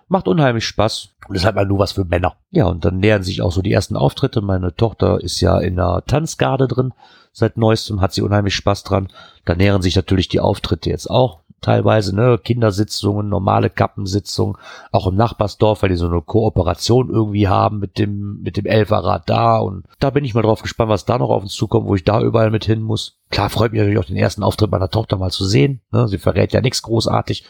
Macht 0.08 0.28
unheimlich 0.28 0.64
Spaß. 0.66 1.15
Und 1.28 1.36
das 1.36 1.44
halt 1.44 1.56
mal 1.56 1.66
nur 1.66 1.78
was 1.78 1.92
für 1.92 2.04
Männer. 2.04 2.34
Ja, 2.50 2.66
und 2.66 2.84
dann 2.84 2.98
nähern 2.98 3.22
sich 3.22 3.42
auch 3.42 3.52
so 3.52 3.62
die 3.62 3.72
ersten 3.72 3.96
Auftritte. 3.96 4.40
Meine 4.40 4.74
Tochter 4.74 5.20
ist 5.20 5.40
ja 5.40 5.58
in 5.58 5.76
der 5.76 6.02
Tanzgarde 6.06 6.68
drin 6.68 6.92
seit 7.32 7.56
neuestem, 7.56 8.00
hat 8.00 8.12
sie 8.12 8.22
unheimlich 8.22 8.54
Spaß 8.54 8.84
dran. 8.84 9.08
Da 9.44 9.54
nähern 9.54 9.82
sich 9.82 9.96
natürlich 9.96 10.28
die 10.28 10.40
Auftritte 10.40 10.90
jetzt 10.90 11.10
auch 11.10 11.40
teilweise, 11.60 12.14
ne, 12.14 12.38
Kindersitzungen, 12.42 13.28
normale 13.28 13.70
Kappensitzungen, 13.70 14.56
auch 14.92 15.06
im 15.06 15.16
Nachbarsdorf, 15.16 15.82
weil 15.82 15.88
die 15.88 15.96
so 15.96 16.06
eine 16.06 16.22
Kooperation 16.22 17.10
irgendwie 17.10 17.48
haben 17.48 17.78
mit 17.78 17.98
dem, 17.98 18.40
mit 18.42 18.56
dem 18.56 18.66
Elferrad 18.66 19.28
da 19.28 19.58
und 19.58 19.84
da 19.98 20.10
bin 20.10 20.24
ich 20.24 20.34
mal 20.34 20.42
drauf 20.42 20.62
gespannt, 20.62 20.90
was 20.90 21.06
da 21.06 21.18
noch 21.18 21.30
auf 21.30 21.42
uns 21.42 21.54
zukommt, 21.54 21.88
wo 21.88 21.94
ich 21.94 22.04
da 22.04 22.20
überall 22.20 22.50
mit 22.50 22.64
hin 22.64 22.82
muss. 22.82 23.18
Klar 23.30 23.50
freut 23.50 23.72
mich 23.72 23.80
natürlich 23.80 23.98
auch 23.98 24.04
den 24.04 24.16
ersten 24.16 24.42
Auftritt 24.42 24.70
meiner 24.70 24.90
Tochter 24.90 25.16
mal 25.16 25.30
zu 25.30 25.44
sehen, 25.44 25.80
ne, 25.90 26.08
sie 26.08 26.18
verrät 26.18 26.52
ja 26.52 26.60
nichts 26.60 26.82
großartig. 26.82 27.44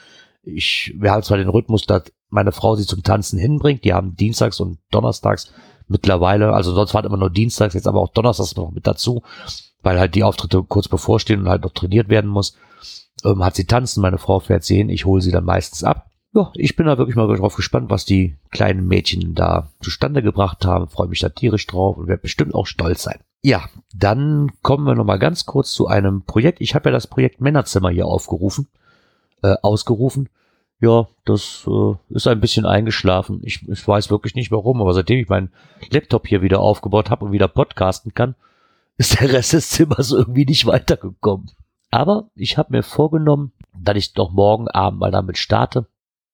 Ich, 0.46 0.94
wir 0.96 1.10
haben 1.10 1.22
zwar 1.22 1.38
den 1.38 1.48
Rhythmus, 1.48 1.86
dass 1.86 2.04
meine 2.30 2.52
Frau 2.52 2.76
sie 2.76 2.86
zum 2.86 3.02
Tanzen 3.02 3.38
hinbringt, 3.38 3.84
die 3.84 3.92
haben 3.92 4.16
dienstags 4.16 4.60
und 4.60 4.78
donnerstags 4.90 5.52
mittlerweile, 5.88 6.52
also 6.52 6.72
sonst 6.72 6.94
war 6.94 7.04
immer 7.04 7.16
nur 7.16 7.30
dienstags, 7.30 7.74
jetzt 7.74 7.86
aber 7.86 8.00
auch 8.00 8.12
donnerstags 8.12 8.56
noch 8.56 8.70
mit 8.70 8.86
dazu, 8.86 9.22
weil 9.82 9.98
halt 9.98 10.14
die 10.14 10.24
Auftritte 10.24 10.62
kurz 10.62 10.88
bevorstehen 10.88 11.40
und 11.40 11.48
halt 11.48 11.62
noch 11.62 11.72
trainiert 11.72 12.08
werden 12.08 12.30
muss 12.30 12.56
ähm, 13.24 13.44
hat 13.44 13.56
sie 13.56 13.64
tanzen, 13.64 14.00
meine 14.00 14.18
Frau 14.18 14.40
fährt 14.40 14.64
sie 14.64 14.76
hin, 14.76 14.88
ich 14.88 15.04
hole 15.04 15.22
sie 15.22 15.30
dann 15.30 15.44
meistens 15.44 15.84
ab. 15.84 16.10
Ja, 16.34 16.52
ich 16.54 16.76
bin 16.76 16.86
da 16.86 16.98
wirklich 16.98 17.16
mal 17.16 17.34
drauf 17.34 17.56
gespannt, 17.56 17.88
was 17.88 18.04
die 18.04 18.36
kleinen 18.50 18.86
Mädchen 18.86 19.34
da 19.34 19.70
zustande 19.80 20.22
gebracht 20.22 20.66
haben. 20.66 20.88
Freue 20.88 21.08
mich 21.08 21.20
da 21.20 21.30
tierisch 21.30 21.66
drauf 21.66 21.96
und 21.96 22.08
werde 22.08 22.22
bestimmt 22.22 22.54
auch 22.54 22.66
stolz 22.66 23.02
sein. 23.04 23.20
Ja, 23.42 23.64
dann 23.94 24.52
kommen 24.62 24.84
wir 24.84 24.94
noch 24.94 25.04
mal 25.04 25.18
ganz 25.18 25.46
kurz 25.46 25.72
zu 25.72 25.86
einem 25.86 26.22
Projekt. 26.22 26.60
Ich 26.60 26.74
habe 26.74 26.90
ja 26.90 26.92
das 26.92 27.06
Projekt 27.06 27.40
Männerzimmer 27.40 27.90
hier 27.90 28.06
aufgerufen, 28.06 28.68
äh, 29.46 29.56
ausgerufen. 29.62 30.28
Ja, 30.80 31.08
das 31.24 31.66
äh, 31.66 31.94
ist 32.10 32.26
ein 32.26 32.40
bisschen 32.40 32.66
eingeschlafen. 32.66 33.40
Ich, 33.42 33.66
ich 33.66 33.86
weiß 33.86 34.10
wirklich 34.10 34.34
nicht 34.34 34.50
warum, 34.50 34.80
aber 34.82 34.92
seitdem 34.92 35.18
ich 35.18 35.28
meinen 35.28 35.52
Laptop 35.90 36.26
hier 36.26 36.42
wieder 36.42 36.60
aufgebaut 36.60 37.10
habe 37.10 37.24
und 37.24 37.32
wieder 37.32 37.48
podcasten 37.48 38.12
kann, 38.12 38.34
ist 38.98 39.20
der 39.20 39.32
Rest 39.32 39.54
des 39.54 39.70
Zimmers 39.70 40.12
irgendwie 40.12 40.44
nicht 40.44 40.66
weitergekommen. 40.66 41.50
Aber 41.90 42.28
ich 42.34 42.58
habe 42.58 42.76
mir 42.76 42.82
vorgenommen, 42.82 43.52
dass 43.78 43.96
ich 43.96 44.12
doch 44.12 44.32
morgen 44.32 44.68
Abend 44.68 45.00
mal 45.00 45.10
damit 45.10 45.38
starte. 45.38 45.86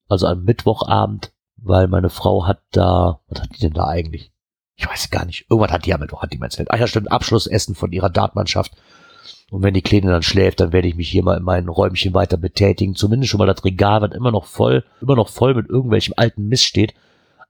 Also 0.09 0.27
am 0.27 0.45
Mittwochabend, 0.45 1.33
weil 1.57 1.87
meine 1.89 2.11
Frau 2.11 2.47
hat 2.47 2.61
da, 2.73 3.21
was 3.29 3.43
hat 3.43 3.55
die 3.57 3.61
denn 3.61 3.73
da 3.73 3.87
eigentlich? 3.87 4.33
Ich 4.77 4.89
weiß 4.89 5.11
gar 5.11 5.25
nicht. 5.25 5.47
Irgendwas 5.49 5.71
hat 5.71 5.87
die 5.87 5.95
am 5.95 6.01
Mittwoch, 6.01 6.23
hat 6.23 6.33
die 6.33 6.39
mir 6.39 6.47
erzählt. 6.47 6.71
Ach 6.71 6.79
ja, 6.79 6.87
stimmt, 6.87 7.13
Abschlussessen 7.13 7.75
von 7.75 7.93
ihrer 7.93 8.11
Dartmannschaft. 8.11 8.73
Und 9.51 9.63
wenn 9.63 9.75
die 9.75 9.83
Kleine 9.83 10.11
dann 10.11 10.23
schläft, 10.23 10.61
dann 10.61 10.73
werde 10.73 10.89
ich 10.89 10.97
mich 10.97 11.11
hier 11.11 11.23
mal 11.23 11.37
in 11.37 11.45
meinen 11.45 11.69
Räumchen 11.69 12.15
weiter 12.15 12.37
betätigen. 12.37 12.95
Zumindest 12.95 13.31
schon 13.31 13.39
mal 13.39 13.47
das 13.47 13.65
Regal 13.65 14.01
wird 14.01 14.15
immer 14.15 14.31
noch 14.31 14.47
voll, 14.47 14.85
immer 15.01 15.17
noch 15.17 15.29
voll 15.29 15.55
mit 15.55 15.69
irgendwelchem 15.69 16.15
alten 16.17 16.49
Mist 16.49 16.65
steht. 16.65 16.95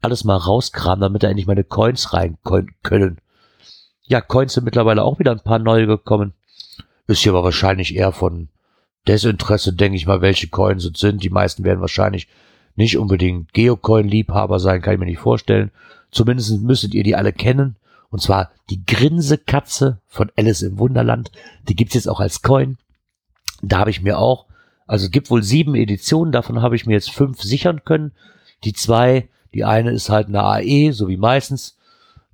Alles 0.01 0.25
mal 0.25 0.37
rauskramen, 0.37 1.01
damit 1.01 1.23
da 1.23 1.29
endlich 1.29 1.47
meine 1.47 1.65
Coins 1.65 2.13
rein 2.13 2.39
können. 2.43 3.19
Ja, 4.03 4.21
Coins 4.21 4.55
sind 4.55 4.65
mittlerweile 4.65 5.05
auch 5.05 5.21
wieder 5.21 5.31
ein 5.31 5.41
paar 5.41 5.61
neue 5.61 5.87
gekommen. 5.87 6.33
Ist 7.07 7.23
hier 7.23 7.33
aber 7.33 7.45
wahrscheinlich 7.45 7.95
eher 7.95 8.13
von 8.13 8.49
Desinteresse, 9.07 9.73
denke 9.73 9.97
ich 9.97 10.07
mal, 10.07 10.21
welche 10.21 10.49
Coins 10.49 10.85
es 10.85 10.99
sind. 10.99 11.23
Die 11.23 11.31
meisten 11.31 11.65
werden 11.65 11.81
wahrscheinlich 11.81 12.29
nicht 12.75 12.97
unbedingt 12.97 13.53
Geocoin-Liebhaber 13.53 14.59
sein, 14.59 14.81
kann 14.83 14.95
ich 14.95 15.01
mir 15.01 15.07
nicht 15.07 15.19
vorstellen. 15.19 15.71
Zumindest 16.11 16.61
müsstet 16.63 16.95
ihr 16.95 17.05
die 17.05 17.17
alle 17.17 17.33
kennen. 17.33 17.77
Und 18.13 18.21
zwar 18.21 18.51
die 18.69 18.85
Grinsekatze 18.85 19.99
von 20.07 20.31
Alice 20.37 20.61
im 20.61 20.79
Wunderland. 20.79 21.33
Die 21.67 21.75
gibt's 21.75 21.95
jetzt 21.95 22.09
auch 22.09 22.21
als 22.21 22.43
Coin. 22.43 22.77
Da 23.63 23.79
habe 23.79 23.89
ich 23.89 24.03
mir 24.03 24.19
auch, 24.19 24.47
also 24.87 25.09
gibt 25.09 25.31
wohl 25.31 25.43
sieben 25.43 25.75
Editionen, 25.75 26.31
davon 26.31 26.61
habe 26.61 26.77
ich 26.77 26.85
mir 26.85 26.93
jetzt 26.93 27.11
fünf 27.11 27.41
sichern 27.41 27.85
können. 27.85 28.13
Die 28.65 28.75
zwei, 28.75 29.31
die 29.55 29.65
eine 29.65 29.93
ist 29.93 30.11
halt 30.11 30.29
eine 30.29 30.45
AE, 30.45 30.93
so 30.93 31.09
wie 31.09 31.17
meistens. 31.17 31.79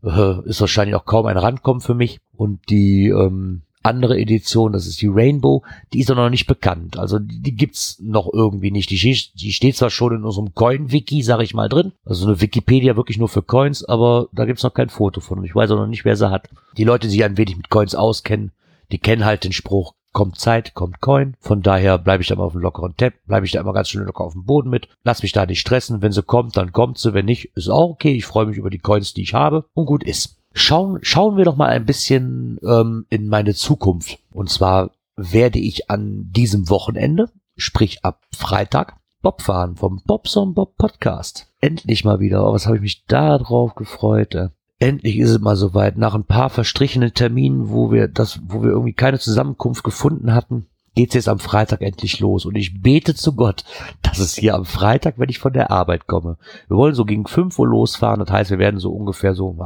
Äh, 0.03 0.41
ist 0.49 0.61
wahrscheinlich 0.61 0.97
auch 0.97 1.05
kaum 1.05 1.27
ein 1.27 1.39
Randkommen 1.39 1.81
für 1.81 1.95
mich. 1.95 2.19
Und 2.37 2.69
die 2.71 3.09
ähm, 3.11 3.63
andere 3.83 4.19
Edition, 4.19 4.73
das 4.73 4.87
ist 4.87 5.01
die 5.01 5.09
Rainbow, 5.09 5.63
die 5.93 6.01
ist 6.01 6.11
doch 6.11 6.17
noch 6.17 6.31
nicht 6.31 6.47
bekannt. 6.47 6.99
Also 6.99 7.19
die, 7.19 7.41
die 7.41 7.55
gibt's 7.55 7.99
noch 8.01 8.33
irgendwie 8.33 8.71
nicht. 8.71 8.91
Die, 8.91 8.97
die 8.97 9.53
steht 9.53 9.77
zwar 9.77 9.91
schon 9.91 10.17
in 10.17 10.25
unserem 10.25 10.55
Coin-Wiki, 10.55 11.23
sag 11.23 11.41
ich 11.41 11.55
mal, 11.55 11.69
drin. 11.69 11.93
Also 12.05 12.27
eine 12.27 12.41
Wikipedia 12.41 12.97
wirklich 12.97 13.19
nur 13.19 13.29
für 13.29 13.43
Coins, 13.43 13.85
aber 13.85 14.29
da 14.33 14.45
gibt's 14.45 14.63
noch 14.63 14.75
kein 14.75 14.89
Foto 14.89 15.21
von. 15.21 15.39
Und 15.39 15.45
ich 15.45 15.55
weiß 15.55 15.71
auch 15.71 15.77
noch 15.77 15.87
nicht, 15.87 16.05
wer 16.05 16.17
sie 16.17 16.31
hat. 16.31 16.49
Die 16.77 16.85
Leute, 16.85 17.07
die 17.07 17.13
sich 17.13 17.25
ein 17.25 17.39
wenig 17.39 17.57
mit 17.57 17.71
Coins 17.71 17.95
auskennen, 17.95 18.53
die 18.91 18.99
kennen 18.99 19.25
halt 19.25 19.45
den 19.45 19.53
Spruch, 19.53 19.95
kommt 20.13 20.39
Zeit, 20.39 20.75
kommt 20.75 21.01
Coin. 21.01 21.35
Von 21.41 21.63
daher 21.63 21.99
bleibe 21.99 22.23
ich 22.23 22.29
da 22.29 22.35
mal 22.35 22.45
auf 22.45 22.53
dem 22.53 22.63
lockeren 22.63 22.97
Tab, 22.97 23.13
bleibe 23.27 23.47
ich 23.47 23.53
da 23.53 23.61
immer 23.61 23.73
ganz 23.73 23.89
schön 23.89 24.05
locker 24.05 24.25
auf 24.25 24.33
dem 24.33 24.45
Boden 24.45 24.71
mit. 24.71 24.89
Lass 25.05 25.23
mich 25.23 25.33
da 25.33 25.47
nicht 25.47 25.61
stressen. 25.61 26.03
Wenn 26.03 26.13
sie 26.13 26.23
kommt, 26.23 26.57
dann 26.57 26.73
kommt 26.73 26.99
sie. 26.99 27.15
Wenn 27.15 27.27
nicht, 27.27 27.53
ist 27.55 27.69
auch 27.69 27.91
okay. 27.91 28.13
Ich 28.15 28.27
freue 28.27 28.47
mich 28.47 28.57
über 28.57 28.71
die 28.71 28.79
Coins, 28.79 29.15
die 29.15 29.23
ich 29.23 29.35
habe. 29.35 29.67
Und 29.75 29.87
gut 29.87 30.03
ist 30.03 30.38
schauen, 30.53 30.99
schauen 31.03 31.37
wir 31.37 31.45
doch 31.45 31.57
mal 31.57 31.69
ein 31.69 31.87
bisschen 31.87 32.59
ähm, 32.63 33.07
in 33.11 33.29
meine 33.29 33.55
Zukunft. 33.55 34.19
Und 34.33 34.51
zwar 34.51 34.91
werde 35.17 35.59
ich 35.59 35.91
an 35.91 36.31
diesem 36.31 36.69
Wochenende, 36.69 37.31
sprich 37.57 38.05
ab 38.05 38.23
Freitag, 38.35 38.97
Bob 39.21 39.43
fahren 39.43 39.75
vom 39.75 40.01
Bobson 40.07 40.55
Bob 40.55 40.77
Podcast. 40.77 41.49
Endlich 41.61 42.05
mal 42.05 42.21
wieder. 42.21 42.47
Oh, 42.47 42.53
was 42.53 42.67
habe 42.67 42.77
ich 42.77 42.83
mich 42.83 43.05
da 43.07 43.37
drauf 43.39 43.75
gefreut. 43.75 44.35
Äh. 44.37 44.51
Endlich 44.79 45.19
ist 45.19 45.31
es 45.31 45.41
mal 45.41 45.57
soweit. 45.57 45.97
Nach 45.97 46.15
ein 46.15 46.25
paar 46.25 46.51
verstrichenen 46.51 47.13
Terminen, 47.15 47.71
wo 47.71 47.91
wir 47.91 48.07
das, 48.07 48.41
wo 48.47 48.63
wir 48.63 48.71
irgendwie 48.71 48.93
keine 48.93 49.19
Zusammenkunft 49.19 49.83
gefunden 49.83 50.35
hatten, 50.35 50.67
geht's 50.95 51.15
jetzt 51.15 51.29
am 51.29 51.41
Freitag 51.41 51.83
endlich 51.83 52.21
los. 52.21 52.47
Und 52.47 52.55
ich 52.55 52.81
bete 52.81 53.17
zu 53.17 53.35
Gott, 53.35 53.65
dass 54.03 54.21
es 54.21 54.37
hier 54.37 54.55
am 54.55 54.65
Freitag, 54.65 55.19
wenn 55.19 55.29
ich 55.29 55.41
von 55.41 55.53
der 55.53 55.73
Arbeit 55.73 56.07
komme. 56.07 56.39
Wir 56.69 56.77
wollen 56.77 56.95
so 56.95 57.05
gegen 57.05 57.27
fünf 57.27 57.59
Uhr 57.59 57.67
losfahren. 57.67 58.21
Das 58.21 58.31
heißt, 58.31 58.51
wir 58.51 58.61
werden 58.61 58.79
so 58.79 58.93
ungefähr 58.93 59.35
so, 59.35 59.59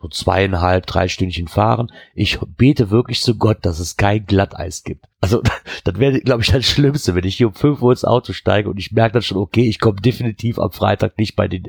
so 0.00 0.08
zweieinhalb, 0.08 0.86
drei 0.86 1.08
Stündchen 1.08 1.48
fahren. 1.48 1.90
Ich 2.14 2.38
bete 2.56 2.90
wirklich 2.90 3.20
zu 3.20 3.36
Gott, 3.36 3.58
dass 3.62 3.80
es 3.80 3.96
kein 3.96 4.26
Glatteis 4.26 4.84
gibt. 4.84 5.06
Also 5.20 5.42
das 5.84 5.98
wäre, 5.98 6.20
glaube 6.20 6.42
ich, 6.42 6.50
das 6.50 6.64
Schlimmste, 6.64 7.14
wenn 7.14 7.24
ich 7.24 7.36
hier 7.36 7.48
um 7.48 7.54
fünf 7.54 7.82
Uhr 7.82 7.90
ins 7.90 8.04
Auto 8.04 8.32
steige 8.32 8.70
und 8.70 8.78
ich 8.78 8.92
merke 8.92 9.14
dann 9.14 9.22
schon, 9.22 9.38
okay, 9.38 9.68
ich 9.68 9.80
komme 9.80 10.00
definitiv 10.00 10.58
am 10.58 10.70
Freitag 10.70 11.18
nicht 11.18 11.36
bei 11.36 11.48
den, 11.48 11.68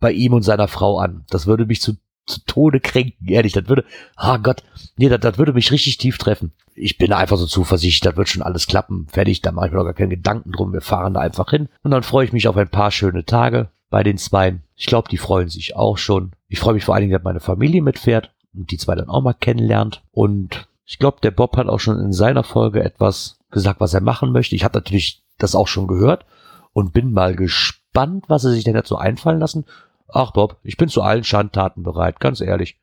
bei 0.00 0.12
ihm 0.12 0.32
und 0.32 0.42
seiner 0.42 0.68
Frau 0.68 0.98
an. 0.98 1.24
Das 1.28 1.46
würde 1.46 1.66
mich 1.66 1.82
zu, 1.82 1.96
zu 2.24 2.40
Tode 2.46 2.80
kränken, 2.80 3.28
ehrlich. 3.28 3.52
Das 3.52 3.68
würde, 3.68 3.84
ah 4.16 4.36
oh 4.36 4.38
Gott, 4.38 4.62
nee, 4.96 5.08
das, 5.08 5.20
das 5.20 5.38
würde 5.38 5.52
mich 5.52 5.70
richtig 5.70 5.98
tief 5.98 6.18
treffen. 6.18 6.52
Ich 6.74 6.98
bin 6.98 7.12
einfach 7.12 7.36
so 7.36 7.46
zuversichtlich, 7.46 8.00
das 8.00 8.16
wird 8.16 8.28
schon 8.28 8.42
alles 8.42 8.66
klappen. 8.66 9.06
Fertig, 9.10 9.42
da 9.42 9.52
mache 9.52 9.66
ich 9.66 9.72
mir 9.72 9.78
doch 9.78 9.84
gar 9.84 9.94
keine 9.94 10.16
Gedanken 10.16 10.52
drum. 10.52 10.72
Wir 10.72 10.82
fahren 10.82 11.14
da 11.14 11.20
einfach 11.20 11.50
hin 11.50 11.68
und 11.82 11.90
dann 11.90 12.02
freue 12.02 12.24
ich 12.24 12.32
mich 12.32 12.48
auf 12.48 12.56
ein 12.56 12.68
paar 12.68 12.90
schöne 12.90 13.24
Tage 13.24 13.70
bei 13.90 14.02
den 14.02 14.18
Zweien. 14.18 14.62
Ich 14.74 14.86
glaube, 14.86 15.08
die 15.08 15.16
freuen 15.16 15.48
sich 15.48 15.76
auch 15.76 15.96
schon. 15.96 16.32
Ich 16.48 16.60
freue 16.60 16.74
mich 16.74 16.84
vor 16.84 16.94
allen 16.94 17.02
Dingen, 17.02 17.12
dass 17.12 17.24
meine 17.24 17.40
Familie 17.40 17.82
mitfährt 17.82 18.32
und 18.54 18.70
die 18.70 18.78
zwei 18.78 18.94
dann 18.94 19.08
auch 19.08 19.22
mal 19.22 19.34
kennenlernt. 19.34 20.02
Und 20.12 20.68
ich 20.84 20.98
glaube, 20.98 21.18
der 21.22 21.30
Bob 21.32 21.56
hat 21.56 21.68
auch 21.68 21.80
schon 21.80 21.98
in 21.98 22.12
seiner 22.12 22.44
Folge 22.44 22.82
etwas 22.82 23.38
gesagt, 23.50 23.80
was 23.80 23.94
er 23.94 24.00
machen 24.00 24.32
möchte. 24.32 24.54
Ich 24.54 24.64
habe 24.64 24.78
natürlich 24.78 25.22
das 25.38 25.54
auch 25.54 25.68
schon 25.68 25.86
gehört 25.86 26.24
und 26.72 26.92
bin 26.92 27.12
mal 27.12 27.34
gespannt, 27.34 28.24
was 28.28 28.44
er 28.44 28.52
sich 28.52 28.64
denn 28.64 28.74
dazu 28.74 28.96
einfallen 28.96 29.40
lassen. 29.40 29.64
Ach 30.08 30.32
Bob, 30.32 30.58
ich 30.62 30.76
bin 30.76 30.88
zu 30.88 31.02
allen 31.02 31.24
Schandtaten 31.24 31.82
bereit, 31.82 32.20
ganz 32.20 32.40
ehrlich. 32.40 32.78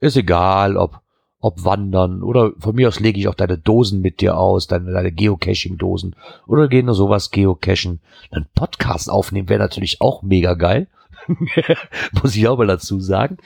Ist 0.00 0.16
egal, 0.16 0.76
ob 0.76 1.00
ob 1.40 1.64
wandern 1.64 2.22
oder 2.22 2.52
von 2.58 2.76
mir 2.76 2.88
aus 2.88 3.00
lege 3.00 3.18
ich 3.18 3.26
auch 3.26 3.34
deine 3.34 3.56
Dosen 3.56 4.02
mit 4.02 4.20
dir 4.20 4.36
aus, 4.36 4.66
deine, 4.66 4.92
deine 4.92 5.10
Geocaching-Dosen 5.10 6.14
oder 6.46 6.68
gehen 6.68 6.86
nur 6.86 6.94
sowas 6.94 7.30
geocachen. 7.30 8.00
Ein 8.30 8.46
Podcast 8.54 9.10
aufnehmen 9.10 9.48
wäre 9.48 9.60
natürlich 9.60 10.02
auch 10.02 10.22
mega 10.22 10.54
geil. 10.54 10.88
Muss 12.22 12.36
ich 12.36 12.48
auch 12.48 12.58
mal 12.58 12.66
dazu 12.66 13.00
sagen. 13.00 13.38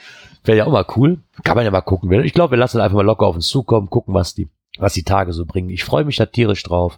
Wäre 0.43 0.59
ja 0.59 0.65
auch 0.65 0.71
mal 0.71 0.85
cool. 0.95 1.19
Kann 1.43 1.55
man 1.55 1.65
ja 1.65 1.71
mal 1.71 1.81
gucken. 1.81 2.11
Ich 2.23 2.33
glaube, 2.33 2.51
wir 2.51 2.57
lassen 2.57 2.79
einfach 2.79 2.95
mal 2.95 3.05
locker 3.05 3.25
auf 3.25 3.35
uns 3.35 3.47
zukommen, 3.47 3.89
gucken, 3.89 4.13
was 4.13 4.35
die, 4.35 4.47
was 4.77 4.93
die 4.93 5.03
Tage 5.03 5.33
so 5.33 5.45
bringen. 5.45 5.69
Ich 5.69 5.83
freue 5.83 6.05
mich 6.05 6.17
da 6.17 6.25
tierisch 6.25 6.63
drauf. 6.63 6.97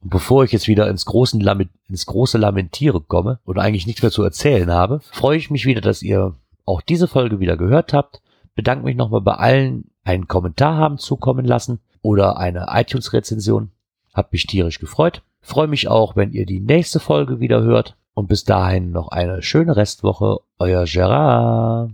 Und 0.00 0.10
bevor 0.10 0.44
ich 0.44 0.52
jetzt 0.52 0.68
wieder 0.68 0.88
ins, 0.88 1.04
großen 1.04 1.40
Lament, 1.40 1.70
ins 1.88 2.06
große 2.06 2.38
Lamentiere 2.38 3.00
komme 3.00 3.38
und 3.44 3.58
eigentlich 3.58 3.86
nichts 3.86 4.02
mehr 4.02 4.10
zu 4.10 4.22
erzählen 4.22 4.70
habe, 4.70 5.00
freue 5.00 5.36
ich 5.36 5.50
mich 5.50 5.64
wieder, 5.64 5.80
dass 5.80 6.02
ihr 6.02 6.34
auch 6.64 6.80
diese 6.80 7.08
Folge 7.08 7.40
wieder 7.40 7.56
gehört 7.56 7.92
habt. 7.92 8.20
Bedanke 8.54 8.84
mich 8.84 8.96
nochmal 8.96 9.20
bei 9.20 9.34
allen, 9.34 9.90
einen 10.04 10.28
Kommentar 10.28 10.76
haben 10.76 10.98
zukommen 10.98 11.44
lassen 11.44 11.80
oder 12.02 12.36
eine 12.36 12.66
iTunes-Rezension. 12.70 13.70
Hat 14.12 14.32
mich 14.32 14.46
tierisch 14.46 14.78
gefreut. 14.78 15.22
Freue 15.40 15.68
mich 15.68 15.88
auch, 15.88 16.16
wenn 16.16 16.32
ihr 16.32 16.46
die 16.46 16.60
nächste 16.60 17.00
Folge 17.00 17.40
wieder 17.40 17.62
hört. 17.62 17.96
Und 18.14 18.26
bis 18.28 18.44
dahin 18.44 18.90
noch 18.90 19.08
eine 19.08 19.42
schöne 19.42 19.76
Restwoche. 19.76 20.38
Euer 20.58 20.84
Gerard. 20.84 21.92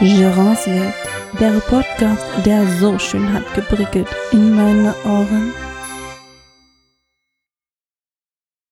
Gerards 0.00 0.66
Welt, 0.66 0.94
der 1.40 1.58
Podcast, 1.60 2.26
der 2.44 2.66
so 2.66 2.98
schön 2.98 3.32
hat 3.32 3.54
geprickelt 3.54 4.08
in 4.30 4.54
meine 4.54 4.94
Ohren. 5.04 5.52